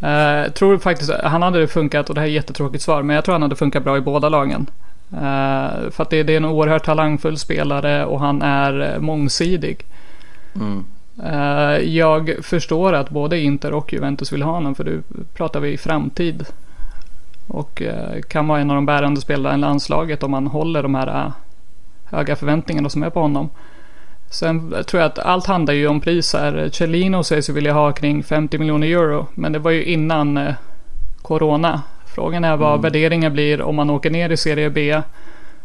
Jag 0.00 0.54
tror 0.54 0.78
faktiskt 0.78 1.10
han 1.24 1.42
hade 1.42 1.68
funkat, 1.68 2.08
och 2.08 2.14
det 2.14 2.20
här 2.20 2.28
är 2.28 2.32
jättetråkigt 2.32 2.82
svar, 2.84 3.02
men 3.02 3.16
jag 3.16 3.24
tror 3.24 3.32
han 3.32 3.42
hade 3.42 3.56
funkat 3.56 3.84
bra 3.84 3.96
i 3.96 4.00
båda 4.00 4.28
lagen. 4.28 4.66
Eh, 5.12 5.90
För 5.90 6.02
att 6.02 6.10
det 6.10 6.22
det 6.22 6.32
är 6.32 6.36
en 6.36 6.44
oerhört 6.44 6.84
talangfull 6.84 7.38
spelare 7.38 8.04
och 8.04 8.20
han 8.20 8.42
är 8.42 8.98
mångsidig. 9.00 9.84
Eh, 11.24 11.78
Jag 11.78 12.34
förstår 12.42 12.92
att 12.92 13.10
både 13.10 13.38
Inter 13.40 13.72
och 13.72 13.92
Juventus 13.92 14.32
vill 14.32 14.42
ha 14.42 14.52
honom 14.52 14.74
för 14.74 14.84
nu 14.84 15.02
pratar 15.34 15.60
vi 15.60 15.76
framtid. 15.78 16.46
Och 17.46 17.82
eh, 17.82 18.20
kan 18.20 18.48
vara 18.48 18.60
en 18.60 18.70
av 18.70 18.74
de 18.74 18.86
bärande 18.86 19.20
spelarna 19.20 19.54
i 19.54 19.58
landslaget 19.58 20.22
om 20.22 20.30
man 20.30 20.46
håller 20.46 20.82
de 20.82 20.94
här 20.94 21.06
eh, 21.06 21.32
höga 22.04 22.36
förväntningarna 22.36 22.88
som 22.88 23.02
är 23.02 23.10
på 23.10 23.20
honom. 23.20 23.50
Sen 24.30 24.74
tror 24.86 25.02
jag 25.02 25.10
att 25.10 25.18
allt 25.18 25.46
handlar 25.46 25.74
ju 25.74 25.86
om 25.86 26.00
pris 26.00 26.32
här. 26.32 26.70
Cellino 26.72 27.24
sägs 27.24 27.48
ju 27.48 27.52
vilja 27.52 27.72
ha 27.72 27.92
kring 27.92 28.22
50 28.22 28.58
miljoner 28.58 28.86
euro. 28.86 29.26
Men 29.34 29.52
det 29.52 29.58
var 29.58 29.70
ju 29.70 29.84
innan 29.84 30.36
eh, 30.36 30.54
Corona. 31.22 31.82
Frågan 32.14 32.44
är 32.44 32.56
vad 32.56 32.82
värderingen 32.82 33.32
blir 33.32 33.62
om 33.62 33.76
man 33.76 33.90
åker 33.90 34.10
ner 34.10 34.30
i 34.30 34.36
Serie 34.36 34.70
B. 34.70 35.02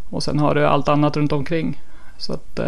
Och 0.10 0.24
sen 0.24 0.40
har 0.40 0.56
du 0.56 0.66
allt 0.66 0.88
annat 0.88 1.18
runt 1.18 1.32
omkring. 1.32 1.82
Så 2.18 2.34
att... 2.34 2.60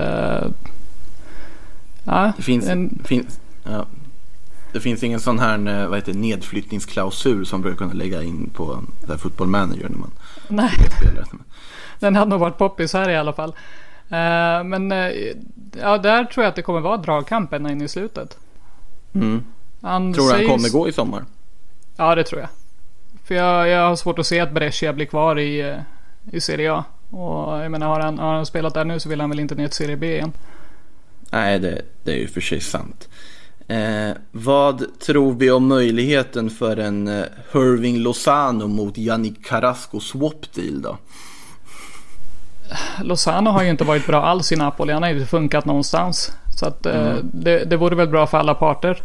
Ja, 2.04 2.32
Det 2.38 2.44
finns, 2.44 2.70
en, 2.70 3.00
finns, 3.06 3.40
ja. 3.64 3.86
Det 4.74 4.80
finns 4.80 5.04
ingen 5.04 5.20
sån 5.20 5.40
här 5.40 5.82
eh, 5.82 5.88
vad 5.88 5.98
heter, 6.00 6.14
nedflyttningsklausul 6.14 7.46
som 7.46 7.62
brukar 7.62 7.78
kunna 7.78 7.94
lägga 7.94 8.24
in 8.24 8.50
på 8.54 8.84
här, 9.08 9.18
football 9.18 9.48
manager 9.48 9.90
när 9.90 9.98
man 9.98 10.12
nej. 10.48 10.72
spelare. 10.98 11.26
Den 12.00 12.16
hade 12.16 12.30
nog 12.30 12.40
varit 12.40 12.58
poppis 12.58 12.94
här 12.94 13.10
i 13.10 13.18
alla 13.18 13.34
fall. 13.34 13.50
Eh, 14.10 14.64
men 14.64 14.92
eh, 14.92 15.12
ja, 15.82 15.98
där 15.98 16.26
tror 16.26 16.44
jag 16.44 16.50
att 16.50 16.56
det 16.56 16.62
kommer 16.62 16.80
vara 16.80 16.98
dragkamp 16.98 17.54
ända 17.54 17.72
in 17.72 17.82
i 17.82 17.88
slutet. 17.88 18.38
Mm. 19.14 19.44
Han 19.82 20.14
Tror 20.14 20.30
du 20.30 20.36
han 20.36 20.58
kommer 20.58 20.70
gå 20.70 20.90
i 20.90 20.92
sommar? 20.92 21.26
Ja, 21.98 22.16
det 22.16 22.24
tror 22.24 22.42
jag. 22.42 22.50
För 23.24 23.36
jag, 23.36 23.68
jag 23.68 23.88
har 23.88 23.96
svårt 23.96 24.20
att 24.20 24.28
se 24.28 24.40
att 24.40 24.52
Brescia 24.52 24.94
blir 24.94 25.06
kvar 25.06 25.40
i, 25.40 25.78
i 26.32 26.42
Serie 26.42 26.74
A. 26.74 26.84
Och 27.10 27.64
jag 27.64 27.72
menar, 27.72 27.88
har 27.88 28.00
han, 28.00 28.20
har 28.20 28.34
han 28.34 28.46
spelat 28.46 28.74
där 28.74 28.86
nu 28.86 29.00
så 29.00 29.10
vill 29.10 29.22
han 29.22 29.30
väl 29.30 29.40
inte 29.40 29.56
ner 29.56 29.68
till 29.68 29.78
Serie 29.78 29.98
B 29.98 30.14
igen. 30.14 30.34
Nej, 31.32 31.60
det, 31.60 31.82
det 32.04 32.12
är 32.12 32.18
ju 32.18 32.28
för 32.28 32.42
sig 32.42 32.62
sant. 32.62 33.10
Eh, 33.72 34.16
vad 34.32 35.00
tror 35.00 35.34
vi 35.34 35.52
om 35.52 35.68
möjligheten 35.68 36.50
för 36.50 36.78
en 36.78 37.08
eh, 37.08 37.26
Irving 37.54 37.98
Lozano 37.98 38.68
mot 38.68 38.98
Yannick 38.98 39.46
Carrasco 39.46 40.00
swap 40.00 40.54
deal 40.54 40.82
då? 40.82 40.98
Lozano 43.04 43.50
har 43.50 43.64
ju 43.64 43.70
inte 43.70 43.84
varit 43.84 44.08
bra 44.08 44.24
alls 44.24 44.52
i 44.52 44.56
Napoli. 44.56 44.94
Han 44.94 45.04
har 45.04 45.10
ju 45.10 45.16
inte 45.16 45.30
funkat 45.30 45.66
någonstans. 45.66 46.32
Så 46.60 46.66
att 46.66 46.86
eh, 46.86 47.16
det, 47.24 47.66
det 47.66 47.78
vore 47.78 47.96
väl 47.96 48.08
bra 48.08 48.28
för 48.28 48.38
alla 48.38 48.54
parter. 48.54 49.02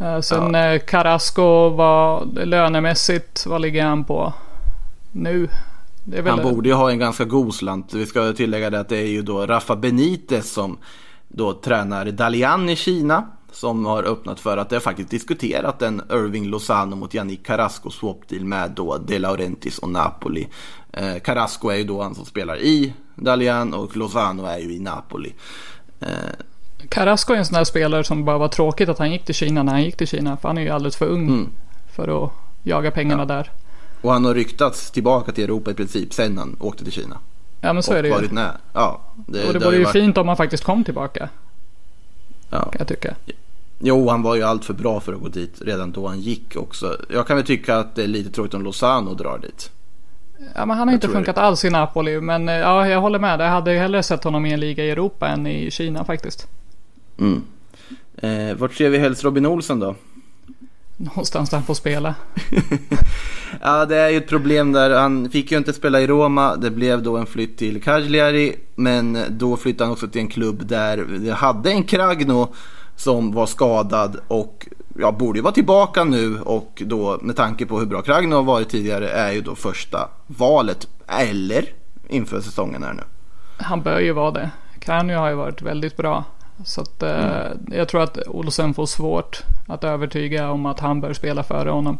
Eh, 0.00 0.20
sen 0.20 0.54
eh, 0.54 0.78
Carrasco, 0.78 1.68
vad, 1.68 2.38
lönemässigt, 2.48 3.46
vad 3.46 3.60
ligger 3.60 3.84
han 3.84 4.04
på 4.04 4.32
nu? 5.12 5.48
Väl, 6.04 6.26
Han 6.26 6.42
borde 6.42 6.68
ju 6.68 6.74
ha 6.74 6.90
en 6.90 6.98
ganska 6.98 7.24
god 7.24 7.54
slant. 7.54 7.94
Vi 7.94 8.06
ska 8.06 8.32
tillägga 8.32 8.70
det 8.70 8.80
att 8.80 8.88
det 8.88 8.98
är 8.98 9.08
ju 9.08 9.22
då 9.22 9.46
Rafa 9.46 9.76
Benitez 9.76 10.52
som 10.52 10.78
då 11.28 11.52
tränar 11.52 12.04
Dalian 12.04 12.68
i 12.68 12.76
Kina. 12.76 13.26
Som 13.52 13.84
har 13.86 14.02
öppnat 14.02 14.40
för 14.40 14.56
att 14.56 14.68
det 14.70 14.80
faktiskt 14.80 15.10
diskuterat 15.10 15.82
en 15.82 16.02
Irving 16.10 16.46
Lozano 16.46 16.96
mot 16.96 17.14
Yannick 17.14 17.46
Carrasco 17.46 17.90
swap 17.90 18.28
deal 18.28 18.44
med 18.44 18.70
då 18.70 18.98
De 18.98 19.18
Laurentiis 19.18 19.78
och 19.78 19.88
Napoli. 19.88 20.48
Eh, 20.92 21.14
Carrasco 21.24 21.68
är 21.68 21.76
ju 21.76 21.84
då 21.84 22.02
han 22.02 22.14
som 22.14 22.24
spelar 22.24 22.58
i 22.58 22.92
Dalian 23.14 23.74
och 23.74 23.96
Lozano 23.96 24.44
är 24.46 24.58
ju 24.58 24.72
i 24.74 24.78
Napoli. 24.80 25.32
Eh, 26.00 26.08
Carrasco 26.88 27.32
är 27.32 27.36
en 27.36 27.44
sån 27.44 27.54
där 27.54 27.64
spelare 27.64 28.04
som 28.04 28.24
bara 28.24 28.38
var 28.38 28.48
tråkigt 28.48 28.88
att 28.88 28.98
han 28.98 29.12
gick 29.12 29.24
till 29.24 29.34
Kina 29.34 29.62
när 29.62 29.72
han 29.72 29.82
gick 29.82 29.96
till 29.96 30.06
Kina. 30.08 30.36
För 30.36 30.48
han 30.48 30.58
är 30.58 30.62
ju 30.62 30.68
alldeles 30.70 30.96
för 30.96 31.06
ung 31.06 31.28
Mm. 31.28 31.48
för 31.96 32.24
att 32.24 32.30
jaga 32.62 32.90
pengarna 32.90 33.24
där. 33.24 33.50
och 34.02 34.12
han 34.12 34.24
har 34.24 34.34
ryktats 34.34 34.90
tillbaka 34.90 35.32
till 35.32 35.44
Europa 35.44 35.70
i 35.70 35.74
princip 35.74 36.14
sen 36.14 36.38
han 36.38 36.56
åkte 36.60 36.84
till 36.84 36.92
Kina. 36.92 37.18
Ja 37.60 37.72
men 37.72 37.82
så 37.82 37.92
och 37.92 37.98
är 37.98 38.02
det 38.02 38.08
ju. 38.08 38.14
varit. 38.14 38.30
Ja, 38.72 39.00
det, 39.14 39.46
Och 39.46 39.52
det 39.52 39.58
har 39.58 39.64
vore 39.66 39.76
ju 39.76 39.84
varit- 39.84 39.92
fint 39.92 40.18
om 40.18 40.28
han 40.28 40.36
faktiskt 40.36 40.64
kom 40.64 40.84
tillbaka. 40.84 41.28
Ja. 42.50 42.62
Kan 42.62 42.78
jag 42.78 42.88
tycka. 42.88 43.14
Jo, 43.78 44.08
han 44.08 44.22
var 44.22 44.34
ju 44.34 44.42
allt 44.42 44.64
för 44.64 44.74
bra 44.74 45.00
för 45.00 45.12
att 45.12 45.20
gå 45.20 45.28
dit 45.28 45.54
redan 45.60 45.92
då 45.92 46.08
han 46.08 46.20
gick 46.20 46.56
också. 46.56 46.96
Jag 47.08 47.26
kan 47.26 47.36
väl 47.36 47.46
tycka 47.46 47.76
att 47.76 47.94
det 47.94 48.02
är 48.02 48.08
lite 48.08 48.30
tråkigt 48.30 48.54
om 48.54 48.62
Lozano 48.62 49.14
drar 49.14 49.38
dit. 49.38 49.70
Ja 50.54 50.66
men 50.66 50.76
han 50.76 50.88
har 50.88 50.94
inte 50.94 51.06
tror 51.06 51.14
funkat 51.14 51.38
alls 51.38 51.64
i 51.64 51.70
Napoli. 51.70 52.20
Men 52.20 52.48
eh, 52.48 52.54
ja, 52.54 52.88
jag 52.88 53.00
håller 53.00 53.18
med. 53.18 53.40
Jag 53.40 53.48
hade 53.48 53.72
ju 53.72 53.78
hellre 53.78 54.02
sett 54.02 54.24
honom 54.24 54.46
i 54.46 54.52
en 54.52 54.60
liga 54.60 54.84
i 54.84 54.90
Europa 54.90 55.28
än 55.28 55.46
i 55.46 55.70
Kina 55.70 56.04
faktiskt. 56.04 56.48
Mm. 57.18 57.42
Eh, 58.16 58.56
vart 58.56 58.74
ser 58.74 58.90
vi 58.90 58.98
helst 58.98 59.24
Robin 59.24 59.46
Olsen 59.46 59.80
då? 59.80 59.94
Någonstans 61.00 61.50
där 61.50 61.56
han 61.56 61.66
får 61.66 61.74
spela. 61.74 62.14
Ja, 63.60 63.86
det 63.86 63.96
är 63.96 64.08
ju 64.08 64.16
ett 64.16 64.28
problem 64.28 64.72
där. 64.72 64.90
Han 64.90 65.30
fick 65.30 65.52
ju 65.52 65.58
inte 65.58 65.72
spela 65.72 66.00
i 66.00 66.06
Roma. 66.06 66.56
Det 66.56 66.70
blev 66.70 67.02
då 67.02 67.16
en 67.16 67.26
flytt 67.26 67.58
till 67.58 67.82
Cagliari. 67.82 68.56
Men 68.74 69.18
då 69.28 69.56
flyttade 69.56 69.84
han 69.84 69.92
också 69.92 70.08
till 70.08 70.20
en 70.20 70.28
klubb 70.28 70.66
där 70.66 70.96
det 70.96 71.32
hade 71.32 71.70
en 71.70 71.84
Kragno 71.84 72.54
som 72.96 73.32
var 73.32 73.46
skadad 73.46 74.20
och 74.28 74.68
ja, 74.98 75.12
borde 75.12 75.38
ju 75.38 75.42
vara 75.42 75.54
tillbaka 75.54 76.04
nu. 76.04 76.40
Och 76.40 76.82
då 76.86 77.18
med 77.22 77.36
tanke 77.36 77.66
på 77.66 77.78
hur 77.78 77.86
bra 77.86 78.02
Kragno 78.02 78.36
har 78.36 78.42
varit 78.42 78.68
tidigare 78.68 79.08
är 79.08 79.32
ju 79.32 79.40
då 79.40 79.54
första 79.54 80.08
valet. 80.26 80.88
Eller 81.06 81.64
inför 82.08 82.40
säsongen 82.40 82.82
här 82.82 82.92
nu. 82.92 83.02
Han 83.56 83.82
bör 83.82 84.00
ju 84.00 84.12
vara 84.12 84.30
det. 84.30 84.50
Kranjo 84.78 85.18
har 85.18 85.28
ju 85.28 85.34
varit 85.34 85.62
väldigt 85.62 85.96
bra. 85.96 86.24
Så 86.64 86.80
att, 86.80 87.02
eh, 87.02 87.46
jag 87.70 87.88
tror 87.88 88.02
att 88.02 88.18
Olsen 88.26 88.74
får 88.74 88.86
svårt 88.86 89.42
att 89.66 89.84
övertyga 89.84 90.50
om 90.50 90.66
att 90.66 90.80
han 90.80 91.00
bör 91.00 91.12
spela 91.12 91.42
före 91.42 91.70
honom. 91.70 91.98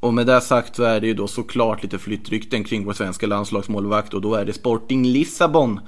Och 0.00 0.14
med 0.14 0.26
det 0.26 0.40
sagt 0.40 0.76
så 0.76 0.82
är 0.82 1.00
det 1.00 1.06
ju 1.06 1.14
då 1.14 1.26
såklart 1.26 1.82
lite 1.82 1.98
flyttrykten 1.98 2.64
kring 2.64 2.84
vår 2.84 2.92
svenska 2.92 3.26
landslagsmålvakt 3.26 4.14
och 4.14 4.20
då 4.20 4.34
är 4.34 4.44
det 4.44 4.52
Sporting 4.52 5.06
Lissabon 5.06 5.80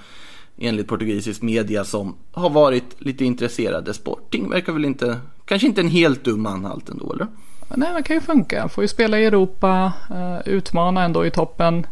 enligt 0.59 0.89
portugisisk 0.89 1.43
media 1.43 1.85
som 1.85 2.15
har 2.33 2.51
varit 2.51 2.97
lite 2.99 3.25
intresserade. 3.25 3.95
Sporting 3.95 4.51
verkar 4.51 4.73
väl 4.73 4.85
inte, 4.85 5.21
kanske 5.45 5.67
inte 5.67 5.81
en 5.81 5.89
helt 5.89 6.25
dum 6.25 6.47
anhalt 6.47 6.89
ändå 6.89 7.13
eller? 7.13 7.27
Nej, 7.75 7.89
det 7.97 8.03
kan 8.03 8.17
ju 8.17 8.21
funka. 8.21 8.69
Får 8.69 8.85
ju 8.85 8.89
spela 8.89 9.19
i 9.19 9.25
Europa, 9.25 9.93
eh, 10.11 10.49
utmana 10.49 11.05
ändå 11.05 11.27
i 11.27 11.31
toppen. 11.31 11.87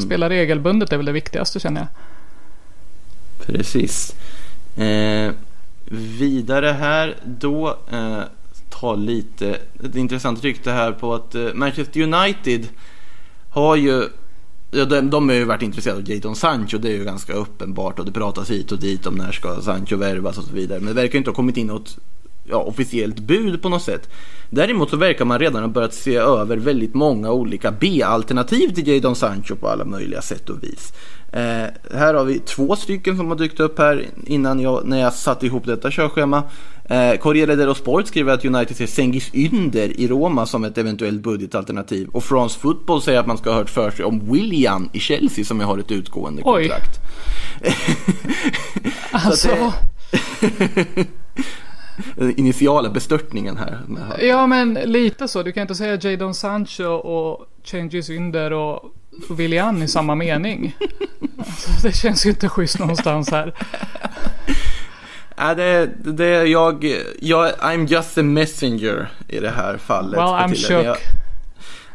Spela 0.00 0.28
regelbundet 0.28 0.92
är 0.92 0.96
väl 0.96 1.06
det 1.06 1.12
viktigaste 1.12 1.60
känner 1.60 1.80
jag. 1.80 1.88
Precis. 3.46 4.14
Eh, 4.76 5.32
vidare 6.18 6.66
här 6.66 7.16
då 7.24 7.78
eh, 7.90 8.22
ta 8.70 8.94
lite 8.94 9.58
ett 9.84 9.96
intressant 9.96 10.44
rykte 10.44 10.70
här 10.70 10.92
på 10.92 11.14
att 11.14 11.34
eh, 11.34 11.54
Manchester 11.54 12.00
United 12.00 12.68
har 13.50 13.76
ju 13.76 14.08
Ja, 14.74 14.84
de, 14.84 15.10
de 15.10 15.28
har 15.28 15.36
ju 15.36 15.44
varit 15.44 15.62
intresserade 15.62 16.00
av 16.00 16.10
Jadon 16.10 16.36
Sancho, 16.36 16.78
det 16.78 16.88
är 16.88 16.92
ju 16.92 17.04
ganska 17.04 17.32
uppenbart 17.32 17.98
och 17.98 18.04
det 18.04 18.12
pratas 18.12 18.50
hit 18.50 18.72
och 18.72 18.78
dit 18.78 19.06
om 19.06 19.14
när 19.14 19.32
ska 19.32 19.60
Sancho 19.60 19.96
värvas 19.96 20.38
och 20.38 20.44
så 20.44 20.54
vidare. 20.54 20.80
Men 20.80 20.88
det 20.88 21.02
verkar 21.02 21.18
inte 21.18 21.30
ha 21.30 21.34
kommit 21.34 21.56
in 21.56 21.66
något 21.66 21.98
ja, 22.44 22.56
officiellt 22.56 23.18
bud 23.18 23.62
på 23.62 23.68
något 23.68 23.82
sätt. 23.82 24.08
Däremot 24.50 24.90
så 24.90 24.96
verkar 24.96 25.24
man 25.24 25.38
redan 25.38 25.62
ha 25.62 25.68
börjat 25.68 25.94
se 25.94 26.16
över 26.16 26.56
väldigt 26.56 26.94
många 26.94 27.32
olika 27.32 27.70
B-alternativ 27.70 28.74
till 28.74 28.88
Jadon 28.88 29.16
Sancho 29.16 29.56
på 29.56 29.68
alla 29.68 29.84
möjliga 29.84 30.22
sätt 30.22 30.50
och 30.50 30.62
vis. 30.62 30.92
Eh, 31.32 31.66
här 31.94 32.14
har 32.14 32.24
vi 32.24 32.38
två 32.38 32.76
stycken 32.76 33.16
som 33.16 33.28
har 33.28 33.36
dykt 33.36 33.60
upp 33.60 33.78
här 33.78 34.06
innan 34.26 34.60
jag, 34.60 34.86
när 34.86 35.00
jag 35.00 35.12
satte 35.12 35.46
ihop 35.46 35.66
detta 35.66 35.90
körschema. 35.90 36.42
Eh, 36.84 37.16
Corriere 37.16 37.56
dello 37.56 37.74
Sport 37.74 38.06
skriver 38.06 38.32
att 38.32 38.44
United 38.44 38.76
ser 38.76 38.86
Sengis 38.86 39.34
Ynder 39.34 40.00
i 40.00 40.08
Roma 40.08 40.46
som 40.46 40.64
ett 40.64 40.78
eventuellt 40.78 41.22
budgetalternativ. 41.22 42.08
Och 42.08 42.24
France 42.24 42.58
Football 42.60 43.02
säger 43.02 43.20
att 43.20 43.26
man 43.26 43.38
ska 43.38 43.50
ha 43.50 43.56
hört 43.56 43.70
för 43.70 43.90
sig 43.90 44.04
om 44.04 44.32
William 44.32 44.90
i 44.92 45.00
Chelsea 45.00 45.44
som 45.44 45.60
jag 45.60 45.66
har 45.66 45.78
ett 45.78 45.90
utgående 45.90 46.42
Oj. 46.44 46.68
kontrakt. 46.68 47.00
Alltså, 49.14 49.48
Den 49.48 51.06
initiala 52.36 52.90
bestörtningen 52.90 53.56
här. 53.56 53.78
ja 54.20 54.46
men 54.46 54.74
lite 54.74 55.28
så. 55.28 55.42
Du 55.42 55.52
kan 55.52 55.60
inte 55.60 55.74
säga 55.74 55.98
Jadon 56.10 56.34
Sancho 56.34 56.84
och 56.84 57.46
Changes 57.64 58.10
Ynder 58.10 58.52
och 58.52 58.94
Willian 59.30 59.82
i 59.82 59.88
samma 59.88 60.14
mening. 60.14 60.76
Alltså, 61.38 61.86
det 61.88 61.92
känns 61.92 62.26
ju 62.26 62.30
inte 62.30 62.48
schysst 62.48 62.78
någonstans 62.78 63.30
här. 63.30 63.54
Ja, 65.36 65.54
det, 65.54 65.90
det, 66.04 66.44
jag, 66.44 66.94
jag, 67.20 67.52
I'm 67.52 67.86
just 67.86 68.18
a 68.18 68.22
messenger 68.22 69.10
i 69.28 69.40
det 69.40 69.50
här 69.50 69.76
fallet. 69.76 70.20
Well, 70.20 70.26
I'm 70.28 70.54
jag- 70.70 70.86
shook. 70.86 70.98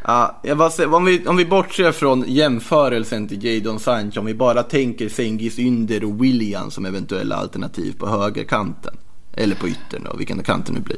Ja, 0.03 0.39
jag 0.43 0.57
bara 0.57 0.95
om, 0.95 1.05
vi, 1.05 1.27
om 1.27 1.37
vi 1.37 1.45
bortser 1.45 1.91
från 1.91 2.23
jämförelsen 2.27 3.27
till 3.27 3.45
Jadon 3.45 3.79
Sancho, 3.79 4.19
om 4.19 4.25
vi 4.25 4.33
bara 4.33 4.63
tänker 4.63 5.09
Sengis 5.09 5.59
Ynder 5.59 6.03
och 6.03 6.23
William 6.23 6.71
som 6.71 6.85
eventuella 6.85 7.35
alternativ 7.35 7.93
på 7.99 8.07
högerkanten. 8.07 8.97
Eller 9.37 9.55
på 9.55 9.67
yttern 9.67 10.03
då, 10.11 10.17
vilken 10.17 10.43
kanten 10.43 10.75
nu 10.75 10.81
blir. 10.81 10.97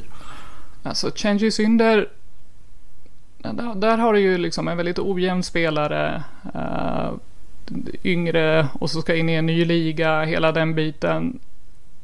Alltså 0.84 1.12
Changes 1.16 1.60
Ynder. 1.60 2.08
ja, 3.44 3.52
Där, 3.52 3.76
där 3.76 3.98
har 3.98 4.14
du 4.14 4.20
ju 4.20 4.38
liksom 4.38 4.68
en 4.68 4.78
väldigt 4.78 5.00
ojämn 5.00 5.44
spelare. 5.44 6.24
eh, 6.54 7.10
yngre 8.04 8.68
och 8.74 8.90
så 8.90 9.02
ska 9.02 9.16
in 9.16 9.30
i 9.30 9.34
en 9.34 9.46
ny 9.46 9.66
liga. 9.66 10.24
Hela 10.24 10.52
den 10.52 10.76
biten. 10.76 11.40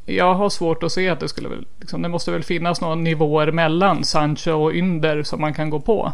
Jag 0.05 0.33
har 0.33 0.49
svårt 0.49 0.83
att 0.83 0.91
se 0.91 1.09
att 1.09 1.19
det 1.19 1.29
skulle 1.29 1.49
liksom, 1.79 2.01
det 2.01 2.09
måste 2.09 2.31
väl 2.31 2.43
finnas 2.43 2.81
några 2.81 2.95
nivåer 2.95 3.51
mellan 3.51 4.03
Sancho 4.03 4.51
och 4.51 4.73
Ynder 4.73 5.23
som 5.23 5.41
man 5.41 5.53
kan 5.53 5.69
gå 5.69 5.79
på. 5.79 6.13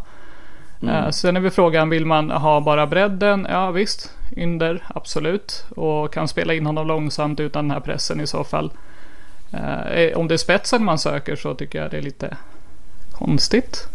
Eh, 0.87 1.09
sen 1.09 1.35
är 1.37 1.41
väl 1.41 1.51
frågan, 1.51 1.89
vill 1.89 2.05
man 2.05 2.31
ha 2.31 2.61
bara 2.61 2.87
bredden? 2.87 3.47
Ja 3.49 3.71
visst, 3.71 4.11
Ynder 4.37 4.83
absolut. 4.87 5.65
Och 5.75 6.13
kan 6.13 6.27
spela 6.27 6.53
in 6.53 6.65
honom 6.65 6.87
långsamt 6.87 7.39
utan 7.39 7.63
den 7.67 7.71
här 7.71 7.79
pressen 7.79 8.21
i 8.21 8.27
så 8.27 8.43
fall. 8.43 8.71
Eh, 9.51 10.17
om 10.17 10.27
det 10.27 10.35
är 10.35 10.37
spetsen 10.37 10.85
man 10.85 10.99
söker 10.99 11.35
så 11.35 11.55
tycker 11.55 11.81
jag 11.81 11.91
det 11.91 11.97
är 11.97 12.01
lite 12.01 12.37
konstigt. 13.11 13.87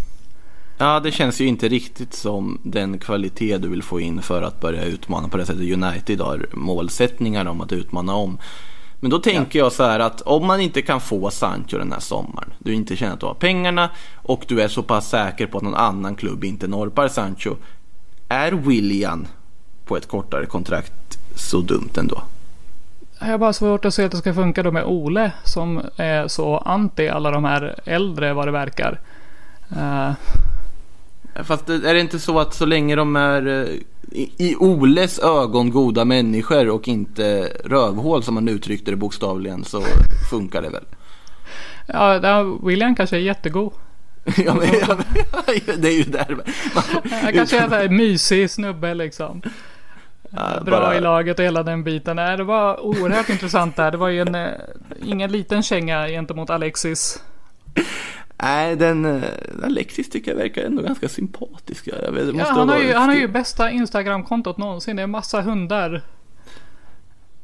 Ja, 0.79 1.01
det 1.01 1.11
känns 1.11 1.41
ju 1.41 1.47
inte 1.47 1.69
riktigt 1.69 2.15
som 2.15 2.61
den 2.63 2.99
kvalitet 2.99 3.59
du 3.59 3.69
vill 3.69 3.83
få 3.83 4.01
in 4.01 4.23
för 4.23 4.43
att 4.43 4.61
börja 4.61 4.85
utmana 4.85 5.29
på 5.29 5.37
det 5.37 5.47
sättet 5.47 5.73
United 5.73 6.21
har 6.21 6.47
målsättningar 6.53 7.47
om 7.47 7.61
att 7.61 7.73
utmana 7.73 8.15
om. 8.15 8.39
Men 9.01 9.11
då 9.11 9.19
tänker 9.19 9.59
jag 9.59 9.73
så 9.73 9.83
här 9.83 10.01
att 10.01 10.21
om 10.21 10.47
man 10.47 10.61
inte 10.61 10.83
kan 10.83 11.01
få 11.01 11.31
Sancho 11.31 11.79
den 11.79 11.93
här 11.93 12.01
sommaren, 12.01 12.53
du 12.59 12.75
inte 12.75 12.97
känner 12.97 13.13
att 13.13 13.21
du 13.21 13.27
har 13.27 13.35
pengarna 13.35 13.91
och 14.15 14.45
du 14.49 14.63
är 14.63 14.69
så 14.69 14.83
pass 14.83 15.09
säker 15.09 15.47
på 15.47 15.59
att 15.59 15.65
någon 15.65 15.75
annan 15.75 16.15
klubb 16.15 16.45
inte 16.45 16.67
norpar 16.67 17.09
Sancho. 17.09 17.57
Är 18.29 18.53
William 18.53 19.27
på 19.85 19.97
ett 19.97 20.09
kortare 20.09 20.47
kontrakt 20.47 21.19
så 21.35 21.61
dumt 21.61 21.91
ändå? 21.97 22.23
Jag 23.19 23.27
har 23.27 23.39
bara 23.39 23.53
svårt 23.53 23.85
att 23.85 23.95
se 23.95 24.05
att 24.05 24.11
det 24.11 24.19
ska 24.19 24.35
funka 24.35 24.63
då 24.63 24.73
med 24.73 24.85
Ole 24.85 25.33
som 25.45 25.83
är 25.97 26.29
så 26.29 26.59
anti 26.59 27.09
alla 27.09 27.31
de 27.31 27.45
här 27.45 27.81
äldre 27.85 28.33
vad 28.33 28.49
det 28.49 28.53
verkar. 28.53 29.01
Eh, 29.77 30.11
Fast 31.45 31.69
är 31.69 31.95
det 31.95 32.01
inte 32.01 32.19
så 32.19 32.41
att 32.41 32.55
så 32.55 32.67
länge 32.67 32.97
de 32.97 33.17
är 33.17 33.47
eh, 33.47 33.69
i, 34.13 34.31
i 34.37 34.57
Oles 34.57 35.19
ögon 35.19 35.71
goda 35.71 36.05
människor 36.05 36.69
och 36.69 36.89
inte 36.89 37.53
rövhål 37.65 38.23
som 38.23 38.35
man 38.35 38.49
uttryckte 38.49 38.91
det 38.91 38.97
bokstavligen 38.97 39.65
så 39.65 39.83
funkar 40.31 40.63
det 40.63 40.71
väl? 40.71 40.85
ja, 41.87 42.43
William 42.63 42.95
kanske 42.95 43.17
är 43.17 43.21
jättegod. 43.21 43.73
ja, 44.37 44.55
men, 44.55 44.69
ja, 44.89 44.97
men, 44.97 45.81
det 45.81 45.89
är 45.89 45.99
ju 45.99 46.05
där. 46.05 46.39
Man, 46.75 46.85
Han 47.23 47.33
kanske 47.33 47.59
är 47.59 47.85
en 47.85 47.97
mysig 47.97 48.51
snubbe 48.51 48.95
liksom. 48.95 49.43
Bra 50.65 50.81
bara- 50.81 50.97
i 50.97 51.01
laget 51.01 51.39
och 51.39 51.45
hela 51.45 51.63
den 51.63 51.85
biten. 51.85 52.17
Nej, 52.17 52.37
det 52.37 52.45
var 52.45 52.81
oerhört 52.81 53.29
intressant 53.37 53.77
där. 53.77 53.91
Det 53.91 53.97
var 53.97 54.09
ju 54.09 54.21
en, 54.21 54.35
eh, 54.35 54.51
ingen 55.05 55.33
liten 55.33 55.63
känga 55.63 56.09
gentemot 56.09 56.51
Alexis. 56.51 57.23
Nej, 58.43 58.77
den 58.77 59.05
eh, 59.05 59.23
Alexis 59.65 60.11
tycker 60.11 60.31
jag 60.31 60.39
verkar 60.39 60.63
ändå 60.63 60.83
ganska 60.83 61.09
sympatisk. 61.09 61.89
Jag 62.03 62.13
vet, 62.13 62.35
Ja, 62.37 62.45
han, 62.45 62.69
har 62.69 62.79
ju, 62.79 62.93
han 62.93 63.09
har 63.09 63.17
ju 63.17 63.29
bästa 63.29 63.71
Instagram-kontot 63.71 64.59
någonsin. 64.59 64.97
Det 64.97 65.03
är 65.03 65.07
massa 65.07 65.41
hundar. 65.41 66.03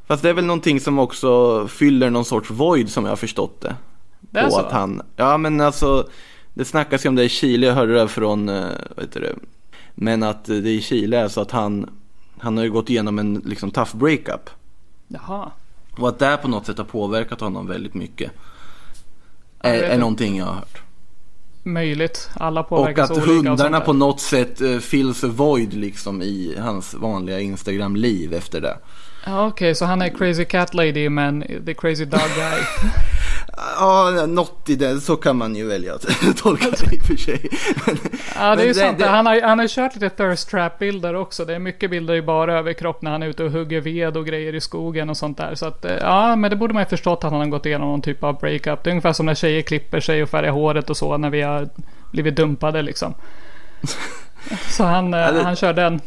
Fast 0.07 0.23
det 0.23 0.29
är 0.29 0.33
väl 0.33 0.45
någonting 0.45 0.79
som 0.79 0.99
också 0.99 1.67
fyller 1.67 2.09
någon 2.09 2.25
sorts 2.25 2.51
void 2.51 2.89
som 2.89 3.03
jag 3.03 3.11
har 3.11 3.15
förstått 3.15 3.61
det. 3.61 3.75
Det 4.19 4.39
är 4.39 4.45
på 4.45 4.51
så? 4.51 4.59
att 4.59 4.71
han, 4.71 5.01
ja 5.15 5.37
men 5.37 5.61
alltså 5.61 6.07
det 6.53 6.65
snackas 6.65 7.05
ju 7.05 7.09
om 7.09 7.15
det 7.15 7.23
i 7.23 7.29
Chile, 7.29 7.67
jag 7.67 7.73
hörde 7.73 7.93
det 7.93 8.07
från, 8.07 8.49
eh, 8.49 8.65
vad 8.95 9.05
heter 9.05 9.21
det, 9.21 9.35
men 9.95 10.23
att 10.23 10.45
det 10.45 10.69
i 10.69 10.81
Chile 10.81 11.19
är 11.19 11.27
så 11.27 11.41
att 11.41 11.51
han, 11.51 11.89
han 12.43 12.57
har 12.57 12.63
ju 12.63 12.71
gått 12.71 12.89
igenom 12.89 13.19
en 13.19 13.41
liksom 13.45 13.71
tough 13.71 13.95
breakup. 13.95 14.49
Jaha. 15.07 15.51
Och 15.97 16.09
att 16.09 16.19
det 16.19 16.37
på 16.41 16.47
något 16.47 16.65
sätt 16.65 16.77
har 16.77 16.85
påverkat 16.85 17.41
honom 17.41 17.67
väldigt 17.67 17.93
mycket. 17.93 18.31
Är, 19.59 19.83
är 19.83 19.97
någonting 19.97 20.37
jag 20.37 20.45
har 20.45 20.53
hört. 20.53 20.81
Möjligt. 21.63 22.29
Alla 22.35 22.61
Och 22.61 22.69
påverkas 22.69 23.11
att 23.11 23.17
olika. 23.17 23.31
och 23.31 23.37
sånt 23.37 23.47
hundarna 23.47 23.79
där. 23.79 23.85
på 23.85 23.93
något 23.93 24.21
sätt 24.21 24.61
uh, 24.61 24.79
fills 24.79 25.23
a 25.23 25.27
void 25.27 25.73
liksom 25.73 26.21
i 26.21 26.55
hans 26.59 26.93
vanliga 26.93 27.39
Instagram-liv 27.39 28.33
efter 28.33 28.61
det. 28.61 28.77
Ja, 29.25 29.47
Okej, 29.47 29.75
så 29.75 29.85
han 29.85 30.01
är 30.01 30.09
crazy 30.09 30.45
cat 30.45 30.73
lady 30.73 31.09
men 31.09 31.43
the 31.65 31.73
crazy 31.73 32.05
dog 32.05 32.19
guy. 32.35 32.59
Ja, 33.79 34.25
något 34.27 34.69
i 34.69 34.75
det, 34.75 35.01
så 35.01 35.15
kan 35.15 35.35
man 35.37 35.55
ju 35.55 35.67
välja 35.67 35.93
att 35.95 36.05
tolka 36.37 36.69
det 36.69 36.95
i 36.95 36.99
och 36.99 37.05
för 37.05 37.15
sig. 37.15 37.49
Men, 37.85 37.97
Ja, 38.35 38.55
det 38.55 38.61
är 38.61 38.65
ju 38.67 38.73
sant. 38.73 39.01
Han, 39.01 39.25
har, 39.25 39.41
han 39.41 39.59
har 39.59 39.67
kört 39.67 39.95
lite 39.95 40.09
thirst 40.09 40.49
trap 40.49 40.79
bilder 40.79 41.15
också. 41.15 41.45
Det 41.45 41.55
är 41.55 41.59
mycket 41.59 41.89
bilder 41.91 42.13
i 42.13 42.21
bara 42.21 42.59
överkropp 42.59 43.01
när 43.01 43.11
han 43.11 43.23
är 43.23 43.27
ute 43.27 43.43
och 43.43 43.51
hugger 43.51 43.81
ved 43.81 44.17
och 44.17 44.25
grejer 44.25 44.55
i 44.55 44.61
skogen 44.61 45.09
och 45.09 45.17
sånt 45.17 45.37
där. 45.37 45.55
Så 45.55 45.65
att, 45.65 45.85
eh, 45.85 45.95
ja, 46.01 46.35
men 46.35 46.49
det 46.49 46.55
borde 46.55 46.73
man 46.73 46.83
ju 46.83 46.87
förstått 46.89 47.23
att 47.23 47.31
han 47.31 47.39
har 47.39 47.47
gått 47.47 47.65
igenom 47.65 47.89
någon 47.89 48.01
typ 48.01 48.23
av 48.23 48.39
breakup. 48.39 48.83
Det 48.83 48.89
är 48.89 48.91
ungefär 48.91 49.13
som 49.13 49.25
när 49.25 49.35
tjejer 49.35 49.61
klipper 49.61 49.99
sig 49.99 50.23
och 50.23 50.29
färgar 50.29 50.51
håret 50.51 50.89
och 50.89 50.97
så 50.97 51.17
när 51.17 51.29
vi 51.29 51.41
har 51.41 51.69
blivit 52.11 52.35
dumpade 52.35 52.81
liksom. 52.81 53.13
Så 54.69 54.83
han, 54.83 55.13
eh, 55.13 55.33
det- 55.33 55.43
han 55.43 55.55
kör 55.55 55.73
den. 55.73 56.01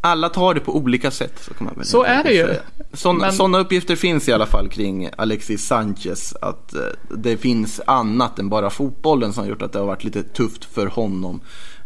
Alla 0.00 0.28
tar 0.28 0.54
det 0.54 0.60
på 0.60 0.76
olika 0.76 1.10
sätt. 1.10 1.38
Så, 1.40 1.54
kan 1.54 1.64
man 1.64 1.74
väl 1.76 1.84
Så 1.84 2.04
är 2.04 2.24
det 2.24 2.32
ju. 2.32 2.54
Sådana, 2.92 3.32
Men- 3.48 3.60
uppgifter 3.60 3.96
finns 3.96 4.28
i 4.28 4.32
alla 4.32 4.46
fall 4.46 4.68
kring 4.68 5.08
Alexis 5.16 5.66
Sanchez. 5.66 6.34
Att 6.40 6.74
eh, 6.74 6.80
det 7.16 7.36
finns 7.36 7.80
annat 7.86 8.38
än 8.38 8.48
bara 8.48 8.70
fotbollen 8.70 9.32
som 9.32 9.42
har 9.42 9.50
gjort 9.50 9.62
att 9.62 9.72
det 9.72 9.78
har 9.78 9.86
varit 9.86 10.04
lite 10.04 10.22
tufft 10.22 10.64
för 10.64 10.86
honom. 10.86 11.40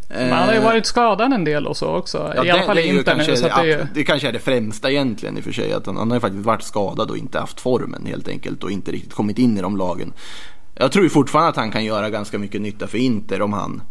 Men 0.09 0.33
han 0.33 0.49
har 0.49 0.55
ju 0.55 0.61
varit 0.61 0.87
skadad 0.87 1.33
en 1.33 1.45
del 1.45 1.67
och 1.67 1.77
så 1.77 1.87
också. 1.87 2.33
I 2.45 2.51
alla 2.51 2.63
fall 2.63 2.79
inte 2.79 3.15
nu. 3.15 3.37
Så 3.37 3.47
att 3.47 3.55
det 3.55 3.61
är 3.61 3.65
ju... 3.65 3.87
det 3.95 4.05
kanske 4.05 4.29
är 4.29 4.33
det 4.33 4.39
främsta 4.39 4.91
egentligen 4.91 5.37
i 5.37 5.41
och 5.41 5.45
för 5.45 5.53
sig. 5.53 5.73
Att 5.73 5.87
han, 5.87 5.97
han 5.97 6.11
har 6.11 6.17
ju 6.17 6.21
faktiskt 6.21 6.47
varit 6.47 6.63
skadad 6.63 7.11
och 7.11 7.17
inte 7.17 7.39
haft 7.39 7.61
formen 7.61 8.07
helt 8.07 8.29
enkelt 8.29 8.65
och 8.65 8.71
inte 8.71 8.93
riktigt 8.93 9.15
kommit 9.15 9.39
in 9.39 9.59
i 9.59 9.61
de 9.61 9.77
lagen. 9.77 10.13
Jag 10.75 10.93
tror 10.93 11.05
ju 11.05 11.11
fortfarande 11.11 11.51
att 11.51 11.57
han 11.57 11.71
kan 11.71 11.85
göra 11.85 12.11
ganska 12.11 12.39
mycket 12.39 12.61
nytta 12.61 12.87
för 12.87 12.99
Inter 12.99 13.43
om 13.43 13.53
han 13.53 13.83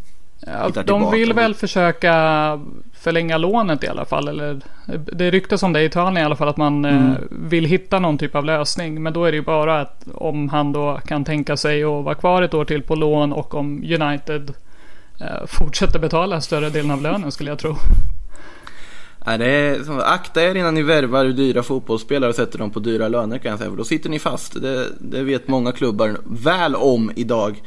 Ja, 0.47 0.83
de 0.83 1.11
vill 1.11 1.33
väl 1.33 1.55
försöka 1.55 2.59
förlänga 3.03 3.37
lånet 3.37 3.83
i 3.83 3.87
alla 3.87 4.05
fall. 4.05 4.27
Eller, 4.27 4.61
det 5.13 5.31
ryktas 5.31 5.63
om 5.63 5.73
det 5.73 5.81
i 5.81 5.85
Italien 5.85 6.17
i 6.17 6.25
alla 6.25 6.35
fall 6.35 6.47
att 6.47 6.57
man 6.57 6.85
eh, 6.85 6.93
Mm. 6.93 7.15
vill 7.29 7.65
hitta 7.65 7.99
någon 7.99 8.17
typ 8.17 8.35
av 8.35 8.45
lösning. 8.45 9.03
Men 9.03 9.13
då 9.13 9.25
är 9.25 9.31
det 9.31 9.35
ju 9.37 9.43
bara 9.43 9.81
att 9.81 10.05
om 10.13 10.49
han 10.49 10.71
då 10.71 10.99
kan 11.07 11.25
tänka 11.25 11.57
sig 11.57 11.83
att 11.83 12.03
vara 12.03 12.15
kvar 12.15 12.41
ett 12.41 12.53
år 12.53 12.65
till 12.65 12.81
på 12.81 12.95
lån 12.95 13.33
och 13.33 13.55
om 13.55 13.83
United 13.83 14.53
eh, 15.19 15.45
fortsätter 15.47 15.99
betala 15.99 16.41
större 16.41 16.69
delen 16.69 16.91
av 16.91 17.01
lönen 17.01 17.31
skulle 17.31 17.49
jag 17.51 17.59
tro. 17.59 17.75
Nej, 19.25 19.37
det 19.37 19.45
är, 19.45 19.83
som, 19.83 19.99
akta 20.05 20.43
er 20.43 20.55
innan 20.55 20.73
ni 20.75 20.81
värvar 20.83 21.25
dyra 21.25 21.63
fotbollsspelare 21.63 22.29
och 22.29 22.35
sätter 22.35 22.59
dem 22.59 22.71
på 22.71 22.79
dyra 22.79 23.07
löner 23.07 23.37
kan 23.37 23.49
jag 23.49 23.59
säga. 23.59 23.69
För 23.69 23.77
då 23.77 23.83
sitter 23.83 24.09
ni 24.09 24.19
fast. 24.19 24.61
Det, 24.61 24.87
det 24.99 25.23
vet 25.23 25.47
många 25.47 25.71
klubbar 25.71 26.17
väl 26.25 26.75
om 26.75 27.11
idag. 27.15 27.61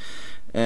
Eh, 0.53 0.63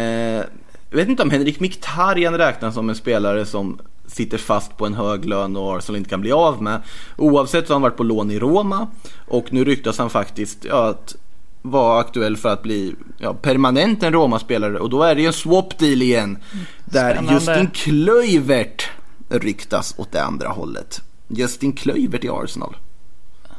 jag 0.91 0.97
vet 0.97 1.09
inte 1.09 1.23
om 1.23 1.31
Henrik 1.31 1.61
Mkhitaryan 1.61 2.39
räknas 2.39 2.75
som 2.75 2.89
en 2.89 2.95
spelare 2.95 3.47
som 3.47 3.79
sitter 4.13 4.39
fast 4.39 4.77
på 4.77 4.87
en 4.87 4.95
hög 4.95 5.25
lön 5.25 5.57
och 5.57 5.77
Arsenal 5.77 5.97
inte 5.97 6.11
kan 6.11 6.21
bli 6.21 6.33
av 6.33 6.63
med. 6.63 6.83
Oavsett 7.17 7.67
så 7.67 7.73
har 7.73 7.75
han 7.75 7.83
varit 7.83 7.97
på 7.97 8.03
lån 8.03 8.31
i 8.31 8.39
Roma 8.39 8.87
och 9.29 9.53
nu 9.53 9.65
ryktas 9.65 9.99
han 9.99 10.11
faktiskt 10.11 10.65
ja, 10.65 10.89
att 10.89 11.17
vara 11.63 12.01
aktuell 12.01 12.37
för 12.37 12.49
att 12.49 12.63
bli 12.63 12.95
ja, 13.19 13.35
permanent 13.35 14.03
en 14.03 14.13
Roma-spelare 14.13 14.79
och 14.79 14.91
då 14.91 15.03
är 15.03 15.15
det 15.15 15.21
ju 15.21 15.27
en 15.27 15.33
swap 15.33 15.79
deal 15.79 16.03
igen. 16.03 16.39
Där 16.85 17.13
Spännande. 17.13 17.33
Justin 17.35 17.71
Kluivert 17.71 18.91
ryktas 19.29 19.95
åt 19.99 20.13
det 20.13 20.23
andra 20.23 20.49
hållet. 20.49 21.01
Justin 21.29 21.73
Kluivert 21.73 22.25
i 22.25 22.29
Arsenal. 22.29 22.77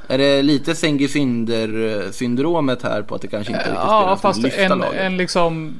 Är 0.08 0.18
det 0.18 0.42
lite 0.42 0.76
Sengi 0.76 1.08
Synder 1.08 2.12
syndromet 2.12 2.82
här 2.82 3.02
på 3.02 3.16
att 3.16 3.22
det 3.22 3.28
kanske 3.28 3.54
inte 3.54 3.64
riktigt 3.64 3.76
Ja, 3.76 4.02
spelar 4.02 4.16
fast 4.16 4.42
som 4.42 4.72
en, 4.72 4.80
laget? 4.80 5.00
en 5.00 5.18
liksom... 5.18 5.80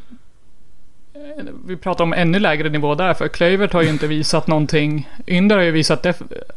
eh, 1.14 1.46
Vi 1.66 1.78
pratar 1.78 2.04
om 2.04 2.14
ännu 2.14 2.40
lägre 2.40 2.70
nivå 2.70 2.96
där. 2.96 3.14
För 3.14 3.28
Klövert 3.28 3.74
har 3.74 3.82
ju 3.82 3.90
inte 3.90 4.08
visat 4.08 4.48
någonting. 4.48 5.10
Ynder 5.28 5.56
har 5.58 5.64
ju 5.64 5.72
visat 5.72 6.06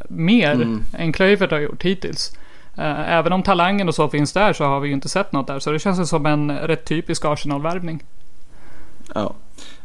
mer 0.09 0.53
Mm. 0.53 0.83
än 0.99 1.13
Klövert 1.13 1.51
har 1.51 1.59
gjort 1.59 1.83
hittills. 1.83 2.37
Eh, 2.79 3.13
Även 3.13 3.33
om 3.33 3.43
talangen 3.43 3.89
och 3.89 3.95
så 3.95 4.09
finns 4.09 4.33
där 4.33 4.53
så 4.53 4.65
har 4.65 4.81
vi 4.81 4.89
ju 4.89 4.95
inte 4.95 5.09
sett 5.09 5.33
något 5.33 5.47
där. 5.47 5.59
Så 5.59 5.71
det 5.73 5.79
känns 5.79 6.01
ju 6.01 6.05
som 6.07 6.27
en 6.27 6.59
rätt 6.59 6.85
typisk 6.85 7.25
Arsenal-värvning. 7.25 8.03
Ja. 9.15 9.35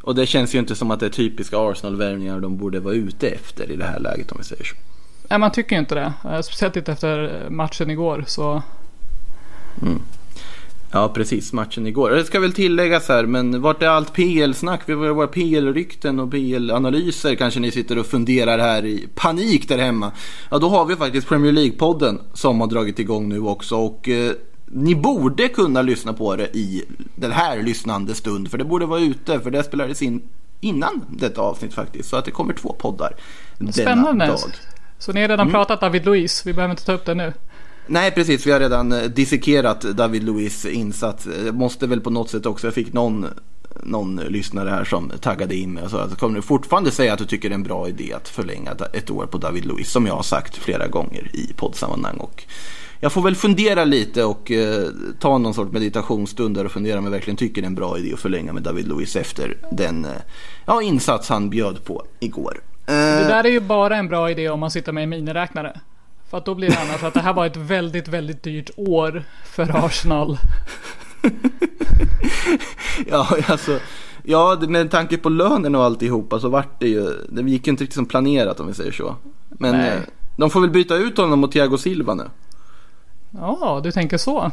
Och 0.02 0.16
det 0.16 0.26
känns 0.26 0.56
ju 0.56 0.60
inte 0.60 0.76
som 0.76 0.92
att 0.92 1.00
det 1.00 1.06
är 1.06 1.10
typiska 1.10 1.58
Arsenal-värvningar 1.58 2.40
de 2.40 2.58
borde 2.58 2.80
vara 2.80 2.94
ute 2.94 3.28
efter 3.30 3.72
i 3.72 3.76
det 3.76 3.86
här 3.86 4.00
läget 4.00 4.32
om 4.32 4.38
vi 4.38 4.44
säger 4.44 4.64
så. 4.64 4.76
Nej, 5.30 5.40
man 5.40 5.52
tycker 5.52 5.76
ju 5.76 5.80
inte 5.80 5.96
det. 5.96 6.14
Eh, 6.26 6.42
Speciellt 6.42 6.76
inte 6.76 6.92
efter 6.92 7.46
matchen 7.50 7.90
igår. 7.90 8.24
Så 8.28 8.62
Ja, 10.92 11.10
precis. 11.10 11.54
Matchen 11.54 11.88
igår. 11.88 12.12
Det 12.12 12.26
ska 12.26 12.40
väl 12.40 12.54
tilläggas 12.54 13.08
här, 13.08 13.26
men 13.26 13.62
vart 13.62 13.84
är 13.84 13.88
allt 13.88 14.14
PL-snack? 14.14 14.82
Vi 14.86 14.94
har 14.94 15.10
våra 15.10 15.28
PL-rykten 15.28 16.20
och 16.20 16.32
PL-analyser 16.32 17.36
kanske 17.36 17.60
ni 17.60 17.72
sitter 17.72 17.98
och 17.98 18.06
funderar 18.06 18.60
här 18.60 18.86
i 18.86 19.08
panik 19.16 19.68
där 19.68 19.78
hemma. 19.78 20.12
Ja, 20.52 20.58
då 20.58 20.70
har 20.70 20.86
vi 20.86 20.96
faktiskt 20.96 21.28
Premier 21.28 21.52
League-podden 21.52 22.20
som 22.34 22.62
har 22.62 22.68
dragit 22.68 23.00
igång 23.00 23.30
nu 23.30 23.40
också 23.40 23.76
och 23.76 24.10
eh, 24.10 24.32
ni 24.72 24.96
borde 24.96 25.48
kunna 25.48 25.82
lyssna 25.82 26.14
på 26.14 26.36
det 26.36 26.58
i 26.58 26.84
den 27.16 27.32
här 27.32 27.64
lyssnande 27.64 28.16
stund, 28.16 28.52
för 28.52 28.58
det 28.58 28.64
borde 28.64 28.86
vara 28.86 29.00
ute, 29.00 29.40
för 29.40 29.52
det 29.52 29.64
spelades 29.64 30.02
in 30.02 30.22
innan 30.62 31.06
detta 31.10 31.42
avsnitt 31.42 31.74
faktiskt. 31.74 32.10
Så 32.10 32.18
att 32.18 32.26
det 32.26 32.32
kommer 32.32 32.54
två 32.54 32.76
poddar 32.80 33.16
spännande. 33.72 34.10
denna 34.10 34.28
dag. 34.28 34.40
Så 35.00 35.14
ni 35.14 35.22
har 35.22 35.28
redan 35.28 35.52
pratat 35.52 35.82
David 35.82 36.06
Luiz. 36.06 36.46
Vi 36.46 36.54
behöver 36.54 36.72
inte 36.72 36.86
ta 36.86 36.94
upp 36.94 37.06
det 37.06 37.16
nu. 37.16 37.34
Nej 37.92 38.12
precis, 38.12 38.48
vi 38.48 38.52
har 38.52 38.60
redan 38.60 38.92
eh, 38.92 39.02
dissekerat 39.04 39.82
David 39.82 40.24
Luiz 40.24 40.66
insats. 40.66 41.28
Eh, 41.28 41.54
Måste 41.54 41.88
väl 41.88 42.02
på 42.02 42.10
något 42.10 42.30
sätt 42.30 42.46
också, 42.46 42.68
jag 42.68 42.74
fick 42.74 42.94
någon, 42.94 43.26
någon 43.84 44.16
lyssnare 44.16 44.70
här 44.70 44.84
som 44.84 45.12
taggade 45.22 45.56
in 45.56 45.74
mig 45.74 45.84
och 45.84 45.92
sa 45.92 46.02
att 46.02 46.20
kommer 46.20 46.36
du 46.36 46.42
fortfarande 46.42 46.92
säga 46.92 47.14
att 47.14 47.20
du 47.20 47.26
tycker 47.26 47.50
det 47.50 47.54
är 47.54 47.58
en 47.58 47.64
bra 47.64 47.88
idé 47.90 48.14
att 48.14 48.28
förlänga 48.30 48.72
ett 48.94 49.10
år 49.10 49.26
på 49.26 49.38
David 49.38 49.66
Luiz 49.66 49.92
som 49.92 50.06
jag 50.08 50.14
har 50.16 50.24
sagt 50.24 50.56
flera 50.56 50.88
gånger 50.88 51.30
i 51.34 51.54
poddsammanhang. 51.56 52.18
Och 52.18 52.44
jag 53.02 53.12
får 53.12 53.22
väl 53.22 53.36
fundera 53.36 53.86
lite 53.86 54.24
och 54.24 54.52
eh, 54.52 54.88
ta 55.20 55.38
någon 55.38 55.54
sorts 55.54 55.72
meditationsstund 55.72 56.56
där 56.56 56.66
och 56.66 56.72
fundera 56.72 56.98
om 57.00 57.04
jag 57.04 57.12
verkligen 57.12 57.38
tycker 57.38 57.62
det 57.62 57.66
är 57.66 57.70
en 57.70 57.76
bra 57.76 57.98
idé 57.98 58.14
att 58.14 58.20
förlänga 58.20 58.54
med 58.54 58.64
David 58.64 58.88
Luiz 58.88 59.16
efter 59.16 59.58
den 59.72 60.06
eh, 60.06 60.12
ja, 60.66 60.82
insats 60.82 61.30
han 61.30 61.50
bjöd 61.50 61.84
på 61.84 62.06
igår. 62.20 62.62
Eh, 62.88 62.94
Det 62.96 63.28
där 63.28 63.44
är 63.44 63.50
ju 63.50 63.60
bara 63.60 63.98
en 63.98 64.08
bra 64.08 64.32
idé 64.32 64.50
om 64.50 64.60
man 64.60 64.72
sitter 64.72 64.92
med 64.92 65.04
en 65.04 65.10
miniräknare. 65.10 65.80
För 66.30 66.38
att 66.38 66.46
då 66.46 66.56
blir 66.56 66.70
det 66.70 66.78
annars 66.80 67.04
att 67.04 67.14
det 67.14 67.20
här 67.20 67.34
var 67.34 67.46
ett 67.46 67.58
väldigt, 67.58 68.08
väldigt 68.08 68.44
dyrt 68.44 68.70
år 68.76 69.24
för 69.46 69.86
Arsenal. 69.86 70.38
Ja, 73.10 73.28
alltså. 73.48 73.80
Ja, 74.24 74.58
med 74.68 74.92
tanke 74.92 75.18
på 75.18 75.30
lönen 75.30 75.76
och 75.76 75.84
alltihopa 75.84 76.40
så 76.40 76.50
vart 76.50 76.80
det 76.80 76.88
ju. 76.88 77.12
Det 77.30 77.42
gick 77.42 77.68
ju 77.68 77.72
inte 77.72 77.84
riktigt 77.84 77.96
som 77.96 78.06
planerat 78.06 78.60
om 78.60 78.68
vi 78.68 78.74
säger 78.74 78.92
så. 78.92 79.16
Men 79.50 79.78
Nej. 79.78 79.90
eh, 79.90 80.02
de 80.38 80.50
får 80.50 80.62
väl 80.62 80.70
byta 80.70 80.96
ut 80.96 81.18
honom 81.18 81.40
mot 81.40 81.52
Thiago 81.52 81.78
Silva 81.78 82.14
nu. 82.14 82.24
Ja, 83.32 83.82
du 83.84 83.92
tänker 83.92 84.18
så. 84.18 84.52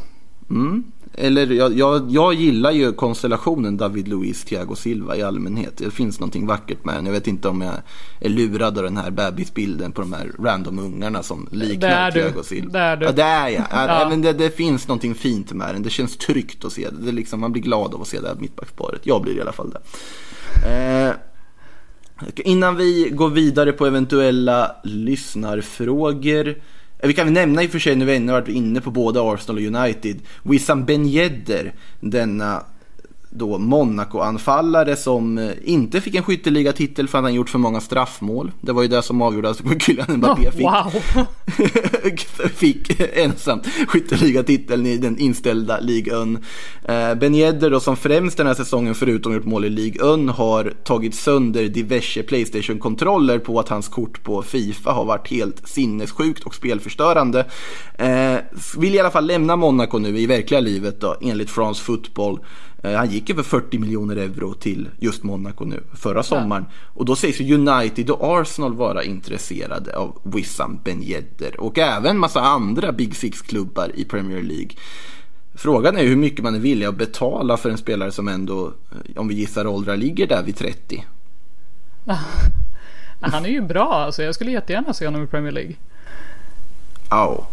Mm. 0.51 0.85
Eller 1.19 1.47
jag, 1.47 1.79
jag, 1.79 2.11
jag 2.11 2.35
gillar 2.35 2.71
ju 2.71 2.93
konstellationen 2.93 3.77
David 3.77 4.09
Luiz, 4.09 4.45
Thiago 4.45 4.75
Silva 4.75 5.17
i 5.17 5.23
allmänhet. 5.23 5.77
Det 5.77 5.91
finns 5.91 6.21
någonting 6.21 6.47
vackert 6.47 6.85
med 6.85 6.95
den. 6.95 7.07
Jag 7.07 7.13
vet 7.13 7.27
inte 7.27 7.49
om 7.49 7.61
jag 7.61 7.75
är 8.21 8.29
lurad 8.29 8.79
av 8.79 8.85
den 8.85 8.97
här 8.97 9.11
bebisbilden 9.11 9.93
på 9.93 10.01
de 10.01 10.13
här 10.13 10.31
random 10.39 10.79
ungarna 10.79 11.23
som 11.23 11.49
liknar. 11.51 12.11
Thiago 12.11 12.43
Silva. 12.43 12.73
Det 12.73 12.79
är 12.79 12.97
du. 12.97 13.07
Ja, 13.07 13.13
det 13.13 13.23
är 13.23 13.49
jag. 13.49 13.65
Ja. 13.71 14.07
Men 14.11 14.23
det, 14.23 14.33
det 14.33 14.57
finns 14.57 14.89
någonting 14.89 15.15
fint 15.15 15.53
med 15.53 15.75
den. 15.75 15.83
Det 15.83 15.91
känns 15.91 16.17
tryggt 16.17 16.65
att 16.65 16.73
se 16.73 16.91
det. 16.91 17.07
det 17.07 17.13
liksom, 17.13 17.41
man 17.41 17.53
blir 17.53 17.63
glad 17.63 17.95
av 17.95 18.03
att 18.03 18.09
se 18.09 18.21
det 18.21 18.29
här 18.29 18.35
mittbacksparet. 18.35 19.01
Jag 19.03 19.23
blir 19.23 19.37
i 19.37 19.41
alla 19.41 19.53
fall 19.53 19.71
det. 19.71 19.81
Eh, 20.69 21.15
Innan 22.37 22.77
vi 22.77 23.11
går 23.13 23.31
vidare 23.31 23.73
på 23.73 23.87
eventuella 23.87 24.77
lyssnarfrågor. 24.85 26.55
Vi 27.03 27.15
kan 27.15 27.27
väl 27.27 27.35
nämna 27.35 27.63
i 27.63 27.67
och 27.67 27.71
för 27.71 27.79
sig, 27.79 27.97
när 27.97 28.07
vi 28.07 28.17
ännu 28.17 28.33
varit 28.33 28.49
inne 28.49 28.81
på 28.81 28.91
både 28.91 29.21
Arsenal 29.21 29.57
och 29.57 29.81
United. 29.81 30.21
Wissam 30.43 30.85
Ben 30.85 31.07
Yedder, 31.07 31.75
denna 32.01 32.65
då 33.39 33.59
Monaco-anfallare 33.59 34.97
som 34.97 35.39
eh, 35.39 35.51
inte 35.65 36.01
fick 36.01 36.15
en 36.15 36.23
skytteliga-titel 36.23 37.09
för 37.09 37.19
att 37.19 37.25
han 37.25 37.35
gjort 37.35 37.51
för 37.51 37.59
många 37.59 37.81
straffmål. 37.81 38.53
Det 38.61 38.73
var 38.73 38.83
ju 38.83 38.89
det 38.89 39.03
som 39.03 39.23
avgjorde 39.23 39.51
att 39.51 39.83
Kylian 39.83 40.17
Mbappé 40.17 40.51
fick 40.51 40.63
wow! 40.63 40.93
fick 42.55 43.01
ensam 43.01 43.61
skytteligatiteln 43.89 44.87
i 44.87 44.97
den 44.97 45.19
inställda 45.19 45.81
Ligue 45.81 46.23
1. 46.23 46.29
Eh, 46.85 47.15
Ben 47.15 47.35
Yedder 47.35 47.71
då 47.71 47.81
som 47.81 47.97
främst 47.97 48.37
den 48.37 48.47
här 48.47 48.55
säsongen 48.55 48.95
förutom 48.95 49.35
gjort 49.35 49.45
mål 49.45 49.65
i 49.65 49.71
Ligue 49.71 50.15
1 50.15 50.37
har 50.37 50.73
tagit 50.85 51.15
sönder 51.15 51.69
diverse 51.69 52.23
Playstation-kontroller 52.23 53.39
på 53.39 53.61
att 53.61 53.69
hans 53.69 53.89
kort 53.89 54.25
på 54.25 54.43
Fifa 54.43 54.93
har 54.93 55.05
varit 55.05 55.31
helt 55.31 55.69
sinnessjukt 55.69 56.45
och 56.45 56.55
spelförstörande. 56.55 57.47
Eh, 57.99 58.37
vill 58.79 58.95
i 58.95 59.01
alla 59.01 59.11
fall 59.11 59.27
lämna 59.27 59.57
Monaco 59.57 59.99
nu 59.99 60.19
i 60.19 60.27
verkliga 60.27 60.61
livet 60.61 61.01
då 61.01 61.17
enligt 61.21 61.51
France 61.51 61.85
Football. 61.85 62.39
Eh, 62.83 62.93
Han 62.93 63.11
gick 63.11 63.31
över 63.31 63.43
40 63.43 63.79
miljoner 63.79 64.17
euro 64.17 64.55
till 64.55 64.89
just 64.99 65.23
Monaco 65.23 65.65
nu 65.65 65.83
förra 65.95 66.23
sommaren. 66.23 66.67
Och 66.95 67.05
då 67.05 67.17
sägs 67.17 67.41
ju 67.41 67.55
United 67.55 68.11
och 68.11 68.41
Arsenal 68.41 68.75
vara 68.75 69.05
intresserade 69.05 69.97
av 69.97 70.21
Wissam 70.25 70.81
Ben 70.85 71.03
Yedder. 71.03 71.61
Och 71.61 71.79
även 71.79 72.19
massa 72.19 72.41
andra 72.41 72.93
Big 72.93 73.17
Six-klubbar 73.17 73.91
i 73.95 74.05
Premier 74.05 74.43
League. 74.43 74.71
Frågan 75.55 75.97
är 75.97 76.05
hur 76.05 76.17
mycket 76.17 76.45
man 76.45 76.55
är 76.55 76.59
villig 76.59 76.87
att 76.87 76.97
betala 76.97 77.57
för 77.57 77.71
en 77.71 77.79
spelare 77.79 78.13
som 78.13 78.29
ändå, 78.29 78.67
eh, 78.67 79.21
om 79.21 79.29
vi 79.29 79.35
gissar 79.35 79.67
åldrar, 79.67 79.97
ligger 79.97 80.27
där 80.27 80.43
vid 80.43 80.57
30. 80.57 81.05
Han 83.21 83.45
är 83.45 83.49
ju 83.49 83.61
bra 83.61 83.95
alltså. 83.95 84.23
Jag 84.23 84.35
skulle 84.35 84.51
jättegärna 84.51 84.95
se 84.95 85.05
honom 85.07 85.25
i 85.25 85.27
Premier 85.27 85.53
League. 85.53 85.75
Ja, 87.11 87.49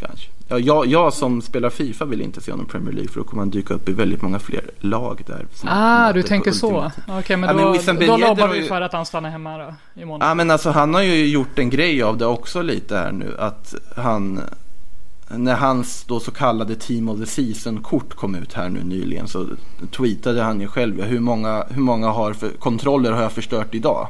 kanske. 0.00 0.30
Ja, 0.48 0.58
jag, 0.58 0.86
jag 0.86 1.12
som 1.12 1.42
spelar 1.42 1.70
Fifa 1.70 2.04
vill 2.04 2.20
inte 2.20 2.40
se 2.40 2.50
honom 2.50 2.66
i 2.66 2.68
Premier 2.68 2.92
League 2.92 3.08
för 3.08 3.20
då 3.20 3.24
kommer 3.24 3.42
han 3.42 3.50
dyka 3.50 3.74
upp 3.74 3.88
i 3.88 3.92
väldigt 3.92 4.22
många 4.22 4.38
fler 4.38 4.70
lag 4.78 5.22
där. 5.26 5.46
Ah, 5.64 6.12
du 6.12 6.22
tänker 6.22 6.52
så. 6.52 6.92
Okej, 7.08 7.36
men 7.36 7.48
Ja, 7.48 7.54
men 7.54 7.64
då, 7.64 7.72
Wissam 7.72 7.96
Ben 7.96 8.08
då 8.08 8.16
lobbar 8.16 8.48
vi 8.48 8.62
för 8.62 8.80
att 8.80 8.92
han 8.92 9.06
stannar 9.06 9.30
hemma 9.30 9.58
då. 9.58 9.74
I. 10.02 10.06
Ja 10.20 10.34
men 10.34 10.50
alltså 10.50 10.70
han 10.70 10.94
har 10.94 11.02
ju 11.02 11.26
gjort 11.26 11.58
en 11.58 11.70
grej 11.70 12.02
av 12.02 12.18
det 12.18 12.26
också 12.26 12.62
lite 12.62 12.96
här 12.96 13.12
nu 13.12 13.36
att 13.38 13.74
han 13.96 14.40
när 15.28 15.54
hans 15.54 16.04
då 16.04 16.20
så 16.20 16.30
kallade 16.30 16.74
Team 16.74 17.08
of 17.08 17.18
the 17.18 17.26
Season-kort 17.26 18.14
kom 18.14 18.34
ut 18.34 18.52
här 18.52 18.68
nu 18.68 18.84
nyligen 18.84 19.28
så 19.28 19.46
tweetade 19.96 20.42
han 20.42 20.60
ju 20.60 20.66
själv 20.66 20.98
ja, 20.98 21.04
hur 21.04 21.20
många, 21.20 21.64
hur 21.70 21.82
många 21.82 22.08
har 22.08 22.32
för, 22.32 22.48
kontroller 22.48 23.12
har 23.12 23.22
jag 23.22 23.32
förstört 23.32 23.74
idag? 23.74 24.08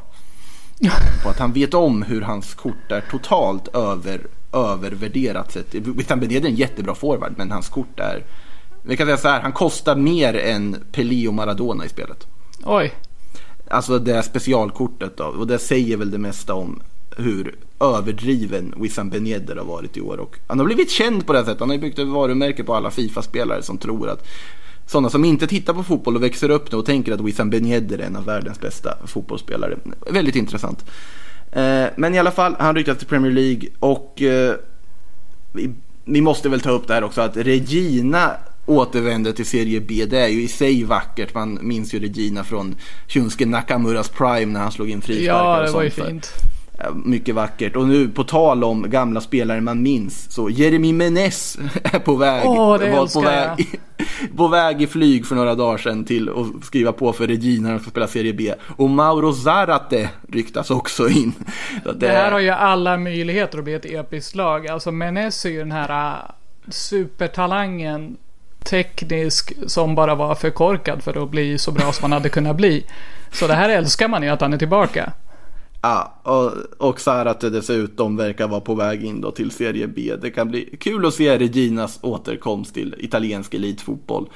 På 1.23 1.29
att 1.29 1.39
han 1.39 1.53
vet 1.53 1.75
om 1.75 2.03
hur 2.03 2.21
hans 2.21 2.55
kort 2.55 2.93
är 2.93 3.01
totalt 3.11 3.69
över, 3.69 4.21
övervärderat. 4.55 5.53
sett. 5.53 5.75
Wissam 5.75 6.23
är 6.23 6.47
en 6.47 6.55
jättebra 6.55 6.95
forward 6.95 7.35
men 7.37 7.51
hans 7.51 7.69
kort 7.69 8.01
är 8.01 8.25
vi 8.87 8.97
kan 8.97 9.07
säga 9.07 9.17
så 9.17 9.29
här, 9.29 9.41
han 9.41 9.53
kostar 9.53 9.97
mer 9.97 10.35
än 10.35 10.77
Pelé 10.93 11.29
och 11.29 11.35
Maradona 11.35 11.85
i 11.85 11.89
spelet. 11.89 12.27
Oj. 12.65 12.93
Alltså 13.71 13.99
det 13.99 14.23
specialkortet 14.23 15.17
då. 15.17 15.25
Och 15.25 15.47
det 15.47 15.59
säger 15.59 15.97
väl 15.97 16.11
det 16.11 16.19
mesta 16.19 16.55
om 16.55 16.83
hur 17.17 17.55
överdriven 17.81 18.75
Wissam 18.77 19.11
Ben 19.11 19.27
Yedder 19.27 19.57
har 19.57 19.65
varit 19.65 19.97
i 19.97 20.01
år. 20.01 20.19
Och 20.19 20.39
han 20.47 20.59
har 20.59 20.67
blivit 20.67 20.91
känd 20.91 21.27
på 21.27 21.33
det 21.33 21.39
här 21.39 21.47
sättet. 21.47 21.61
Han 21.61 21.71
har 21.71 21.79
byggt 21.79 21.99
ett 21.99 22.09
varumärke 22.09 22.65
på 22.65 22.75
alla 22.75 22.91
Fifa-spelare 22.91 23.63
som 23.63 23.79
tror 23.79 24.09
att 24.09 24.27
sådana 24.87 25.11
som 25.11 25.25
inte 25.25 25.47
tittar 25.47 25.75
på 25.75 25.83
fotboll 25.83 26.17
och 26.17 26.23
växer 26.23 26.51
upp 26.51 26.73
nu 26.73 26.79
och 26.79 26.87
tänker 26.87 27.13
att 27.13 27.21
Wissam 27.21 27.51
Ben 27.51 27.67
Yedder 27.67 27.99
är 27.99 28.07
en 28.07 28.17
av 28.17 28.25
världens 28.25 28.61
bästa 28.61 28.99
fotbollsspelare. 29.07 29.79
Väldigt 30.11 30.37
intressant. 30.37 30.85
Eh, 31.55 31.87
men 31.97 32.15
i 32.15 32.19
alla 32.19 32.31
fall, 32.31 32.57
han 32.59 32.75
ryktas 32.77 32.99
till 32.99 33.07
Premier 33.07 33.33
League 33.33 33.69
och 33.79 34.23
eh, 34.23 34.55
vi, 36.05 36.21
måste 36.21 36.49
väl 36.49 36.61
ta 36.61 36.71
upp 36.71 36.89
det 36.89 36.95
här 36.95 37.05
också 37.05 37.21
att 37.21 37.37
Regina 37.37 38.31
återvänder 38.67 39.33
till 39.33 39.47
Serie 39.47 39.81
B. 39.81 40.05
Det 40.07 40.19
är 40.19 40.29
ju 40.29 40.43
i 40.43 40.49
sig 40.49 40.85
vackert. 40.85 41.35
Man 41.35 41.59
minns 41.63 41.95
ju 41.95 42.01
Regina 42.01 42.45
från 42.45 42.75
Shunsuke 43.09 43.47
Nakamuras 43.47 44.09
prime 44.09 44.53
när 44.53 44.61
han 44.61 44.73
slog 44.73 44.91
in 44.91 45.03
frisparkar 45.03 45.61
Ja, 45.61 45.63
det 45.63 45.71
var 45.71 45.83
ju 45.83 45.91
fint. 45.91 46.33
Ja, 46.79 46.91
Mycket 47.05 47.35
vackert. 47.35 47.77
Och 47.77 47.89
nu 47.89 48.09
på 48.09 48.25
tal 48.25 48.65
om 48.65 48.91
gamla 48.91 49.21
spelare 49.21 49.61
man 49.61 49.83
minns. 49.83 50.33
Så 50.33 50.51
Jeremy 50.51 50.93
Menez 50.93 51.59
är 51.83 51.99
på 51.99 52.15
väg. 52.15 52.47
Åh, 52.47 52.79
det 52.79 52.91
var 52.91 53.15
på 53.15 53.21
väg, 53.21 53.81
på 54.37 54.49
väg 54.49 54.83
i 54.83 54.87
flyg 54.87 55.27
för 55.27 55.35
några 55.35 55.55
dagar 55.55 55.79
sedan 55.79 56.05
till 56.05 56.29
att 56.29 56.65
skriva 56.65 56.93
på 56.93 57.13
för 57.13 57.27
Regina 57.27 57.69
när 57.69 57.75
de 57.75 57.81
ska 57.81 57.91
spela 57.91 58.07
Serie 58.07 58.33
B. 58.33 58.55
Och 58.77 58.91
Mauro 58.91 59.33
Zarate 59.33 60.11
ryktas 60.29 60.71
också 60.71 61.09
in. 61.09 61.33
Att 61.85 62.01
Det 62.01 62.09
här 62.09 62.33
har 62.33 62.41
ju 62.41 62.51
alla 62.51 62.97
möjligheter 62.97 63.59
att 63.59 63.65
bli 63.65 63.75
ett 63.75 63.87
episkt 63.87 64.35
lag. 64.35 64.69
Alltså 64.69 64.93
Menes 64.93 65.45
är 65.45 65.51
ju 65.51 65.59
den 65.59 65.73
här 65.73 66.13
äh, 66.13 66.31
supertalangen 66.69 68.17
teknisk 68.65 69.53
som 69.67 69.95
bara 69.95 70.15
var 70.15 70.35
för 70.35 70.51
korkad 70.51 71.03
för 71.03 71.23
att 71.23 71.31
bli 71.31 71.59
så 71.59 71.73
bra 71.73 71.93
som 71.93 72.03
man 72.03 72.13
hade 72.13 72.29
kunnat 72.29 72.57
bli. 72.57 72.85
Så 73.33 73.47
det 73.47 73.55
här 73.55 73.69
älskar 73.69 74.09
man 74.09 74.23
ju 74.23 74.29
att 74.29 74.41
han 74.41 74.53
är 74.53 74.59
tillbaka. 74.59 75.13
Ja, 75.85 76.15
och, 76.23 76.53
och 76.89 77.01
Zarate 77.01 77.51
dessutom 77.51 78.17
verkar 78.17 78.49
vara 78.49 78.61
på 78.61 78.75
väg 78.75 79.05
in 79.05 79.21
då 79.21 79.31
till 79.31 79.51
Serie 79.51 79.87
B. 79.87 80.17
Det 80.21 80.31
kan 80.31 80.49
bli 80.49 80.77
kul 80.81 81.07
att 81.07 81.15
se 81.15 81.39
Reginas 81.39 81.99
återkomst 82.03 82.75
till 82.75 82.95
italiensk 82.99 83.55
elitfotboll. 83.55 84.29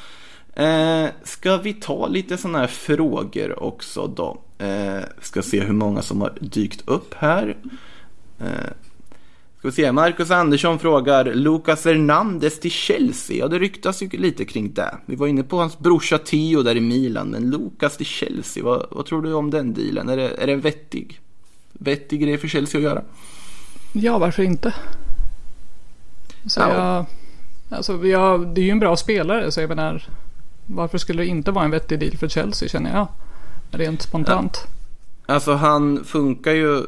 Eh, 0.55 1.07
ska 1.25 1.57
vi 1.57 1.75
ta 1.75 2.07
lite 2.07 2.37
sådana 2.37 2.59
här 2.59 2.67
frågor 2.67 3.63
också 3.63 4.07
då? 4.07 4.41
Eh, 4.59 5.03
ska 5.21 5.43
se 5.43 5.61
hur 5.61 5.73
många 5.73 6.03
som 6.03 6.21
har 6.21 6.33
dykt 6.41 6.89
upp 6.89 7.15
här. 7.15 7.57
Eh, 8.39 8.71
ska 9.59 9.69
vi 9.69 9.73
se, 9.73 9.93
Marcus 9.93 10.31
Andersson 10.31 10.79
frågar 10.79 11.35
Lucas 11.35 11.85
Hernandez 11.85 12.61
till 12.61 12.71
Chelsea. 12.71 13.37
Ja, 13.37 13.49
det 13.49 13.59
ryktas 13.59 14.03
ju 14.03 14.09
lite 14.09 14.45
kring 14.45 14.73
det. 14.73 14.99
Vi 15.07 15.17
var 15.17 15.27
inne 15.27 15.43
på 15.43 15.57
hans 15.57 15.79
brorsa 15.79 16.19
Theo 16.19 16.63
där 16.63 16.77
i 16.77 16.81
Milan, 16.81 17.29
men 17.29 17.51
Lucas 17.51 17.97
till 17.97 18.07
Chelsea, 18.07 18.65
vad, 18.65 18.87
vad 18.91 19.07
tror 19.07 19.23
du 19.23 19.33
om 19.33 19.51
den 19.51 19.75
dealen? 19.75 20.09
Är 20.09 20.17
det, 20.17 20.29
är 20.29 20.47
den 20.47 20.61
vettig, 20.61 21.21
vettig 21.73 22.21
grej 22.21 22.39
för 22.39 22.49
Chelsea 22.49 22.79
att 22.79 22.85
göra? 22.85 23.03
Ja, 23.93 24.19
varför 24.19 24.43
inte? 24.43 24.75
Så 26.47 26.61
Ja. 26.61 26.75
jag, 26.75 27.07
alltså, 27.79 28.07
jag, 28.07 28.55
det 28.55 28.61
är 28.61 28.65
ju 28.65 28.71
en 28.71 28.79
bra 28.79 28.97
spelare, 28.97 29.53
så 29.53 29.61
jag 29.61 29.69
menar, 29.69 30.09
varför 30.67 30.99
skulle 30.99 31.23
det 31.23 31.27
inte 31.27 31.51
vara 31.51 31.65
en 31.65 31.71
vettig 31.71 32.01
deal 32.01 32.17
för 32.17 32.29
Chelsea 32.29 32.69
känner 32.69 32.97
jag? 32.97 33.09
Rent 33.71 34.03
spontant. 34.03 34.59
Alltså 35.27 35.53
han 35.53 36.05
funkar 36.05 36.53
ju 36.53 36.83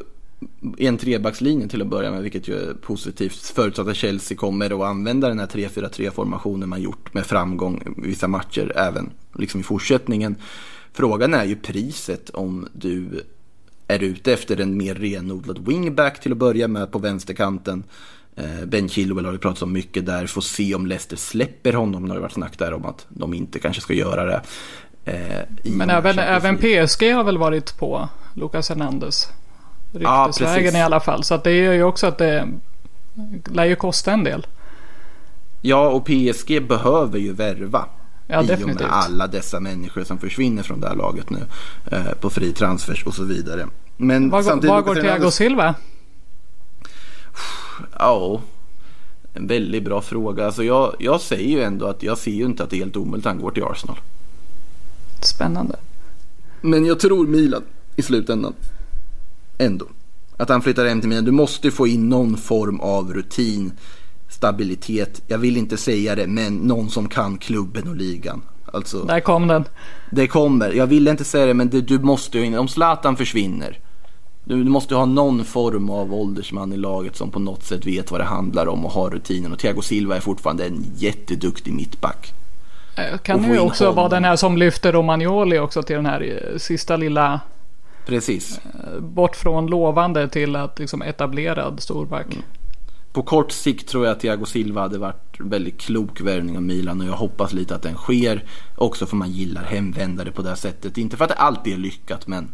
i 0.77 0.87
en 0.87 0.99
trebackslinje 0.99 1.69
till 1.69 1.83
att 1.83 1.89
börja 1.89 2.11
med, 2.11 2.23
vilket 2.23 2.49
ju 2.49 2.55
är 2.55 2.75
positivt. 2.75 3.53
Förutsatt 3.55 3.89
att 3.89 3.97
Chelsea 3.97 4.37
kommer 4.37 4.71
att 4.83 4.89
använda 4.89 5.29
den 5.29 5.39
här 5.39 5.47
3-4-3 5.47 6.11
formationen 6.11 6.69
man 6.69 6.83
gjort 6.83 7.15
med 7.15 7.27
framgång 7.27 7.83
i 8.05 8.09
vissa 8.09 8.29
matcher 8.29 8.73
även 8.77 9.11
liksom 9.35 9.61
i 9.61 9.63
fortsättningen. 9.63 10.37
Frågan 10.93 11.35
är 11.35 11.45
ju 11.45 11.57
priset 11.57 12.31
om 12.31 12.69
du 12.73 13.25
är 13.95 14.03
ute 14.03 14.33
efter 14.33 14.61
en 14.61 14.77
mer 14.77 14.95
renodlad 14.95 15.67
wingback 15.67 16.21
till 16.21 16.33
att 16.33 16.39
börja 16.39 16.69
med 16.69 16.93
på 16.93 16.99
vänsterkanten. 16.99 17.83
Eh, 18.37 18.65
Ben 18.67 18.89
Chilwell 18.89 19.25
har 19.25 19.33
vi 19.33 19.39
pratat 19.39 19.63
om 19.63 19.73
mycket 19.73 20.07
där. 20.07 20.27
Får 20.27 20.41
se 20.41 20.75
om 20.75 20.87
Leicester 20.87 21.17
släpper 21.17 21.73
honom. 21.73 22.03
Det 22.03 22.09
har 22.09 22.17
ju 22.17 22.23
varit 22.23 22.33
snack 22.33 22.59
där 22.59 22.73
om 22.73 22.85
att 22.85 23.07
de 23.09 23.35
inte 23.35 23.59
kanske 23.59 23.83
ska 23.83 23.95
göra 23.95 24.25
det. 24.25 24.41
eh, 25.05 25.73
Men 25.77 25.91
även, 25.91 26.19
även. 26.19 26.57
PSG 26.57 27.13
har 27.15 27.25
väl 27.25 27.39
varit 27.39 27.79
på 27.79 28.09
Lucas 28.35 28.69
Hernandez. 28.69 29.29
Ja, 29.93 30.25
Ryktesvägen 30.27 30.63
precis. 30.63 30.79
i 30.79 30.83
alla 30.83 31.01
fall. 31.01 31.25
Så 31.25 31.35
att 31.35 31.45
det 31.45 31.53
gör 31.53 31.73
ju 31.73 31.83
också 31.83 32.07
att 32.07 32.19
det 32.19 32.49
lär 33.53 33.65
ju 33.65 33.77
kosta 33.77 34.13
en 34.13 34.25
del. 34.25 34.47
Ja, 35.63 35.89
och 35.89 36.05
PSG 36.07 36.63
behöver 36.69 37.19
ju 37.19 37.33
värva. 37.33 37.85
Ja, 38.27 38.41
I 38.41 38.43
och 38.43 38.47
definitivt. 38.47 38.81
med 38.81 38.93
alla 38.93 39.27
dessa 39.27 39.61
människor 39.61 40.05
som 40.05 40.19
försvinner 40.19 40.63
från 40.63 40.81
det 40.81 40.89
här 40.89 40.97
laget 40.97 41.31
nu. 41.31 41.39
Eh, 41.91 42.13
på 42.21 42.31
fri 42.31 42.53
transfers 42.53 43.07
och 43.07 43.15
så 43.15 43.25
vidare. 43.25 43.67
Men 44.01 44.31
Var, 44.31 44.43
samtidigt... 44.43 44.71
var 44.71 44.83
går 44.83 44.95
Thiago 44.95 45.19
Hernandez- 45.19 45.31
Silva? 45.31 45.75
Ja, 47.99 48.41
en 49.35 49.47
väldigt 49.47 49.85
bra 49.85 50.01
fråga. 50.01 50.47
Alltså 50.47 50.65
jag, 50.65 50.95
jag 50.99 51.21
säger 51.21 51.49
ju 51.49 51.63
ändå 51.63 51.87
att 51.87 52.03
jag 52.03 52.19
ser 52.19 52.31
ju 52.31 52.45
inte 52.45 52.63
att 52.65 52.71
det 52.71 52.77
är 52.77 52.81
helt 52.81 52.97
omöjligt 52.97 53.27
att 53.27 53.33
han 53.33 53.43
går 53.43 53.51
till 53.51 53.65
Arsenal. 53.65 53.99
Spännande. 55.23 55.77
Men 56.61 56.87
jag 56.87 57.01
tror 57.01 57.27
Milan 57.27 57.63
i 57.97 58.03
slutändan. 58.03 58.55
Ändå. 59.59 59.87
Att 60.37 60.49
han 60.49 60.63
flyttar 60.63 60.87
hem 60.87 61.01
till 61.01 61.09
Milan. 61.09 61.25
Du 61.25 61.31
måste 61.31 61.71
få 61.71 61.87
in 61.87 62.09
någon 62.09 62.37
form 62.37 62.81
av 62.81 63.13
rutin, 63.15 63.73
stabilitet. 64.29 65.23
Jag 65.27 65.39
vill 65.39 65.57
inte 65.57 65.77
säga 65.77 66.15
det, 66.15 66.27
men 66.27 66.55
någon 66.57 66.91
som 66.91 67.09
kan 67.09 67.39
klubben 67.39 67.89
och 67.89 67.97
ligan. 67.97 68.43
Alltså, 68.73 69.05
Där 69.05 69.21
kom 69.21 69.47
den. 69.47 69.65
det 70.13 70.27
kommer. 70.27 70.71
Jag 70.73 70.87
vill 70.87 71.09
inte 71.09 71.25
säga 71.25 71.47
det, 71.47 71.55
men 71.55 71.71
det, 71.71 71.81
du 71.81 71.99
måste 71.99 72.39
ju 72.39 72.45
in. 72.45 72.59
Om 72.59 72.69
Zlatan 72.69 73.17
försvinner. 73.17 73.79
Du, 74.45 74.65
du 74.65 74.71
måste 74.71 74.95
ha 74.95 75.05
någon 75.05 75.45
form 75.45 75.91
av 75.91 76.15
åldersman 76.15 76.73
i 76.73 76.77
laget 76.77 77.17
som 77.17 77.31
på 77.31 77.39
något 77.39 77.65
sätt 77.65 77.87
vet 77.87 78.11
vad 78.11 78.21
det 78.21 78.25
handlar 78.25 78.67
om 78.69 78.85
och 78.85 78.93
har 78.93 79.11
rutinen. 79.11 79.53
Och 79.53 79.59
Thiago 79.59 79.83
Silva 79.83 80.17
är 80.17 80.21
fortfarande 80.21 80.67
en 80.67 80.85
jätteduktig 80.97 81.73
mittback. 81.73 82.33
Eh, 82.97 83.19
Kan 83.19 83.53
ju 83.53 83.59
också 83.59 83.85
honom. 83.85 83.97
vara 83.97 84.09
den 84.09 84.25
här 84.25 84.37
som 84.37 84.57
lyfter 84.57 84.93
Romagnoli 84.93 85.59
också 85.59 85.83
till 85.83 85.97
den 85.97 86.07
här 86.07 86.49
eh, 86.53 86.59
sista 86.59 86.97
lilla 86.97 87.41
Precis. 88.07 88.61
bort 89.01 89.37
från 89.37 89.67
lovande 89.67 90.29
till 90.29 90.57
att 90.57 90.79
liksom 90.79 91.03
etablerad 91.03 91.81
storback. 91.81 92.27
Mm. 92.27 92.43
På 93.13 93.23
kort 93.23 93.53
sikt 93.53 93.89
tror 93.89 94.05
jag 94.07 94.13
att 94.13 94.21
Thiago 94.21 94.45
Silva 94.47 94.81
hade 94.81 94.99
varit 94.99 95.37
väldigt 95.39 95.81
klok 95.81 96.21
värvning 96.21 96.57
av 96.57 96.63
Milan 96.63 97.01
och 97.01 97.07
jag 97.07 97.13
hoppas 97.13 97.53
lite 97.53 97.75
att 97.75 97.83
den 97.83 97.95
sker. 97.95 98.45
Också 98.77 99.07
för 99.07 99.17
man 99.17 99.31
gillar 99.31 99.63
hemvändare 99.63 100.31
på 100.31 100.43
det 100.43 100.49
här 100.49 100.57
sättet. 100.57 100.99
Inte 100.99 101.17
för 101.17 101.25
att 101.25 101.31
det 101.31 101.37
alltid 101.37 101.73
är 101.73 101.79
lyckat 101.79 102.27
men 102.27 102.49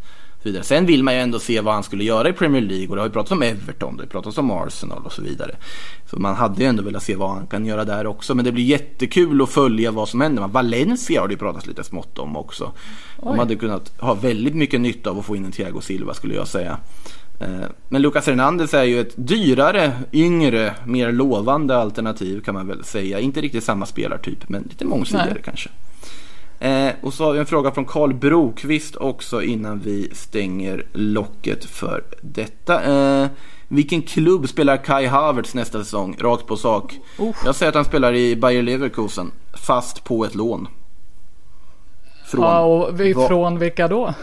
vidare. 0.46 0.62
Sen 0.64 0.86
vill 0.86 1.02
man 1.02 1.14
ju 1.14 1.20
ändå 1.20 1.38
se 1.38 1.60
vad 1.60 1.74
han 1.74 1.82
skulle 1.82 2.04
göra 2.04 2.28
i 2.28 2.32
Premier 2.32 2.62
League 2.62 2.88
och 2.88 2.96
det 2.96 3.02
har 3.02 3.06
ju 3.06 3.12
pratats 3.12 3.32
om 3.32 3.42
Everton, 3.42 3.96
det 3.96 4.02
har 4.02 4.08
pratats 4.08 4.38
om 4.38 4.50
Arsenal 4.50 5.02
och 5.04 5.12
så 5.12 5.22
vidare. 5.22 5.56
Så 6.10 6.18
man 6.18 6.34
hade 6.34 6.62
ju 6.62 6.68
ändå 6.68 6.82
velat 6.82 7.02
se 7.02 7.16
vad 7.16 7.30
han 7.30 7.46
kan 7.46 7.66
göra 7.66 7.84
där 7.84 8.06
också. 8.06 8.34
Men 8.34 8.44
det 8.44 8.52
blir 8.52 8.64
jättekul 8.64 9.42
att 9.42 9.48
följa 9.50 9.90
vad 9.90 10.08
som 10.08 10.20
händer. 10.20 10.48
Valencia 10.48 11.20
har 11.20 11.28
det 11.28 11.32
ju 11.32 11.38
pratats 11.38 11.66
lite 11.66 11.84
smått 11.84 12.18
om 12.18 12.36
också. 12.36 12.72
De 13.22 13.28
Oj. 13.28 13.38
hade 13.38 13.56
kunnat 13.56 13.92
ha 14.00 14.14
väldigt 14.14 14.54
mycket 14.54 14.80
nytta 14.80 15.10
av 15.10 15.18
att 15.18 15.24
få 15.24 15.36
in 15.36 15.44
en 15.44 15.52
Thiago 15.52 15.80
Silva 15.80 16.14
skulle 16.14 16.34
jag 16.34 16.48
säga. 16.48 16.78
Eh, 17.40 17.68
Men 17.88 18.02
Lucas 18.02 18.26
Hernandez 18.26 18.74
är 18.74 18.84
ju 18.84 19.00
ett 19.00 19.12
dyrare, 19.16 19.92
yngre, 20.12 20.74
mer 20.84 21.12
lovande 21.12 21.76
alternativ 21.76 22.40
kan 22.40 22.54
man 22.54 22.66
väl 22.66 22.84
säga. 22.84 23.20
Inte 23.20 23.40
riktigt 23.40 23.64
samma 23.64 23.86
spelartyp, 23.86 24.48
men 24.48 24.62
lite 24.62 24.84
mångsidigare 24.84 25.30
Nej. 25.32 25.42
kanske. 25.44 25.70
Eh, 26.58 26.90
och 27.00 27.14
så 27.14 27.24
har 27.24 27.32
vi 27.32 27.38
en 27.38 27.46
fråga 27.46 27.70
från 27.70 27.84
Karl 27.84 28.14
Brokvist 28.14 28.96
också 28.96 29.42
innan 29.42 29.78
vi 29.78 30.10
stänger 30.12 30.86
locket 30.92 31.64
för 31.64 32.04
detta. 32.20 32.84
Eh, 32.84 33.28
vilken 33.68 34.02
klubb 34.02 34.48
spelar 34.48 34.76
Kai 34.76 35.06
Havertz 35.06 35.54
nästa 35.54 35.78
säsong? 35.84 36.16
Rakt 36.20 36.46
på 36.46 36.56
sak. 36.56 36.98
Jag 37.44 37.54
säger 37.54 37.68
att 37.68 37.74
han 37.74 37.84
spelar 37.84 38.14
i 38.14 38.36
Bayer 38.36 38.62
Leverkusen, 38.62 39.32
fast 39.52 40.04
på 40.04 40.24
ett 40.24 40.34
lån. 40.34 40.68
Från 42.26 42.42
Ja, 42.42 42.60
och 42.60 43.00
vi, 43.00 43.14
från 43.14 43.58
vilka 43.58 43.88
då? 43.88 44.14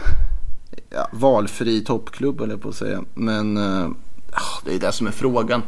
ja, 0.90 1.08
valfri 1.12 1.84
toppklubb 1.84 2.40
eller 2.40 2.56
på 2.56 2.68
att 2.68 2.74
säga. 2.74 3.04
Men 3.14 3.56
eh, 3.56 3.86
ah, 4.32 4.60
det 4.64 4.74
är 4.74 4.78
det 4.78 4.92
som 4.92 5.06
är 5.06 5.10
frågan. 5.10 5.62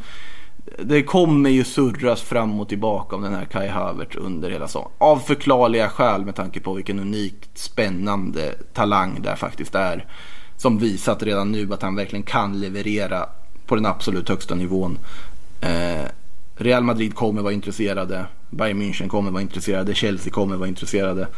Det 0.78 1.02
kommer 1.02 1.50
ju 1.50 1.64
surras 1.64 2.22
fram 2.22 2.60
och 2.60 2.68
tillbaka 2.68 3.16
om 3.16 3.22
den 3.22 3.34
här 3.34 3.44
Kai 3.44 3.68
Havertz 3.68 4.16
under 4.16 4.50
hela 4.50 4.66
säsongen. 4.66 4.90
Av 4.98 5.18
förklarliga 5.18 5.88
skäl 5.88 6.24
med 6.24 6.34
tanke 6.34 6.60
på 6.60 6.74
vilken 6.74 6.98
unikt 6.98 7.58
spännande 7.58 8.54
talang 8.72 9.18
det 9.22 9.36
faktiskt 9.36 9.74
är. 9.74 10.06
Som 10.56 10.78
visat 10.78 11.22
redan 11.22 11.52
nu 11.52 11.72
att 11.72 11.82
han 11.82 11.94
verkligen 11.94 12.22
kan 12.22 12.60
leverera 12.60 13.26
på 13.66 13.74
den 13.74 13.86
absolut 13.86 14.28
högsta 14.28 14.54
nivån. 14.54 14.98
Eh, 15.60 16.08
Real 16.56 16.82
Madrid 16.82 17.14
kommer 17.14 17.42
vara 17.42 17.52
intresserade. 17.52 18.26
Bayern 18.50 18.82
München 18.82 19.08
kommer 19.08 19.30
vara 19.30 19.42
intresserade. 19.42 19.94
Chelsea 19.94 20.32
kommer 20.32 20.56
vara 20.56 20.68
intresserade. 20.68 21.28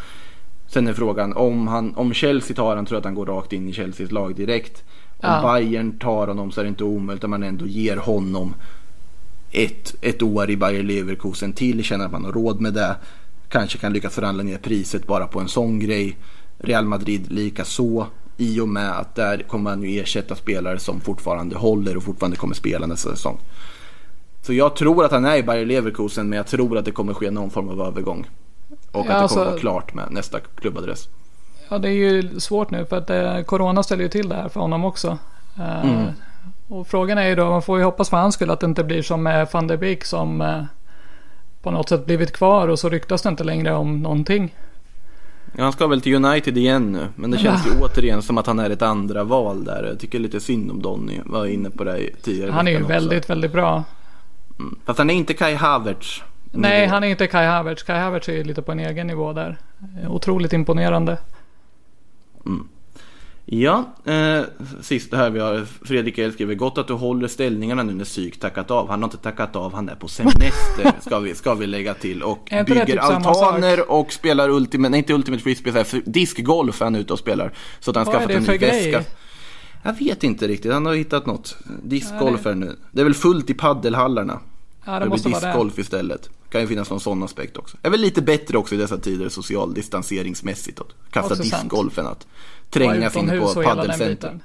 Sen 0.66 0.86
är 0.88 0.92
frågan 0.92 1.32
om, 1.32 1.68
han, 1.68 1.94
om 1.94 2.14
Chelsea 2.14 2.56
tar 2.56 2.76
han 2.76 2.86
tror 2.86 2.96
jag 2.96 3.00
att 3.00 3.04
han 3.04 3.14
går 3.14 3.26
rakt 3.26 3.52
in 3.52 3.68
i 3.68 3.72
Chelseas 3.72 4.10
lag 4.10 4.36
direkt. 4.36 4.84
Om 5.20 5.30
Ja. 5.30 5.54
Bayern 5.54 5.98
tar 5.98 6.26
honom 6.26 6.50
så 6.50 6.60
är 6.60 6.64
det 6.64 6.68
inte 6.68 6.84
omöjligt 6.84 7.24
att 7.24 7.30
man 7.30 7.42
ändå 7.42 7.66
ger 7.66 7.96
honom 7.96 8.54
ett, 9.52 9.94
ett 10.00 10.22
år 10.22 10.50
i 10.50 10.56
Bayer 10.56 10.82
Leverkusen 10.82 11.52
till. 11.52 11.84
Känner 11.84 12.04
att 12.04 12.12
man 12.12 12.24
har 12.24 12.32
råd 12.32 12.60
med 12.60 12.74
det. 12.74 12.96
Kanske 13.48 13.78
kan 13.78 13.92
lyckas 13.92 14.14
förhandla 14.14 14.42
ner 14.42 14.58
priset 14.58 15.06
bara 15.06 15.26
på 15.26 15.40
en 15.40 15.48
sån 15.48 15.78
grej. 15.80 16.16
Real 16.58 16.84
Madrid 16.84 17.32
lika 17.32 17.64
så. 17.64 18.06
I 18.36 18.60
och 18.60 18.68
med 18.68 18.90
att 18.98 19.14
där 19.14 19.38
kommer 19.48 19.64
man 19.70 19.82
ju 19.82 20.00
ersätta 20.00 20.34
spelare 20.34 20.78
som 20.78 21.00
fortfarande 21.00 21.56
håller 21.56 21.96
och 21.96 22.02
fortfarande 22.02 22.36
kommer 22.36 22.54
spela 22.54 22.86
nästa 22.86 23.10
säsong. 23.10 23.38
Så 24.42 24.52
jag 24.52 24.76
tror 24.76 25.04
att 25.04 25.10
han 25.12 25.24
är 25.24 25.36
i 25.36 25.42
Bayer 25.42 25.66
Leverkusen 25.66 26.28
men 26.28 26.36
jag 26.36 26.46
tror 26.46 26.78
att 26.78 26.84
det 26.84 26.90
kommer 26.90 27.14
ske 27.14 27.30
någon 27.30 27.50
form 27.50 27.68
av 27.68 27.80
övergång. 27.80 28.26
Och 28.68 28.76
Ja, 28.92 29.00
att 29.00 29.06
det 29.08 29.14
alltså- 29.14 29.34
kommer 29.36 29.50
vara 29.50 29.60
klart 29.60 29.94
med 29.94 30.04
nästa 30.10 30.40
klubbadress. 30.40 31.08
Ja, 31.68 31.78
det 31.78 31.88
är 31.88 31.92
ju 31.92 32.40
svårt 32.40 32.70
nu 32.70 32.84
för 32.86 32.96
att 32.98 33.10
eh, 33.10 33.42
Corona 33.42 33.82
ställer 33.82 34.02
ju 34.02 34.08
till 34.08 34.28
det 34.28 34.34
här 34.34 34.48
för 34.48 34.60
honom 34.60 34.84
också. 34.84 35.18
Eh, 35.58 35.84
Mm. 35.90 36.06
Och 36.68 36.86
frågan 36.86 37.18
är 37.18 37.28
ju 37.28 37.34
då, 37.34 37.50
man 37.50 37.62
får 37.62 37.78
ju 37.78 37.84
hoppas 37.84 38.10
för 38.10 38.16
hans 38.16 38.34
skull 38.34 38.50
att 38.50 38.60
det 38.60 38.66
inte 38.66 38.84
blir 38.84 39.02
som 39.02 39.22
med 39.22 39.48
van 39.52 39.66
der 39.66 39.76
Beek 39.76 40.04
som 40.04 40.40
eh, 40.40 40.62
på 41.62 41.70
något 41.70 41.88
sätt 41.88 42.06
blivit 42.06 42.32
kvar 42.32 42.68
och 42.68 42.78
så 42.78 42.88
ryktas 42.88 43.22
det 43.22 43.28
inte 43.28 43.44
längre 43.44 43.74
om 43.74 44.02
någonting. 44.02 44.54
Ja, 45.56 45.62
han 45.62 45.72
ska 45.72 45.86
väl 45.86 46.00
till 46.00 46.14
United 46.24 46.58
igen 46.58 46.92
nu. 46.92 47.06
Men 47.16 47.30
det 47.30 47.38
känns 47.38 47.66
ju 47.66 47.70
återigen 47.80 48.22
som 48.22 48.38
att 48.38 48.46
han 48.46 48.58
är 48.58 48.70
ett 48.70 48.82
andra 48.82 49.24
val 49.24 49.64
där. 49.64 49.84
Jag 49.84 49.98
tycker 50.00 50.18
lite 50.18 50.40
synd 50.40 50.70
om 50.70 50.82
Donny. 50.82 51.20
Var 51.24 51.46
inne 51.46 51.70
på 51.70 51.84
det 51.84 52.10
tidigare 52.22 52.50
Han 52.50 52.68
är 52.68 52.72
ju 52.72 52.76
veckan 52.76 52.84
också. 52.84 52.94
väldigt, 52.94 53.30
väldigt 53.30 53.52
bra. 53.52 53.84
Fast 54.84 54.98
han 54.98 55.10
är 55.10 55.14
inte 55.14 55.34
Kai 55.34 55.54
Havertz. 55.54 56.22
Nej, 56.52 56.86
han 56.86 57.04
är 57.04 57.08
inte 57.08 57.26
Kai 57.26 57.46
Havertz. 57.46 57.82
Kai 57.82 57.98
Havertz 57.98 58.28
är 58.28 58.32
ju 58.32 58.44
lite 58.44 58.62
på 58.62 58.72
en 58.72 58.80
egen 58.80 59.06
nivå 59.06 59.32
där. 59.32 59.58
Otroligt 60.08 60.52
imponerande. 60.52 61.18
Ja, 63.50 63.84
eh, 64.04 64.42
sist 64.82 65.10
det 65.10 65.16
här 65.16 65.30
vi 65.30 65.40
har 65.40 65.66
Fredrik 65.82 66.18
El 66.18 66.32
skriver 66.32 66.54
Gott 66.54 66.78
att 66.78 66.86
du 66.86 66.92
håller 66.92 67.28
ställningarna 67.28 67.82
nu 67.82 67.94
när 67.94 68.04
psyk 68.04 68.40
tackat 68.40 68.70
av. 68.70 68.88
Han 68.88 69.02
har 69.02 69.06
inte 69.06 69.16
tackat 69.16 69.56
av, 69.56 69.74
han 69.74 69.88
är 69.88 69.94
på 69.94 70.08
semester 70.08 70.92
ska 71.00 71.18
vi, 71.18 71.34
ska 71.34 71.54
vi 71.54 71.66
lägga 71.66 71.94
till. 71.94 72.22
Och 72.22 72.46
det 72.50 72.64
bygger 72.66 72.86
typ 72.86 73.02
altaner 73.02 73.90
och 73.90 74.12
spelar 74.12 74.48
Ultimate, 74.48 74.90
nej 74.90 74.98
inte 74.98 75.14
Ultimate 75.14 75.42
Frisbee, 75.42 75.72
så 75.72 75.78
här, 75.78 76.02
diskgolf 76.04 76.80
är 76.80 76.86
han 76.86 76.94
ute 76.94 77.12
och 77.12 77.18
spelar. 77.18 77.52
Så 77.80 77.90
att 77.90 77.96
han 77.96 78.04
Vad 78.06 78.14
skaffat 78.14 78.28
det 78.28 78.34
en 78.34 78.42
ny 78.42 78.56
grej? 78.56 78.92
väska. 78.92 79.12
Jag 79.82 79.92
vet 79.98 80.24
inte 80.24 80.48
riktigt, 80.48 80.72
han 80.72 80.86
har 80.86 80.94
hittat 80.94 81.26
något. 81.26 81.56
Discgolf 81.82 82.46
är 82.46 82.50
det 82.50 82.56
nu. 82.56 82.76
Det 82.90 83.00
är 83.00 83.04
väl 83.04 83.14
fullt 83.14 83.50
i 83.50 83.54
paddelhallarna. 83.54 84.40
Ja, 84.84 84.92
det 84.92 84.98
Det 84.98 85.08
måste 85.08 85.28
blir 85.28 85.40
vara 85.40 85.64
det. 85.64 85.80
istället. 85.80 86.30
Kan 86.50 86.60
ju 86.60 86.66
finnas 86.66 86.90
någon 86.90 87.00
sån 87.00 87.22
aspekt 87.22 87.56
också. 87.56 87.76
Är 87.82 87.90
väl 87.90 88.00
lite 88.00 88.22
bättre 88.22 88.58
också 88.58 88.74
i 88.74 88.78
dessa 88.78 88.98
tider 88.98 89.28
social 89.28 89.74
distanseringsmässigt. 89.74 90.80
Att 90.80 90.86
kasta 91.10 91.34
Också 91.34 91.44
sant. 91.44 91.98
än 91.98 92.06
att 92.06 92.26
trängas 92.70 93.16
utomhus 93.16 93.54
på 93.54 93.62
paddelcenter. 93.62 94.38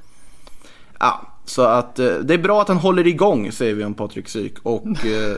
Ja, 1.00 1.22
så 1.46 1.62
att 1.62 2.00
eh, 2.00 2.14
det 2.14 2.34
är 2.34 2.38
bra 2.38 2.62
att 2.62 2.68
han 2.68 2.78
håller 2.78 3.08
igång 3.08 3.52
säger 3.52 3.74
vi 3.74 3.84
om 3.84 3.94
Patrik 3.94 4.30
Syk. 4.30 4.54
Och 4.64 4.88
eh, 5.06 5.38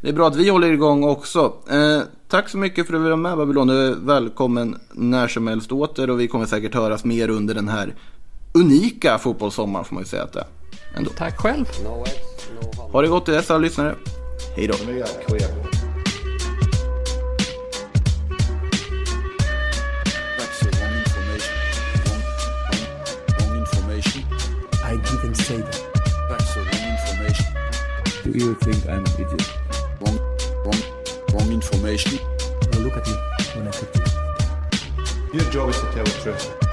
det 0.00 0.08
är 0.08 0.12
bra 0.12 0.26
att 0.28 0.36
vi 0.36 0.48
håller 0.48 0.72
igång 0.72 1.04
också. 1.04 1.54
Eh, 1.70 2.00
tack 2.28 2.48
så 2.48 2.58
mycket 2.58 2.86
för 2.86 2.94
att 2.94 3.04
du 3.04 3.10
var 3.10 3.16
med 3.16 3.36
Babylon. 3.36 3.66
Du 3.66 3.88
är 3.88 3.94
välkommen 3.94 4.78
när 4.92 5.28
som 5.28 5.46
helst 5.46 5.72
åter. 5.72 6.10
Och 6.10 6.20
vi 6.20 6.28
kommer 6.28 6.46
säkert 6.46 6.74
höras 6.74 7.04
mer 7.04 7.28
under 7.28 7.54
den 7.54 7.68
här 7.68 7.94
unika 8.54 9.18
fotbollssommaren 9.18 9.84
får 9.84 9.94
man 9.94 10.02
ju 10.02 10.08
säga 10.08 10.22
att 10.22 10.32
det 10.32 10.40
är. 10.40 10.46
Ändå. 10.96 11.10
Tack 11.16 11.38
själv. 11.38 11.66
Ha 12.92 13.02
det 13.02 13.08
gott 13.08 13.24
till 13.24 13.34
dess 13.34 13.50
alla 13.50 13.58
lyssnare. 13.58 13.94
Hej 14.56 14.66
då. 14.66 14.74
Didn't 25.56 25.72
say. 25.72 25.86
That's 26.28 26.54
the 26.54 26.60
wrong 26.60 26.84
information. 26.96 27.46
Do 28.24 28.30
you 28.30 28.54
think 28.54 28.88
I'm 28.88 29.04
an 29.04 29.12
idiot? 29.14 29.52
Wrong, 30.00 30.18
wrong, 30.64 30.82
wrong 31.32 31.52
information. 31.52 32.18
Now 32.72 32.78
look 32.78 32.96
at 32.96 33.06
me 33.06 33.14
when 33.54 33.68
I 33.68 33.70
talk 33.70 33.94
you. 35.32 35.38
Your 35.40 35.50
job 35.50 35.70
is 35.70 35.80
to 35.80 35.92
tell 35.92 36.04
the 36.04 36.20
truth. 36.22 36.71